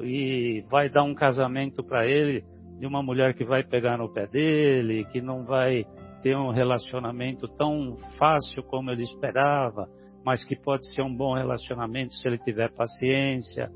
e 0.00 0.64
vai 0.70 0.88
dar 0.88 1.04
um 1.04 1.14
casamento 1.14 1.82
para 1.84 2.06
ele 2.06 2.44
de 2.78 2.86
uma 2.86 3.02
mulher 3.02 3.34
que 3.34 3.44
vai 3.44 3.62
pegar 3.62 3.98
no 3.98 4.12
pé 4.12 4.26
dele, 4.26 5.04
que 5.06 5.20
não 5.20 5.44
vai 5.44 5.84
ter 6.22 6.36
um 6.36 6.50
relacionamento 6.50 7.46
tão 7.48 7.96
fácil 8.18 8.62
como 8.64 8.90
ele 8.90 9.02
esperava, 9.02 9.88
mas 10.24 10.42
que 10.42 10.56
pode 10.56 10.90
ser 10.94 11.02
um 11.02 11.14
bom 11.14 11.34
relacionamento 11.34 12.14
se 12.14 12.26
ele 12.26 12.38
tiver 12.38 12.72
paciência. 12.72 13.70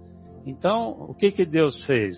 Então, 0.47 0.93
o 1.09 1.15
que 1.15 1.31
que 1.31 1.45
Deus 1.45 1.85
fez? 1.85 2.17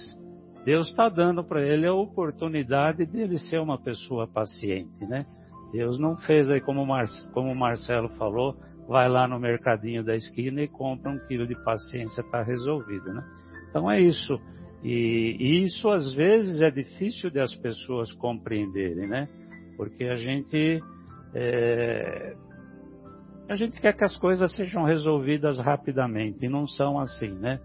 Deus 0.64 0.88
está 0.88 1.08
dando 1.08 1.42
para 1.42 1.62
ele 1.62 1.86
a 1.86 1.94
oportunidade 1.94 3.06
de 3.06 3.20
ele 3.20 3.38
ser 3.38 3.58
uma 3.60 3.78
pessoa 3.78 4.28
paciente, 4.28 5.04
né? 5.06 5.24
Deus 5.72 5.98
não 5.98 6.16
fez 6.16 6.50
aí 6.50 6.60
como, 6.60 6.84
Mar, 6.84 7.06
como 7.32 7.50
o 7.50 7.56
Marcelo 7.56 8.08
falou, 8.10 8.56
vai 8.86 9.08
lá 9.08 9.26
no 9.26 9.38
mercadinho 9.38 10.04
da 10.04 10.14
esquina 10.14 10.62
e 10.62 10.68
compra 10.68 11.10
um 11.10 11.18
quilo 11.26 11.46
de 11.46 11.54
paciência, 11.64 12.20
está 12.20 12.42
resolvido, 12.42 13.12
né? 13.12 13.24
Então 13.68 13.90
é 13.90 14.00
isso. 14.00 14.38
E, 14.82 15.36
e, 15.38 15.64
isso 15.64 15.88
às 15.90 16.12
vezes 16.14 16.62
é 16.62 16.70
difícil 16.70 17.30
de 17.30 17.38
as 17.38 17.54
pessoas 17.54 18.12
compreenderem, 18.12 19.06
né? 19.06 19.28
Porque 19.76 20.04
a 20.04 20.14
gente 20.14 20.82
é, 21.34 22.34
a 23.48 23.56
gente 23.56 23.80
quer 23.80 23.94
que 23.94 24.04
as 24.04 24.16
coisas 24.16 24.54
sejam 24.54 24.84
resolvidas 24.84 25.58
rapidamente 25.58 26.44
e 26.44 26.48
não 26.48 26.66
são 26.66 26.98
assim, 26.98 27.30
né? 27.30 27.60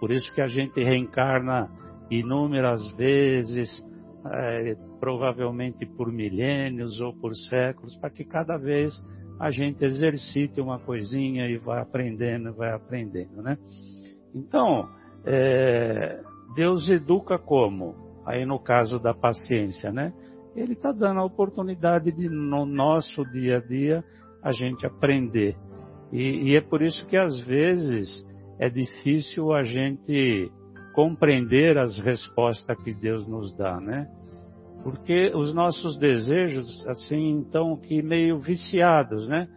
Por 0.00 0.10
isso 0.10 0.32
que 0.34 0.40
a 0.40 0.48
gente 0.48 0.82
reencarna 0.82 1.70
inúmeras 2.10 2.92
vezes, 2.96 3.82
é, 4.26 4.76
provavelmente 5.00 5.86
por 5.86 6.12
milênios 6.12 7.00
ou 7.00 7.14
por 7.14 7.34
séculos, 7.34 7.96
para 7.96 8.10
que 8.10 8.24
cada 8.24 8.56
vez 8.56 8.92
a 9.38 9.50
gente 9.50 9.84
exercite 9.84 10.60
uma 10.60 10.78
coisinha 10.78 11.48
e 11.48 11.56
vá 11.56 11.80
aprendendo, 11.80 12.52
vai 12.52 12.72
aprendendo, 12.72 13.42
né? 13.42 13.56
Então, 14.34 14.88
é, 15.24 16.20
Deus 16.54 16.88
educa 16.88 17.38
como? 17.38 17.94
Aí 18.26 18.46
no 18.46 18.58
caso 18.58 18.98
da 18.98 19.12
paciência, 19.12 19.92
né? 19.92 20.12
Ele 20.54 20.74
está 20.74 20.92
dando 20.92 21.20
a 21.20 21.24
oportunidade 21.24 22.12
de, 22.12 22.28
no 22.28 22.66
nosso 22.66 23.24
dia 23.30 23.56
a 23.56 23.60
dia, 23.60 24.04
a 24.42 24.52
gente 24.52 24.86
aprender. 24.86 25.56
E, 26.12 26.50
e 26.50 26.56
é 26.56 26.60
por 26.60 26.82
isso 26.82 27.06
que 27.06 27.16
às 27.16 27.40
vezes 27.40 28.24
é 28.58 28.68
difícil 28.68 29.52
a 29.52 29.62
gente 29.62 30.50
compreender 30.92 31.78
as 31.78 31.98
respostas 31.98 32.76
que 32.82 32.92
Deus 32.92 33.26
nos 33.26 33.56
dá, 33.56 33.80
né? 33.80 34.06
Porque 34.82 35.32
os 35.34 35.54
nossos 35.54 35.96
desejos, 35.96 36.86
assim, 36.86 37.40
estão 37.40 37.76
que 37.76 38.02
meio 38.02 38.38
viciados, 38.38 39.28
né? 39.28 39.48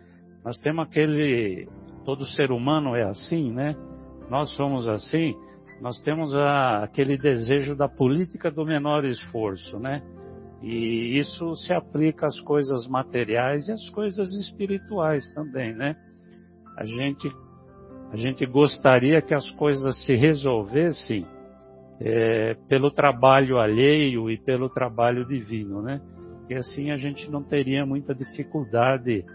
Nós 0.43 0.57
temos 0.59 0.85
aquele, 0.85 1.67
todo 2.05 2.25
ser 2.25 2.51
humano 2.51 2.95
é 2.95 3.03
assim, 3.03 3.51
né? 3.51 3.75
Nós 4.29 4.49
somos 4.55 4.87
assim, 4.87 5.35
nós 5.82 5.99
temos 6.01 6.34
a, 6.34 6.84
aquele 6.84 7.17
desejo 7.17 7.76
da 7.76 7.88
política 7.88 8.49
do 8.49 8.65
menor 8.65 9.05
esforço, 9.05 9.78
né? 9.80 10.01
E 10.61 11.17
isso 11.17 11.55
se 11.57 11.73
aplica 11.73 12.26
às 12.26 12.39
coisas 12.39 12.88
materiais 12.88 13.67
e 13.67 13.73
às 13.73 13.89
coisas 13.89 14.32
espirituais 14.34 15.30
também, 15.34 15.73
né? 15.76 15.95
A 16.78 16.86
gente 16.86 17.32
a 18.11 18.17
gente 18.17 18.45
gostaria 18.45 19.21
que 19.21 19.34
as 19.34 19.49
coisas 19.51 20.05
se 20.05 20.15
resolvessem 20.15 21.26
é, 21.99 22.55
pelo 22.69 22.91
trabalho 22.91 23.57
alheio 23.57 24.30
e 24.30 24.38
pelo 24.38 24.69
trabalho 24.69 25.26
divino, 25.26 25.82
né? 25.82 25.99
E 26.49 26.53
assim 26.53 26.91
a 26.91 26.97
gente 26.97 27.30
não 27.30 27.43
teria 27.43 27.86
muita 27.86 28.13
dificuldade 28.13 29.26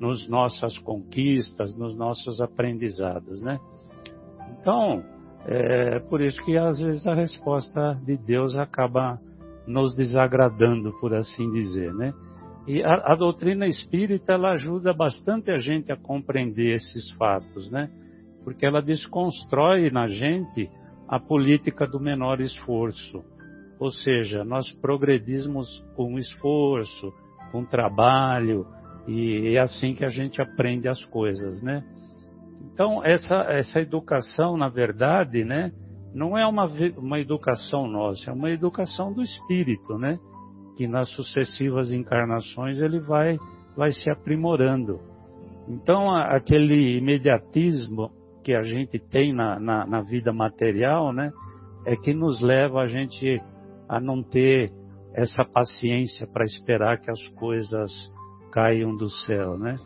nos 0.00 0.28
nossas 0.28 0.76
conquistas, 0.78 1.76
nos 1.76 1.96
nossos 1.96 2.40
aprendizados, 2.40 3.40
né? 3.40 3.58
Então, 4.58 5.04
é 5.46 5.98
por 6.00 6.20
isso 6.20 6.42
que 6.44 6.56
às 6.56 6.80
vezes 6.80 7.06
a 7.06 7.14
resposta 7.14 8.00
de 8.04 8.16
Deus 8.16 8.56
acaba 8.56 9.20
nos 9.66 9.94
desagradando, 9.94 10.92
por 11.00 11.14
assim 11.14 11.50
dizer, 11.50 11.92
né? 11.94 12.12
E 12.66 12.82
a, 12.82 13.12
a, 13.12 13.14
doutrina 13.14 13.66
espírita 13.66 14.32
ela 14.32 14.52
ajuda 14.52 14.92
bastante 14.94 15.50
a 15.50 15.58
gente 15.58 15.92
a 15.92 15.96
compreender 15.96 16.74
esses 16.74 17.10
fatos, 17.12 17.70
né? 17.70 17.90
Porque 18.42 18.64
ela 18.64 18.80
desconstrói 18.80 19.90
na 19.90 20.08
gente 20.08 20.70
a 21.06 21.20
política 21.20 21.86
do 21.86 22.00
menor 22.00 22.40
esforço. 22.40 23.22
Ou 23.78 23.90
seja, 23.90 24.44
nós 24.44 24.70
progredimos 24.80 25.68
com 25.94 26.18
esforço, 26.18 27.12
com 27.52 27.64
trabalho, 27.64 28.66
e 29.06 29.54
é 29.56 29.60
assim 29.60 29.94
que 29.94 30.04
a 30.04 30.08
gente 30.08 30.40
aprende 30.40 30.88
as 30.88 31.04
coisas, 31.06 31.62
né? 31.62 31.84
Então, 32.74 33.04
essa, 33.04 33.36
essa 33.50 33.80
educação, 33.80 34.56
na 34.56 34.68
verdade, 34.68 35.44
né, 35.44 35.70
não 36.12 36.36
é 36.36 36.44
uma, 36.44 36.68
uma 36.98 37.20
educação 37.20 37.86
nossa, 37.86 38.32
é 38.32 38.34
uma 38.34 38.50
educação 38.50 39.12
do 39.12 39.22
espírito, 39.22 39.96
né? 39.96 40.18
Que 40.76 40.88
nas 40.88 41.08
sucessivas 41.10 41.92
encarnações 41.92 42.82
ele 42.82 42.98
vai, 42.98 43.38
vai 43.76 43.92
se 43.92 44.10
aprimorando. 44.10 44.98
Então, 45.68 46.12
aquele 46.12 46.98
imediatismo 46.98 48.10
que 48.42 48.52
a 48.52 48.62
gente 48.62 48.98
tem 48.98 49.32
na, 49.32 49.58
na, 49.60 49.86
na 49.86 50.02
vida 50.02 50.32
material, 50.32 51.12
né, 51.12 51.30
é 51.86 51.94
que 51.94 52.12
nos 52.12 52.40
leva 52.42 52.80
a 52.80 52.88
gente 52.88 53.40
a 53.88 54.00
não 54.00 54.20
ter 54.20 54.72
essa 55.14 55.44
paciência 55.44 56.26
para 56.26 56.44
esperar 56.44 56.98
que 57.00 57.08
as 57.08 57.24
coisas 57.38 57.92
caiam 58.50 58.96
do 58.96 59.08
céu, 59.08 59.56
né? 59.56 59.78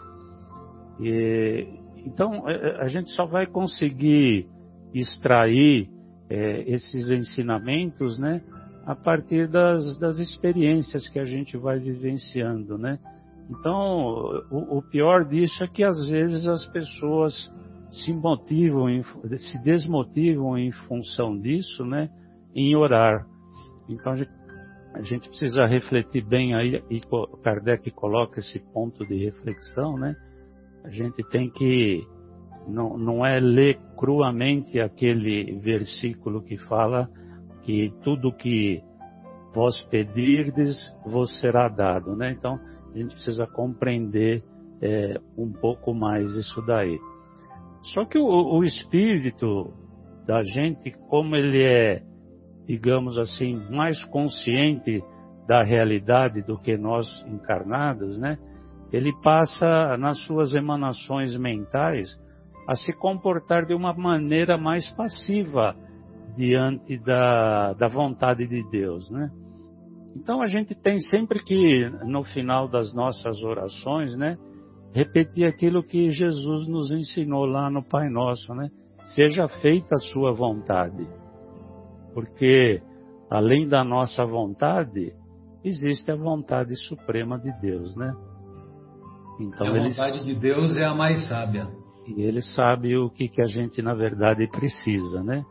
E, 1.01 1.67
então, 2.09 2.49
é, 2.49 2.55
é, 2.55 2.81
a 2.81 2.87
gente 2.87 3.11
só 3.11 3.27
vai 3.27 3.47
conseguir 3.47 4.49
extrair 4.95 5.91
é, 6.31 6.63
esses 6.71 7.11
ensinamentos, 7.11 8.19
né? 8.19 8.43
A 8.87 8.95
partir 8.95 9.47
das, 9.47 9.99
das 9.99 10.19
experiências 10.19 11.07
que 11.09 11.19
a 11.19 11.25
gente 11.25 11.59
vai 11.59 11.79
vivenciando, 11.79 12.79
né? 12.79 12.99
Então, 13.51 14.43
o, 14.51 14.79
o 14.79 14.83
pior 14.83 15.27
disso 15.27 15.63
é 15.63 15.69
que 15.69 15.85
às 15.85 16.09
vezes 16.09 16.47
as 16.47 16.67
pessoas 16.69 17.53
se 17.91 18.13
motivam, 18.13 18.87
se 19.37 19.63
desmotivam 19.63 20.57
em 20.57 20.73
função 20.73 21.39
disso, 21.39 21.85
né? 21.85 22.09
Em 22.55 22.75
orar. 22.75 23.27
Então, 23.89 24.13
a 24.13 24.17
gente, 24.17 24.31
a 24.95 25.03
gente 25.03 25.29
precisa 25.29 25.67
refletir 25.67 26.25
bem 26.25 26.55
aí, 26.55 26.83
e 26.91 27.01
Kardec 27.43 27.91
coloca 27.91 28.41
esse 28.41 28.59
ponto 28.73 29.07
de 29.07 29.25
reflexão, 29.27 29.99
né? 29.99 30.17
A 30.89 30.91
gente 30.91 31.23
tem 31.29 31.51
que, 31.51 32.03
não, 32.67 32.97
não 32.97 33.25
é 33.25 33.39
ler 33.39 33.79
cruamente 33.97 34.81
aquele 34.81 35.61
versículo 35.61 36.43
que 36.43 36.57
fala 36.57 37.09
que 37.63 37.93
tudo 38.03 38.33
que 38.33 38.83
vós 39.55 39.81
pedirdes 39.85 40.77
vos 41.05 41.39
será 41.41 41.69
dado, 41.69 42.17
né? 42.17 42.33
Então, 42.33 42.59
a 42.95 42.99
gente 42.99 43.13
precisa 43.15 43.47
compreender 43.47 44.43
é, 44.81 45.21
um 45.37 45.53
pouco 45.53 45.93
mais 45.93 46.35
isso 46.35 46.61
daí. 46.63 46.99
Só 47.95 48.05
que 48.05 48.19
o, 48.19 48.27
o 48.27 48.65
espírito 48.65 49.73
da 50.27 50.43
gente, 50.43 50.91
como 51.09 51.37
ele 51.37 51.63
é 51.63 52.03
digamos 52.69 53.17
assim, 53.17 53.57
mais 53.71 54.05
consciente 54.05 55.03
da 55.49 55.63
realidade 55.63 56.43
do 56.43 56.59
que 56.59 56.77
nós 56.77 57.07
encarnados, 57.27 58.19
né? 58.19 58.39
Ele 58.93 59.13
passa 59.23 59.97
nas 59.97 60.19
suas 60.25 60.55
emanações 60.55 61.37
mentais 61.37 62.09
a 62.67 62.75
se 62.75 62.93
comportar 62.93 63.67
de 63.67 63.75
uma 63.75 63.93
maneira 63.93 64.57
mais 64.57 64.91
passiva 64.93 65.75
diante 66.37 66.99
da, 66.99 67.73
da 67.75 67.89
vontade 67.89 68.47
de 68.47 68.63
Deus, 68.71 69.11
né? 69.11 69.31
Então 70.17 70.43
a 70.43 70.47
gente 70.47 70.75
tem 70.75 70.99
sempre 70.99 71.43
que, 71.43 71.89
no 72.05 72.25
final 72.25 72.69
das 72.69 72.95
nossas 72.95 73.43
orações, 73.43 74.17
né, 74.17 74.37
repetir 74.93 75.47
aquilo 75.47 75.83
que 75.83 76.11
Jesus 76.11 76.67
nos 76.67 76.91
ensinou 76.91 77.45
lá 77.45 77.71
no 77.71 77.83
Pai 77.83 78.09
Nosso, 78.09 78.55
né? 78.55 78.69
Seja 79.15 79.49
feita 79.49 79.95
a 79.95 79.99
sua 79.99 80.33
vontade 80.33 81.07
porque 82.19 82.83
além 83.31 83.69
da 83.69 83.85
nossa 83.85 84.25
vontade, 84.25 85.15
existe 85.63 86.11
a 86.11 86.17
vontade 86.17 86.75
suprema 86.89 87.39
de 87.39 87.53
Deus, 87.61 87.95
né? 87.95 88.13
Então, 89.41 89.67
a 89.67 89.73
vontade 89.73 90.25
de 90.25 90.35
Deus 90.35 90.77
é 90.77 90.85
a 90.85 90.95
mais 90.95 91.29
sábia. 91.29 91.69
E 92.07 92.23
ele 92.23 92.41
sabe 92.41 92.97
o 92.97 93.11
que, 93.11 93.29
que 93.29 93.43
a 93.43 93.47
gente, 93.47 93.83
na 93.83 93.95
verdade, 93.95 94.49
precisa, 94.49 95.23
né? 95.23 95.45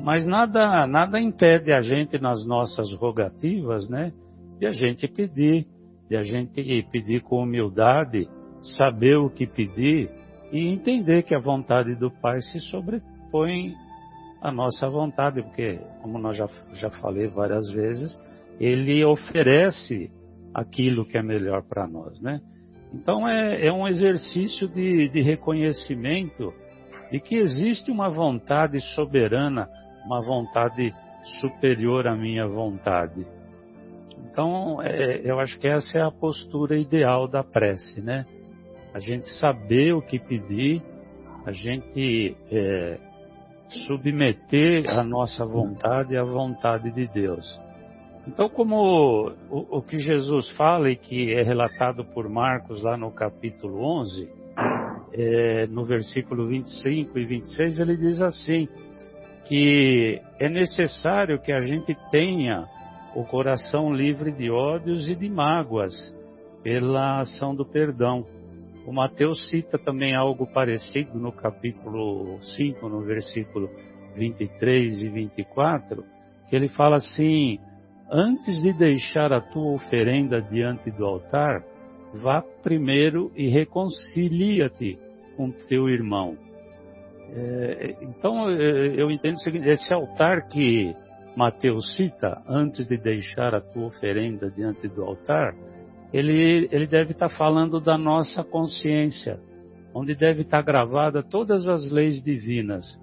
Mas 0.00 0.26
nada, 0.26 0.86
nada 0.86 1.20
impede 1.20 1.72
a 1.72 1.82
gente, 1.82 2.18
nas 2.18 2.46
nossas 2.46 2.94
rogativas, 2.94 3.88
né? 3.88 4.12
De 4.58 4.66
a 4.66 4.72
gente 4.72 5.06
pedir, 5.06 5.66
de 6.08 6.16
a 6.16 6.22
gente 6.22 6.62
pedir 6.90 7.22
com 7.22 7.42
humildade, 7.42 8.28
saber 8.76 9.16
o 9.16 9.28
que 9.28 9.46
pedir 9.46 10.10
e 10.50 10.66
entender 10.68 11.22
que 11.24 11.34
a 11.34 11.38
vontade 11.38 11.94
do 11.94 12.10
Pai 12.10 12.40
se 12.40 12.58
sobrepõe 12.60 13.74
a 14.40 14.50
nossa 14.50 14.88
vontade, 14.88 15.42
porque, 15.42 15.78
como 16.00 16.18
nós 16.18 16.36
já, 16.36 16.48
já 16.74 16.90
falei 16.90 17.26
várias 17.26 17.70
vezes, 17.70 18.18
ele 18.58 19.04
oferece 19.04 20.10
aquilo 20.54 21.04
que 21.04 21.16
é 21.18 21.22
melhor 21.22 21.62
para 21.62 21.86
nós, 21.86 22.20
né? 22.20 22.40
Então 22.92 23.28
é, 23.28 23.66
é 23.66 23.72
um 23.72 23.86
exercício 23.86 24.68
de, 24.68 25.08
de 25.08 25.20
reconhecimento 25.20 26.52
de 27.10 27.20
que 27.20 27.36
existe 27.36 27.90
uma 27.90 28.08
vontade 28.08 28.80
soberana, 28.94 29.68
uma 30.04 30.20
vontade 30.20 30.94
superior 31.40 32.06
à 32.06 32.14
minha 32.14 32.46
vontade. 32.46 33.26
Então, 34.30 34.80
é, 34.82 35.20
eu 35.24 35.40
acho 35.40 35.58
que 35.58 35.66
essa 35.66 35.98
é 35.98 36.02
a 36.02 36.10
postura 36.10 36.78
ideal 36.78 37.26
da 37.26 37.42
prece, 37.42 38.00
né? 38.00 38.24
A 38.94 38.98
gente 38.98 39.28
saber 39.38 39.92
o 39.94 40.02
que 40.02 40.18
pedir, 40.18 40.82
a 41.44 41.52
gente 41.52 42.36
é, 42.50 42.98
submeter 43.86 44.84
a 44.88 45.02
nossa 45.02 45.44
vontade 45.44 46.16
à 46.16 46.22
vontade 46.22 46.90
de 46.90 47.06
Deus. 47.08 47.46
Então, 48.28 48.46
como 48.50 49.32
o, 49.50 49.78
o, 49.78 49.82
que 49.82 49.98
Jesus 49.98 50.50
fala 50.50 50.90
e 50.90 50.96
que 50.96 51.32
é 51.32 51.42
relatado 51.42 52.04
por 52.04 52.28
Marcos 52.28 52.82
lá 52.82 52.94
no 52.94 53.10
capítulo 53.10 53.82
11, 53.82 54.28
é, 55.14 55.66
no 55.68 55.86
versículo 55.86 56.46
25 56.46 57.18
e 57.18 57.24
26, 57.24 57.80
ele 57.80 57.96
diz 57.96 58.20
assim: 58.20 58.68
que 59.46 60.20
é 60.38 60.46
necessário 60.50 61.40
que 61.40 61.50
a 61.50 61.62
gente 61.62 61.96
tenha 62.10 62.66
o 63.16 63.24
coração 63.24 63.94
livre 63.94 64.30
de 64.30 64.50
ódios 64.50 65.08
e 65.08 65.14
de 65.14 65.30
mágoas 65.30 65.94
pela 66.62 67.20
ação 67.20 67.54
do 67.54 67.64
perdão. 67.64 68.26
O 68.86 68.92
Mateus 68.92 69.48
cita 69.48 69.78
também 69.78 70.14
algo 70.14 70.46
parecido 70.52 71.18
no 71.18 71.32
capítulo 71.32 72.38
5, 72.42 72.88
no 72.90 73.00
versículo 73.00 73.70
23 74.14 75.02
e 75.02 75.08
24, 75.08 76.04
que 76.50 76.54
ele 76.54 76.68
fala 76.68 76.96
assim: 76.96 77.58
Antes 78.10 78.62
de 78.62 78.72
deixar 78.72 79.32
a 79.32 79.40
tua 79.40 79.72
oferenda 79.74 80.40
diante 80.40 80.90
do 80.90 81.04
altar, 81.04 81.62
vá 82.14 82.42
primeiro 82.62 83.30
e 83.36 83.48
reconcilia-te 83.48 84.98
com 85.36 85.50
teu 85.50 85.90
irmão. 85.90 86.36
É, 87.30 87.96
então, 88.00 88.48
é, 88.48 88.94
eu 88.96 89.10
entendo 89.10 89.34
o 89.34 89.40
seguinte: 89.40 89.68
esse 89.68 89.92
altar 89.92 90.48
que 90.48 90.94
Mateus 91.36 91.96
cita, 91.96 92.42
antes 92.48 92.86
de 92.86 92.96
deixar 92.96 93.54
a 93.54 93.60
tua 93.60 93.86
oferenda 93.86 94.50
diante 94.50 94.88
do 94.88 95.04
altar, 95.04 95.54
ele, 96.12 96.68
ele 96.72 96.86
deve 96.86 97.12
estar 97.12 97.28
falando 97.28 97.78
da 97.78 97.98
nossa 97.98 98.42
consciência, 98.42 99.38
onde 99.94 100.14
deve 100.14 100.42
estar 100.42 100.62
gravada 100.62 101.22
todas 101.22 101.68
as 101.68 101.90
leis 101.90 102.22
divinas. 102.22 102.98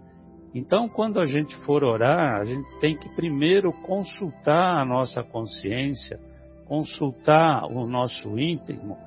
Então, 0.56 0.88
quando 0.88 1.20
a 1.20 1.26
gente 1.26 1.54
for 1.66 1.84
orar, 1.84 2.40
a 2.40 2.46
gente 2.46 2.80
tem 2.80 2.96
que 2.96 3.10
primeiro 3.10 3.74
consultar 3.74 4.82
a 4.82 4.86
nossa 4.86 5.22
consciência, 5.22 6.18
consultar 6.66 7.66
o 7.66 7.86
nosso 7.86 8.40
íntimo, 8.40 8.98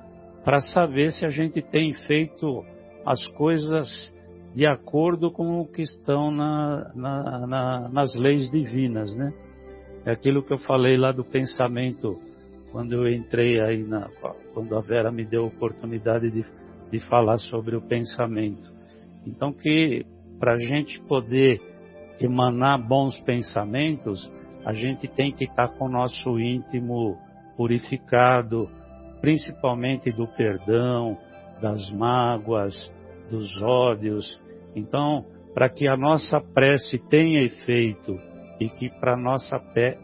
para 0.45 0.59
saber 0.59 1.11
se 1.11 1.25
a 1.25 1.29
gente 1.29 1.59
tem 1.59 1.91
feito 2.05 2.63
as 3.03 3.25
coisas 3.29 3.87
de 4.53 4.67
acordo 4.67 5.31
com 5.31 5.59
o 5.59 5.65
que 5.65 5.81
estão 5.81 6.29
na, 6.29 6.91
na, 6.93 7.47
na, 7.47 7.89
nas 7.89 8.13
leis 8.13 8.49
divinas, 8.51 9.15
né? 9.15 9.33
É 10.05 10.11
aquilo 10.11 10.43
que 10.43 10.53
eu 10.53 10.59
falei 10.59 10.97
lá 10.97 11.11
do 11.11 11.23
pensamento 11.23 12.15
quando 12.71 12.93
eu 12.93 13.11
entrei 13.11 13.59
aí 13.59 13.83
quando 14.53 14.77
a 14.77 14.81
Vera 14.81 15.11
me 15.11 15.25
deu 15.25 15.45
a 15.45 15.47
oportunidade 15.47 16.29
de, 16.29 16.45
de 16.91 16.99
falar 17.07 17.37
sobre 17.39 17.75
o 17.75 17.81
pensamento. 17.81 18.71
Então 19.25 19.51
que 19.51 20.05
para 20.39 20.53
a 20.53 20.59
gente 20.59 21.01
poder 21.01 21.59
emanar 22.19 22.79
bons 22.79 23.19
pensamentos, 23.21 24.31
a 24.65 24.73
gente 24.73 25.07
tem 25.07 25.31
que 25.31 25.45
estar 25.45 25.69
com 25.69 25.85
o 25.85 25.91
nosso 25.91 26.39
íntimo 26.39 27.17
purificado, 27.55 28.69
principalmente 29.21 30.11
do 30.11 30.27
perdão, 30.27 31.17
das 31.61 31.89
mágoas, 31.91 32.73
dos 33.29 33.61
ódios. 33.61 34.41
Então, 34.75 35.25
para 35.53 35.69
que 35.69 35.87
a 35.87 35.97
nossa 35.97 36.39
prece 36.39 36.99
tenha 37.09 37.43
efeito 37.43 38.17
e 38.59 38.69
que 38.69 38.89
para 38.99 39.15
nossa 39.15 39.59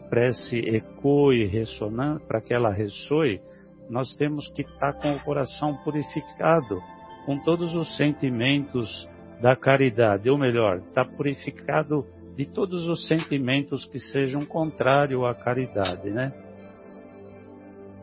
prece 0.08 0.58
ecoe, 0.58 1.46
ressonante, 1.46 2.24
para 2.26 2.40
que 2.40 2.54
ela 2.54 2.72
ressoe, 2.72 3.40
nós 3.88 4.14
temos 4.16 4.48
que 4.48 4.62
estar 4.62 4.94
com 4.94 5.14
o 5.14 5.20
coração 5.20 5.76
purificado, 5.84 6.80
com 7.24 7.38
todos 7.38 7.74
os 7.74 7.96
sentimentos 7.96 9.08
da 9.40 9.54
caridade, 9.54 10.28
ou 10.30 10.38
melhor, 10.38 10.78
está 10.78 11.04
purificado 11.04 12.04
de 12.36 12.46
todos 12.46 12.88
os 12.88 13.06
sentimentos 13.06 13.86
que 13.86 13.98
sejam 13.98 14.44
contrários 14.44 15.24
à 15.24 15.34
caridade, 15.34 16.10
né? 16.10 16.32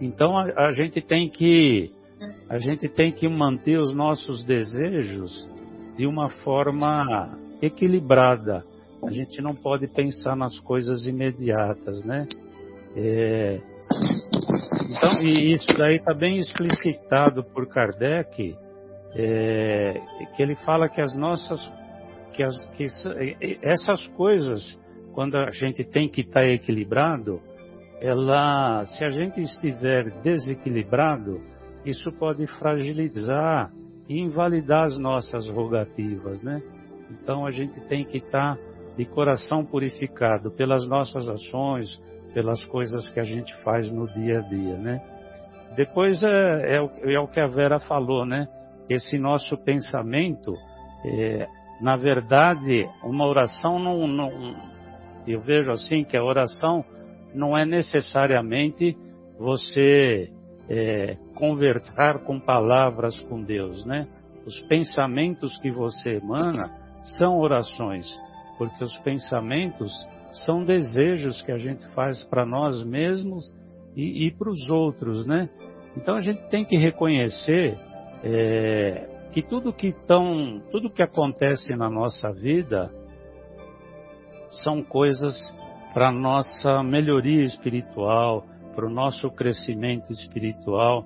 Então 0.02 0.38
a, 0.38 0.68
a, 0.68 0.72
gente 0.72 1.02
tem 1.02 1.30
que 1.30 1.92
a 2.50 2.58
gente 2.58 2.90
tem 2.90 3.12
que 3.12 3.28
manter 3.28 3.80
os 3.80 3.94
nossos 3.94 4.44
desejos 4.44 5.48
de 5.96 6.08
uma 6.08 6.30
forma 6.30 7.38
equilibrada. 7.62 8.64
A 9.06 9.12
gente 9.12 9.42
não 9.42 9.54
pode 9.54 9.88
pensar 9.88 10.36
nas 10.36 10.60
coisas 10.60 11.06
imediatas, 11.06 12.04
né? 12.04 12.28
É, 12.96 13.62
então, 14.90 15.22
e 15.22 15.54
isso 15.54 15.68
daí 15.78 15.96
está 15.96 16.14
bem 16.14 16.38
explicitado 16.38 17.44
por 17.44 17.68
Kardec, 17.68 18.56
é, 19.16 20.02
que 20.36 20.42
ele 20.42 20.56
fala 20.56 20.90
que 20.90 21.02
as 21.02 21.16
nossas, 21.16 21.72
que, 22.34 22.44
as, 22.44 22.66
que 22.72 22.88
essas 23.62 24.08
coisas, 24.10 24.80
quando 25.14 25.38
a 25.38 25.52
gente 25.52 25.84
tem 25.84 26.10
que 26.10 26.22
estar 26.22 26.42
tá 26.42 26.48
equilibrado, 26.48 27.40
ela, 28.02 28.84
se 28.86 29.06
a 29.06 29.10
gente 29.10 29.40
estiver 29.42 30.12
desequilibrado, 30.22 31.42
isso 31.86 32.12
pode 32.14 32.46
fragilizar 32.60 33.72
e 34.10 34.20
invalidar 34.20 34.86
as 34.86 34.98
nossas 34.98 35.48
rogativas, 35.50 36.42
né? 36.42 36.62
Então 37.10 37.46
a 37.46 37.52
gente 37.52 37.80
tem 37.88 38.04
que 38.04 38.18
estar 38.18 38.56
tá 38.56 38.62
de 38.98 39.06
coração 39.06 39.66
purificado 39.66 40.52
pelas 40.52 40.88
nossas 40.88 41.28
ações, 41.28 42.02
pelas 42.34 42.64
coisas 42.66 43.08
que 43.10 43.20
a 43.20 43.24
gente 43.24 43.56
faz 43.64 43.90
no 43.92 44.08
dia 44.08 44.40
a 44.40 44.42
dia, 44.42 44.78
né? 44.78 45.02
Depois 45.76 46.22
é, 46.22 46.78
é, 46.78 47.14
é 47.14 47.20
o 47.20 47.28
que 47.28 47.40
a 47.40 47.48
Vera 47.48 47.80
falou, 47.80 48.26
né? 48.26 48.48
Esse 48.90 49.18
nosso 49.18 49.58
pensamento, 49.64 50.54
é, 51.06 51.48
na 51.82 51.96
verdade, 51.96 52.88
uma 53.04 53.26
oração 53.26 53.80
não, 53.80 54.08
não, 54.08 54.30
eu 55.28 55.42
vejo 55.42 55.72
assim 55.72 56.04
que 56.04 56.18
a 56.18 56.24
oração 56.24 56.84
não 57.34 57.58
é 57.58 57.66
necessariamente 57.66 58.96
você 59.40 60.30
é, 60.70 61.18
conversar 61.36 62.20
com 62.24 62.40
palavras 62.40 63.20
com 63.22 63.42
Deus, 63.42 63.86
né? 63.86 64.08
Os 64.46 64.60
pensamentos 64.68 65.58
que 65.60 65.72
você 65.72 66.18
emana 66.18 66.70
são 67.18 67.40
orações, 67.40 68.06
porque 68.58 68.84
os 68.84 68.98
pensamentos 69.00 69.92
são 70.46 70.64
desejos 70.64 71.42
que 71.42 71.52
a 71.52 71.58
gente 71.58 71.86
faz 71.94 72.24
para 72.26 72.46
nós 72.46 72.84
mesmos 72.84 73.54
e, 73.96 74.28
e 74.28 74.32
para 74.32 74.50
os 74.50 74.70
outros, 74.70 75.26
né? 75.26 75.50
Então 75.96 76.16
a 76.16 76.22
gente 76.22 76.42
tem 76.50 76.66
que 76.66 76.78
reconhecer 76.78 77.78
é, 78.24 79.10
que 79.32 79.42
tudo 79.42 79.74
que 79.74 79.94
tão, 80.08 80.62
tudo 80.72 80.90
que 80.90 81.04
acontece 81.04 81.76
na 81.76 81.90
nossa 81.90 82.32
vida 82.32 82.90
são 84.64 84.84
coisas 84.84 85.36
para 85.94 86.12
nossa 86.12 86.82
melhoria 86.84 87.44
espiritual, 87.44 88.46
para 88.76 88.86
o 88.86 88.90
nosso 88.90 89.30
crescimento 89.30 90.12
espiritual 90.12 91.06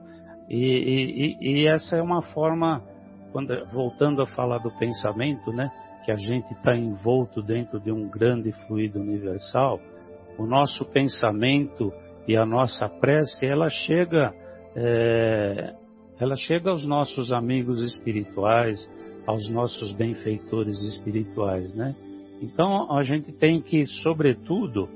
e, 0.50 1.36
e, 1.42 1.62
e, 1.62 1.68
essa 1.68 1.98
é 1.98 2.02
uma 2.02 2.22
forma, 2.22 2.82
quando, 3.34 3.66
voltando 3.72 4.22
a 4.22 4.28
falar 4.28 4.60
do 4.60 4.72
pensamento, 4.78 5.52
né? 5.52 5.70
que 6.06 6.12
a 6.12 6.16
gente 6.16 6.50
está 6.54 6.74
envolto 6.74 7.42
dentro 7.42 7.82
de 7.82 7.92
um 7.92 8.08
grande 8.10 8.54
fluido 8.66 9.00
universal, 9.02 9.78
o 10.38 10.46
nosso 10.46 10.86
pensamento 10.86 11.92
e 12.26 12.38
a 12.38 12.46
nossa 12.46 12.88
prece, 12.88 13.46
ela 13.46 13.70
chega, 13.70 14.34
é, 14.74 15.74
ela 16.20 16.36
chega 16.36 16.72
aos 16.72 16.86
nossos 16.86 17.32
amigos 17.32 17.80
espirituais, 17.80 18.90
aos 19.26 19.48
nossos 19.50 19.92
benfeitores 19.94 20.82
espirituais, 20.82 21.74
né? 21.76 21.96
Então 22.42 22.92
a 22.92 23.04
gente 23.04 23.32
tem 23.32 23.62
que, 23.62 23.86
sobretudo, 23.86 24.90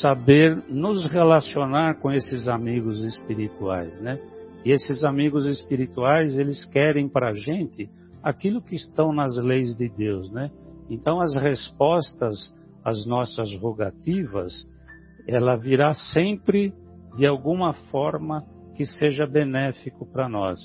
saber 0.00 0.56
nos 0.68 1.06
relacionar 1.06 2.00
com 2.00 2.10
esses 2.10 2.48
amigos 2.48 3.02
espirituais, 3.02 4.00
né? 4.00 4.18
E 4.64 4.72
esses 4.72 5.04
amigos 5.04 5.46
espirituais, 5.46 6.36
eles 6.38 6.64
querem 6.64 7.08
para 7.08 7.30
a 7.30 7.34
gente 7.34 7.88
aquilo 8.22 8.60
que 8.60 8.74
estão 8.74 9.12
nas 9.12 9.36
leis 9.36 9.76
de 9.76 9.88
Deus, 9.88 10.30
né? 10.32 10.50
Então 10.90 11.20
as 11.20 11.34
respostas 11.36 12.52
às 12.84 13.06
nossas 13.06 13.54
rogativas, 13.56 14.52
ela 15.26 15.56
virá 15.56 15.94
sempre 15.94 16.72
de 17.16 17.26
alguma 17.26 17.72
forma 17.90 18.44
que 18.76 18.84
seja 18.84 19.26
benéfico 19.26 20.06
para 20.06 20.28
nós. 20.28 20.60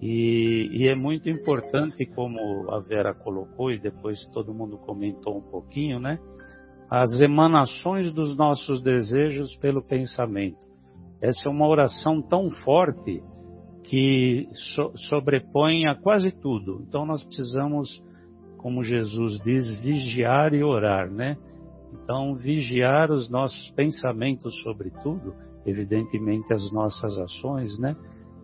E, 0.00 0.68
e, 0.72 0.88
é 0.88 0.94
muito 0.94 1.28
importante, 1.28 2.06
como 2.06 2.70
a 2.70 2.78
Vera 2.78 3.12
colocou 3.12 3.72
e 3.72 3.80
depois 3.80 4.24
todo 4.32 4.54
mundo 4.54 4.78
comentou 4.78 5.36
um 5.36 5.50
pouquinho, 5.50 5.98
né? 5.98 6.18
As 6.88 7.20
emanações 7.20 8.12
dos 8.14 8.36
nossos 8.36 8.80
desejos 8.80 9.56
pelo 9.56 9.82
pensamento. 9.82 10.66
Essa 11.20 11.48
é 11.48 11.50
uma 11.50 11.66
oração 11.66 12.22
tão 12.22 12.48
forte 12.48 13.20
que 13.82 14.48
so, 14.74 14.92
sobrepõe 15.08 15.86
a 15.86 15.96
quase 15.96 16.30
tudo. 16.30 16.80
Então 16.86 17.04
nós 17.04 17.24
precisamos, 17.24 17.88
como 18.58 18.84
Jesus 18.84 19.40
diz, 19.40 19.74
vigiar 19.82 20.54
e 20.54 20.62
orar, 20.62 21.10
né? 21.10 21.36
Então, 21.92 22.34
vigiar 22.34 23.10
os 23.10 23.30
nossos 23.30 23.70
pensamentos 23.72 24.54
sobre 24.62 24.90
tudo, 25.02 25.34
evidentemente 25.66 26.52
as 26.52 26.70
nossas 26.72 27.18
ações, 27.18 27.78
né? 27.78 27.96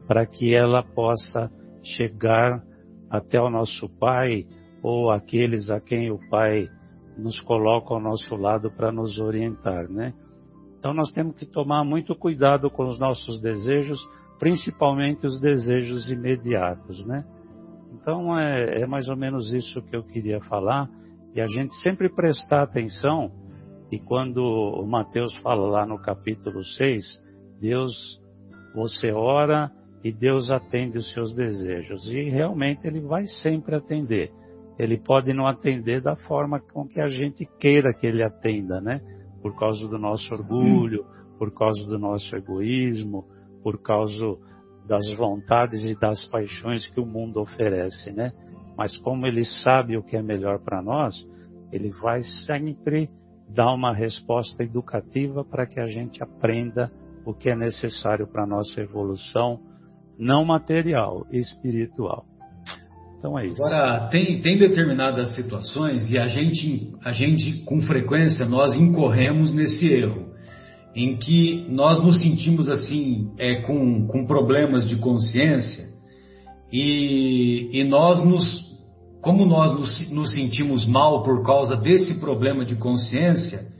Para 0.07 0.27
que 0.27 0.55
ela 0.55 0.83
possa 0.83 1.51
chegar 1.83 2.63
até 3.11 3.41
o 3.41 3.51
nosso 3.51 3.89
Pai 3.99 4.47
ou 4.83 5.11
aqueles 5.11 5.71
a 5.71 5.81
quem 5.81 6.11
o 6.11 6.19
Pai 6.29 6.69
nos 7.17 7.41
coloca 7.41 7.95
ao 7.95 8.01
nosso 8.01 8.35
lado 8.37 8.71
para 8.71 8.91
nos 8.91 9.19
orientar, 9.19 9.89
né? 9.89 10.13
Então 10.79 10.93
nós 10.93 11.11
temos 11.13 11.39
que 11.39 11.47
tomar 11.47 11.85
muito 11.85 12.15
cuidado 12.15 12.69
com 12.69 12.87
os 12.87 12.99
nossos 12.99 13.41
desejos, 13.41 13.99
principalmente 14.39 15.25
os 15.25 15.41
desejos 15.41 16.11
imediatos, 16.11 17.07
né? 17.07 17.25
Então 17.95 18.39
é, 18.39 18.83
é, 18.83 18.87
mais 18.87 19.09
ou 19.09 19.17
menos 19.17 19.53
isso 19.53 19.81
que 19.83 19.97
eu 19.97 20.03
queria 20.03 20.41
falar 20.43 20.89
e 21.35 21.41
a 21.41 21.47
gente 21.47 21.75
sempre 21.77 22.09
prestar 22.09 22.63
atenção 22.63 23.31
e 23.95 23.99
quando 24.01 24.39
o 24.39 24.85
Mateus 24.85 25.37
fala 25.37 25.69
lá 25.69 25.87
no 25.87 26.01
capítulo 26.01 26.65
6, 26.65 27.05
Deus, 27.61 28.21
você 28.75 29.13
ora 29.13 29.71
e 30.03 30.13
Deus 30.13 30.51
atende 30.51 30.99
os 30.99 31.13
seus 31.13 31.33
desejos 31.33 32.05
e 32.11 32.29
realmente 32.29 32.89
ele 32.89 33.01
vai 33.01 33.25
sempre 33.25 33.77
atender. 33.77 34.33
Ele 34.77 34.99
pode 34.99 35.33
não 35.33 35.47
atender 35.47 36.03
da 36.03 36.17
forma 36.17 36.59
com 36.59 36.89
que 36.89 37.01
a 37.01 37.07
gente 37.07 37.47
queira 37.61 37.95
que 37.95 38.05
ele 38.05 38.25
atenda, 38.25 38.81
né? 38.81 39.01
Por 39.41 39.57
causa 39.57 39.87
do 39.87 39.97
nosso 39.97 40.35
orgulho, 40.35 41.07
por 41.39 41.55
causa 41.55 41.87
do 41.87 41.97
nosso 41.97 42.35
egoísmo, 42.35 43.25
por 43.63 43.81
causa 43.81 44.37
das 44.89 45.09
vontades 45.17 45.85
e 45.85 45.95
das 45.95 46.27
paixões 46.27 46.85
que 46.89 46.99
o 46.99 47.07
mundo 47.07 47.41
oferece, 47.41 48.11
né? 48.11 48.33
Mas 48.77 48.97
como 48.97 49.25
ele 49.25 49.45
sabe 49.45 49.97
o 49.97 50.03
que 50.03 50.17
é 50.17 50.23
melhor 50.23 50.59
para 50.59 50.83
nós, 50.83 51.15
ele 51.71 51.91
vai 51.91 52.23
sempre 52.45 53.09
dar 53.49 53.73
uma 53.73 53.95
resposta 53.95 54.63
educativa 54.63 55.45
para 55.45 55.67
que 55.67 55.81
a 55.81 55.87
gente 55.87 56.23
aprenda 56.23 56.91
o 57.25 57.33
que 57.33 57.49
é 57.49 57.57
necessário 57.57 58.27
para 58.27 58.45
a 58.45 58.47
nossa 58.47 58.81
evolução, 58.81 59.61
não 60.19 60.45
material, 60.45 61.27
espiritual. 61.33 62.25
Então 63.19 63.39
é 63.39 63.47
isso. 63.47 63.65
Agora, 63.65 64.09
tem, 64.09 64.41
tem 64.43 64.59
determinadas 64.59 65.35
situações 65.35 66.11
e 66.11 66.19
a 66.19 66.27
gente, 66.27 66.93
a 67.03 67.11
gente, 67.11 67.65
com 67.65 67.81
frequência, 67.81 68.45
nós 68.45 68.75
incorremos 68.75 69.53
nesse 69.53 69.91
erro 69.91 70.35
em 70.95 71.17
que 71.17 71.67
nós 71.71 72.01
nos 72.05 72.21
sentimos 72.21 72.69
assim 72.69 73.33
é, 73.39 73.63
com, 73.63 74.07
com 74.07 74.27
problemas 74.27 74.89
de 74.89 74.97
consciência 74.97 75.85
e, 76.73 77.71
e 77.73 77.85
nós 77.85 78.25
nos 78.25 78.64
como 79.25 79.45
nós 79.47 79.73
nos, 79.73 80.11
nos, 80.13 80.33
sentimos 80.33 80.87
mal 80.87 81.23
por 81.23 81.43
causa 81.45 81.77
desse 81.77 82.21
problema 82.21 82.65
de 82.65 82.77
consciência 82.77 83.73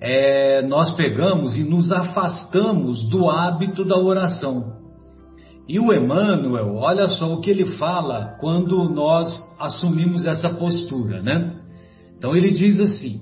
é, 0.00 0.62
nós 0.62 0.94
pegamos 0.96 1.56
e 1.56 1.64
nos 1.64 1.90
afastamos 1.90 3.08
do 3.08 3.30
hábito 3.30 3.84
da 3.84 3.96
oração. 3.96 4.80
E 5.68 5.78
o 5.78 5.92
Emmanuel 5.92 6.74
olha 6.74 7.08
só 7.08 7.32
o 7.32 7.40
que 7.40 7.50
ele 7.50 7.64
fala 7.76 8.36
quando 8.40 8.88
nós 8.90 9.28
assumimos 9.58 10.26
essa 10.26 10.50
postura 10.50 11.22
né? 11.22 11.56
Então 12.18 12.36
ele 12.36 12.50
diz 12.50 12.78
assim 12.78 13.20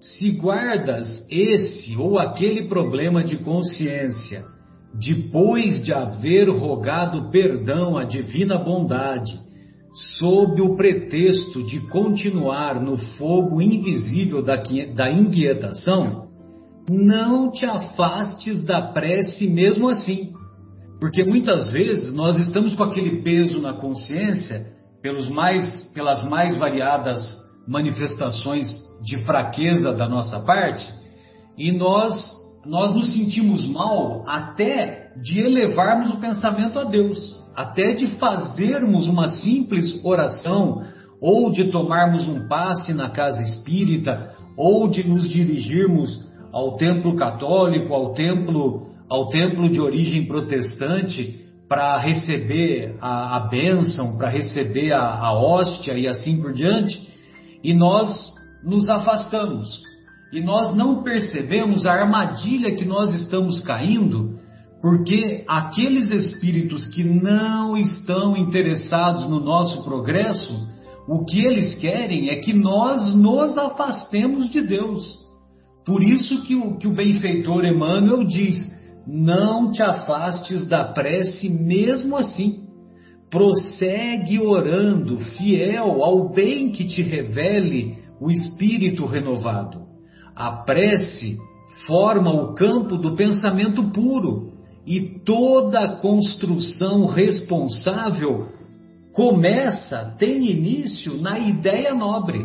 se 0.00 0.32
guardas 0.32 1.24
esse 1.30 1.96
ou 1.96 2.18
aquele 2.18 2.68
problema 2.68 3.22
de 3.22 3.36
consciência 3.36 4.42
depois 4.94 5.82
de 5.82 5.92
haver 5.92 6.48
rogado 6.50 7.30
perdão 7.30 7.96
à 7.96 8.04
divina 8.04 8.58
bondade, 8.58 9.40
sob 9.92 10.60
o 10.62 10.74
pretexto 10.74 11.62
de 11.62 11.80
continuar 11.88 12.80
no 12.80 12.96
fogo 12.96 13.60
invisível 13.60 14.42
da, 14.42 14.56
da 14.94 15.10
inquietação, 15.10 16.28
não 16.88 17.50
te 17.50 17.66
afastes 17.66 18.64
da 18.64 18.80
prece 18.80 19.46
mesmo 19.46 19.88
assim. 19.88 20.32
Porque 20.98 21.24
muitas 21.24 21.70
vezes 21.70 22.14
nós 22.14 22.38
estamos 22.38 22.74
com 22.74 22.84
aquele 22.84 23.22
peso 23.22 23.60
na 23.60 23.74
consciência 23.74 24.72
pelos 25.02 25.28
mais, 25.28 25.92
pelas 25.92 26.24
mais 26.28 26.56
variadas 26.56 27.20
manifestações 27.66 28.68
de 29.04 29.18
fraqueza 29.24 29.92
da 29.92 30.08
nossa 30.08 30.40
parte 30.40 30.88
e 31.58 31.70
nós 31.72 32.40
nós 32.64 32.94
nos 32.94 33.12
sentimos 33.12 33.66
mal 33.66 34.24
até 34.28 35.10
de 35.20 35.40
elevarmos 35.40 36.10
o 36.14 36.20
pensamento 36.20 36.78
a 36.78 36.84
Deus, 36.84 37.41
até 37.56 37.92
de 37.94 38.06
fazermos 38.18 39.06
uma 39.06 39.28
simples 39.28 40.04
oração 40.04 40.82
ou 41.20 41.50
de 41.52 41.70
tomarmos 41.70 42.26
um 42.28 42.48
passe 42.48 42.92
na 42.92 43.10
casa 43.10 43.42
espírita 43.42 44.34
ou 44.56 44.88
de 44.88 45.06
nos 45.06 45.28
dirigirmos 45.28 46.20
ao 46.52 46.76
templo 46.76 47.16
católico, 47.16 47.94
ao 47.94 48.12
templo, 48.12 48.88
ao 49.08 49.28
templo 49.28 49.70
de 49.70 49.80
origem 49.80 50.26
protestante, 50.26 51.40
para 51.68 51.96
receber 51.98 52.96
a, 53.00 53.36
a 53.36 53.40
bênção, 53.48 54.18
para 54.18 54.28
receber 54.28 54.92
a, 54.92 55.00
a 55.00 55.32
hóstia 55.32 55.94
e 55.94 56.06
assim 56.06 56.42
por 56.42 56.52
diante, 56.52 57.00
e 57.64 57.72
nós 57.72 58.30
nos 58.62 58.90
afastamos. 58.90 59.68
E 60.32 60.40
nós 60.40 60.76
não 60.76 61.02
percebemos 61.02 61.86
a 61.86 61.92
armadilha 61.92 62.74
que 62.74 62.84
nós 62.84 63.14
estamos 63.14 63.60
caindo, 63.60 64.38
porque 64.82 65.44
aqueles 65.46 66.10
espíritos 66.10 66.88
que 66.88 67.04
não 67.04 67.76
estão 67.76 68.36
interessados 68.36 69.28
no 69.28 69.38
nosso 69.38 69.84
progresso, 69.84 70.68
o 71.06 71.24
que 71.24 71.40
eles 71.46 71.76
querem 71.76 72.30
é 72.30 72.40
que 72.40 72.52
nós 72.52 73.14
nos 73.14 73.56
afastemos 73.56 74.50
de 74.50 74.60
Deus. 74.60 75.22
Por 75.86 76.02
isso 76.02 76.42
que 76.42 76.56
o, 76.56 76.76
que 76.78 76.88
o 76.88 76.94
benfeitor 76.94 77.64
Emmanuel 77.64 78.24
diz: 78.24 78.58
não 79.06 79.70
te 79.70 79.80
afastes 79.84 80.66
da 80.66 80.84
prece 80.84 81.48
mesmo 81.48 82.16
assim. 82.16 82.64
Prossegue 83.30 84.40
orando, 84.40 85.18
fiel 85.36 86.02
ao 86.02 86.32
bem 86.32 86.72
que 86.72 86.84
te 86.88 87.02
revele 87.02 87.98
o 88.20 88.30
espírito 88.30 89.06
renovado. 89.06 89.80
A 90.34 90.50
prece 90.64 91.38
forma 91.86 92.30
o 92.32 92.54
campo 92.54 92.96
do 92.96 93.14
pensamento 93.14 93.90
puro 93.90 94.51
e 94.86 95.20
toda 95.24 95.96
construção 95.96 97.06
responsável 97.06 98.48
começa, 99.12 100.14
tem 100.18 100.50
início 100.50 101.20
na 101.20 101.38
ideia 101.38 101.94
nobre. 101.94 102.44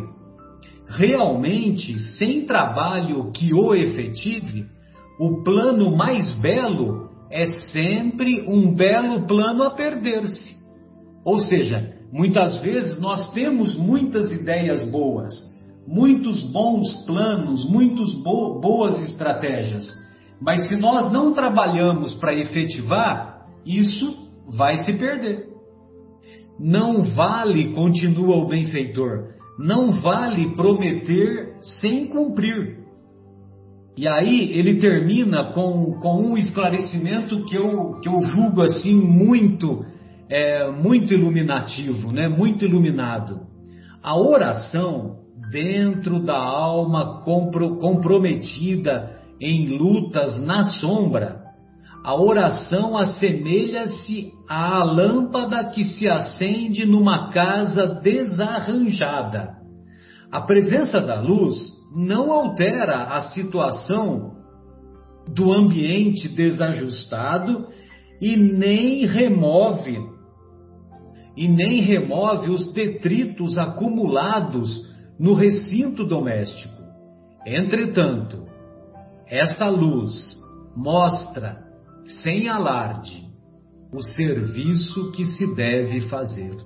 Realmente, 0.86 1.98
sem 2.16 2.46
trabalho 2.46 3.30
que 3.32 3.52
o 3.52 3.74
efetive, 3.74 4.66
o 5.18 5.42
plano 5.42 5.96
mais 5.96 6.32
belo 6.40 7.08
é 7.30 7.44
sempre 7.44 8.42
um 8.48 8.74
belo 8.74 9.26
plano 9.26 9.64
a 9.64 9.70
perder-se. 9.70 10.56
Ou 11.24 11.38
seja, 11.38 11.94
muitas 12.12 12.56
vezes 12.58 13.00
nós 13.00 13.32
temos 13.32 13.76
muitas 13.76 14.32
ideias 14.32 14.82
boas, 14.90 15.34
muitos 15.86 16.42
bons 16.52 17.04
planos, 17.04 17.68
muitas 17.68 18.14
bo 18.22 18.60
boas 18.60 19.02
estratégias, 19.10 19.86
mas 20.40 20.68
se 20.68 20.76
nós 20.76 21.12
não 21.12 21.32
trabalhamos 21.32 22.14
para 22.14 22.34
efetivar, 22.34 23.46
isso 23.66 24.28
vai 24.56 24.78
se 24.78 24.92
perder. 24.94 25.48
Não 26.58 27.02
vale, 27.14 27.72
continua 27.72 28.36
o 28.36 28.48
benfeitor, 28.48 29.34
não 29.58 29.92
vale 30.00 30.54
prometer 30.54 31.56
sem 31.80 32.06
cumprir. 32.06 32.78
E 33.96 34.06
aí 34.06 34.52
ele 34.56 34.78
termina 34.80 35.52
com, 35.52 35.98
com 36.00 36.22
um 36.22 36.36
esclarecimento 36.36 37.44
que 37.44 37.56
eu, 37.56 37.98
que 38.00 38.08
eu 38.08 38.20
julgo 38.20 38.62
assim 38.62 38.94
muito, 38.94 39.84
é, 40.30 40.70
muito 40.70 41.12
iluminativo, 41.12 42.12
né? 42.12 42.28
muito 42.28 42.64
iluminado. 42.64 43.40
A 44.00 44.16
oração 44.16 45.16
dentro 45.50 46.20
da 46.22 46.36
alma 46.36 47.22
compro, 47.24 47.76
comprometida 47.78 49.17
em 49.40 49.76
lutas 49.76 50.40
na 50.40 50.64
sombra, 50.64 51.48
a 52.04 52.14
oração 52.14 52.96
assemelha-se 52.96 54.32
à 54.48 54.82
lâmpada 54.82 55.64
que 55.70 55.84
se 55.84 56.08
acende 56.08 56.86
numa 56.86 57.30
casa 57.30 57.86
desarranjada. 57.86 59.56
A 60.30 60.40
presença 60.40 61.00
da 61.00 61.20
luz 61.20 61.56
não 61.94 62.32
altera 62.32 63.04
a 63.14 63.20
situação 63.32 64.36
do 65.34 65.52
ambiente 65.52 66.28
desajustado 66.28 67.68
e 68.20 68.36
nem 68.36 69.06
remove 69.06 69.98
e 71.36 71.46
nem 71.46 71.80
remove 71.82 72.50
os 72.50 72.72
detritos 72.72 73.56
acumulados 73.56 74.68
no 75.20 75.34
recinto 75.34 76.04
doméstico. 76.04 76.74
Entretanto, 77.46 78.47
essa 79.30 79.68
luz 79.68 80.36
mostra 80.76 81.58
sem 82.22 82.48
alarde 82.48 83.28
o 83.92 84.02
serviço 84.02 85.12
que 85.12 85.24
se 85.24 85.54
deve 85.54 86.02
fazer. 86.08 86.56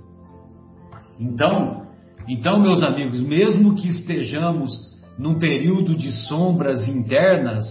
Então, 1.19 1.87
então 2.29 2.61
meus 2.61 2.83
amigos, 2.83 3.21
mesmo 3.23 3.75
que 3.75 3.89
estejamos 3.89 4.73
num 5.19 5.39
período 5.39 5.97
de 5.97 6.11
sombras 6.27 6.89
internas, 6.89 7.65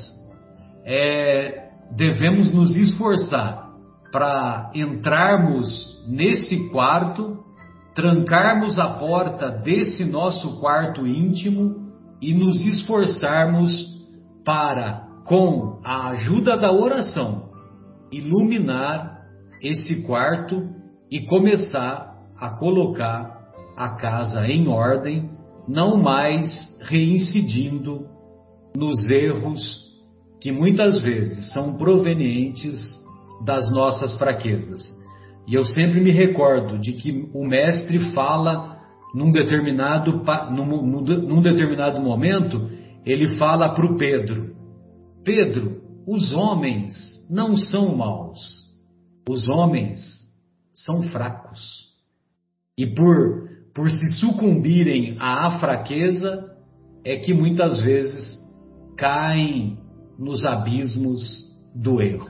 é, 0.85 1.69
devemos 1.95 2.53
nos 2.53 2.75
esforçar 2.75 3.69
para 4.11 4.71
entrarmos 4.75 6.03
nesse 6.07 6.69
quarto, 6.69 7.39
trancarmos 7.95 8.77
a 8.77 8.87
porta 8.87 9.49
desse 9.49 10.05
nosso 10.05 10.59
quarto 10.59 11.07
íntimo 11.07 11.91
e 12.21 12.33
nos 12.33 12.65
esforçarmos 12.65 14.00
para, 14.43 15.07
com 15.25 15.79
a 15.83 16.09
ajuda 16.09 16.57
da 16.57 16.71
oração, 16.71 17.49
iluminar 18.11 19.21
esse 19.61 20.03
quarto 20.03 20.69
e 21.09 21.21
começar 21.27 22.15
a 22.37 22.49
colocar 22.49 23.39
a 23.77 23.95
casa 23.95 24.47
em 24.47 24.67
ordem 24.67 25.29
não 25.67 25.97
mais 25.97 26.47
reincidindo 26.81 28.07
nos 28.75 29.09
erros 29.09 29.91
que 30.39 30.51
muitas 30.51 31.01
vezes 31.01 31.53
são 31.53 31.77
provenientes 31.77 32.79
das 33.45 33.71
nossas 33.71 34.17
fraquezas. 34.17 34.81
E 35.47 35.53
eu 35.53 35.65
sempre 35.65 35.99
me 35.99 36.11
recordo 36.11 36.79
de 36.79 36.93
que 36.93 37.29
o 37.33 37.45
mestre 37.45 37.99
fala 38.13 38.79
num 39.13 39.31
determinado, 39.31 40.23
num, 40.51 41.01
num 41.01 41.41
determinado 41.41 42.01
momento, 42.01 42.69
ele 43.05 43.37
fala 43.37 43.73
para 43.73 43.85
o 43.85 43.97
Pedro: 43.97 44.55
Pedro, 45.23 45.81
os 46.07 46.31
homens 46.33 46.93
não 47.29 47.57
são 47.57 47.95
maus, 47.95 48.39
os 49.29 49.47
homens 49.47 49.97
são 50.73 51.03
fracos. 51.03 51.59
E 52.77 52.87
por 52.87 53.51
por 53.73 53.89
se 53.89 54.19
sucumbirem 54.19 55.15
à 55.19 55.59
fraqueza, 55.59 56.49
é 57.05 57.17
que 57.17 57.33
muitas 57.33 57.79
vezes 57.81 58.39
caem 58.97 59.77
nos 60.19 60.45
abismos 60.45 61.45
do 61.73 62.01
erro. 62.01 62.27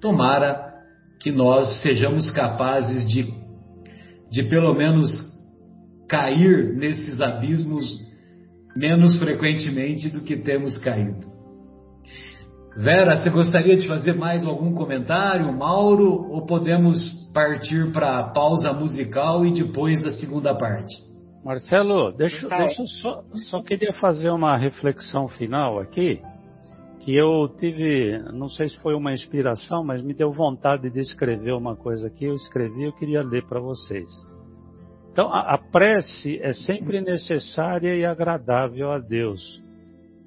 Tomara 0.00 0.72
que 1.20 1.30
nós 1.30 1.80
sejamos 1.82 2.30
capazes 2.30 3.06
de, 3.06 3.32
de 4.30 4.42
pelo 4.48 4.74
menos 4.74 5.08
cair 6.08 6.74
nesses 6.74 7.20
abismos 7.20 7.84
menos 8.76 9.18
frequentemente 9.18 10.08
do 10.08 10.20
que 10.20 10.36
temos 10.36 10.76
caído. 10.78 11.30
Vera, 12.76 13.16
você 13.16 13.28
gostaria 13.28 13.76
de 13.76 13.86
fazer 13.86 14.14
mais 14.14 14.46
algum 14.46 14.72
comentário, 14.72 15.52
Mauro, 15.52 16.30
ou 16.30 16.46
podemos 16.46 16.96
partir 17.34 17.92
para 17.92 18.18
a 18.18 18.22
pausa 18.30 18.72
musical 18.72 19.44
e 19.44 19.52
depois 19.52 20.04
a 20.06 20.12
segunda 20.12 20.54
parte? 20.54 20.94
Marcelo, 21.44 22.12
deixa, 22.12 22.48
tá. 22.48 22.58
deixa 22.58 22.82
eu 22.82 22.86
só, 22.86 23.22
só 23.50 23.62
queria 23.62 23.92
fazer 23.94 24.30
uma 24.30 24.56
reflexão 24.56 25.28
final 25.28 25.80
aqui, 25.80 26.20
que 27.00 27.14
eu 27.14 27.48
tive, 27.58 28.18
não 28.32 28.48
sei 28.48 28.68
se 28.68 28.78
foi 28.80 28.94
uma 28.94 29.12
inspiração, 29.12 29.84
mas 29.84 30.00
me 30.00 30.14
deu 30.14 30.32
vontade 30.32 30.88
de 30.88 31.00
escrever 31.00 31.52
uma 31.52 31.76
coisa 31.76 32.06
aqui, 32.06 32.24
eu 32.24 32.34
escrevi, 32.34 32.84
eu 32.84 32.92
queria 32.92 33.22
ler 33.22 33.44
para 33.46 33.60
vocês. 33.60 34.08
Então, 35.12 35.32
a, 35.32 35.54
a 35.54 35.58
prece 35.58 36.38
é 36.42 36.52
sempre 36.52 37.00
necessária 37.00 37.94
e 37.94 38.04
agradável 38.04 38.90
a 38.90 38.98
Deus 38.98 39.62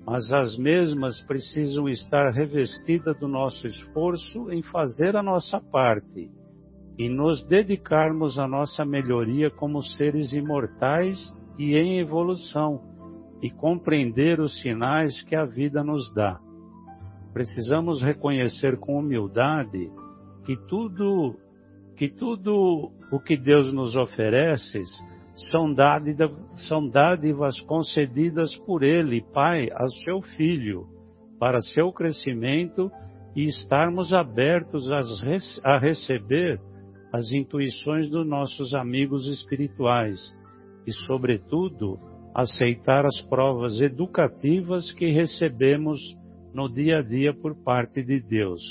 mas 0.05 0.31
as 0.31 0.55
mesmas 0.55 1.19
precisam 1.23 1.89
estar 1.89 2.29
revestidas 2.31 3.17
do 3.17 3.27
nosso 3.27 3.65
esforço 3.65 4.51
em 4.51 4.61
fazer 4.61 5.15
a 5.15 5.23
nossa 5.23 5.59
parte 5.59 6.29
e 6.97 7.09
nos 7.09 7.43
dedicarmos 7.43 8.37
à 8.37 8.47
nossa 8.47 8.85
melhoria 8.85 9.49
como 9.49 9.81
seres 9.81 10.31
imortais 10.31 11.17
e 11.57 11.75
em 11.75 11.99
evolução 11.99 12.81
e 13.41 13.49
compreender 13.49 14.39
os 14.39 14.61
sinais 14.61 15.21
que 15.23 15.35
a 15.35 15.43
vida 15.43 15.83
nos 15.83 16.13
dá. 16.13 16.39
Precisamos 17.33 18.01
reconhecer 18.01 18.77
com 18.77 18.99
humildade 18.99 19.91
que 20.45 20.55
tudo 20.67 21.35
que 21.97 22.09
tudo 22.09 22.91
o 23.11 23.19
que 23.19 23.37
Deus 23.37 23.71
nos 23.73 23.95
oferece 23.95 24.81
são 25.51 25.73
dádivas, 25.73 26.31
são 26.67 26.87
dádivas 26.87 27.59
concedidas 27.61 28.55
por 28.65 28.83
Ele, 28.83 29.21
Pai, 29.33 29.69
a 29.73 29.87
seu 30.03 30.21
Filho, 30.21 30.87
para 31.39 31.61
seu 31.61 31.91
crescimento 31.91 32.89
e 33.35 33.45
estarmos 33.45 34.13
abertos 34.13 34.89
a 35.63 35.77
receber 35.77 36.59
as 37.11 37.31
intuições 37.31 38.09
dos 38.09 38.25
nossos 38.25 38.73
amigos 38.73 39.27
espirituais 39.27 40.19
e, 40.87 40.91
sobretudo, 41.05 41.99
aceitar 42.33 43.05
as 43.05 43.21
provas 43.21 43.79
educativas 43.79 44.91
que 44.93 45.11
recebemos 45.11 45.99
no 46.53 46.69
dia 46.69 46.99
a 46.99 47.01
dia 47.01 47.33
por 47.33 47.55
parte 47.63 48.03
de 48.03 48.19
Deus, 48.19 48.61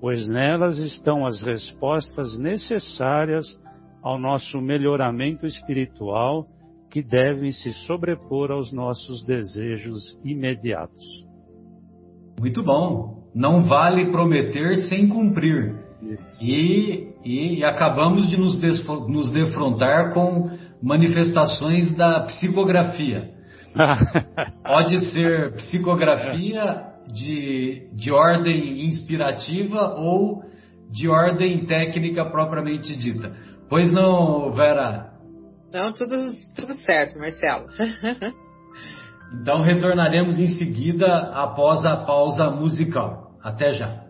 pois 0.00 0.28
nelas 0.28 0.78
estão 0.78 1.26
as 1.26 1.42
respostas 1.42 2.38
necessárias 2.38 3.46
ao 4.02 4.18
nosso 4.18 4.60
melhoramento 4.60 5.46
espiritual 5.46 6.46
que 6.90 7.02
devem 7.02 7.50
se 7.50 7.72
sobrepor 7.86 8.50
aos 8.50 8.72
nossos 8.72 9.24
desejos 9.24 10.18
imediatos. 10.24 11.26
Muito 12.38 12.62
bom. 12.62 13.24
Não 13.34 13.64
vale 13.64 14.10
prometer 14.10 14.76
sem 14.88 15.08
cumprir. 15.08 15.74
E, 16.40 17.08
e, 17.24 17.64
acabamos 17.64 18.28
de 18.28 18.36
nos, 18.36 18.60
nos 19.08 19.32
defrontar 19.32 20.12
com 20.14 20.50
manifestações 20.82 21.94
da 21.96 22.20
psicografia. 22.20 23.30
Pode 24.64 24.98
ser 25.10 25.52
psicografia 25.54 26.95
de, 27.12 27.88
de 27.94 28.10
ordem 28.10 28.86
inspirativa 28.86 29.94
ou 29.94 30.42
de 30.90 31.08
ordem 31.08 31.66
técnica 31.66 32.24
propriamente 32.24 32.96
dita. 32.96 33.32
Pois 33.68 33.90
não, 33.90 34.52
Vera? 34.52 35.10
Não, 35.72 35.92
tudo, 35.92 36.32
tudo 36.54 36.74
certo, 36.84 37.18
Marcelo. 37.18 37.66
então 39.40 39.62
retornaremos 39.62 40.38
em 40.38 40.46
seguida 40.46 41.06
após 41.34 41.84
a 41.84 41.96
pausa 41.96 42.50
musical. 42.50 43.32
Até 43.42 43.72
já. 43.72 44.05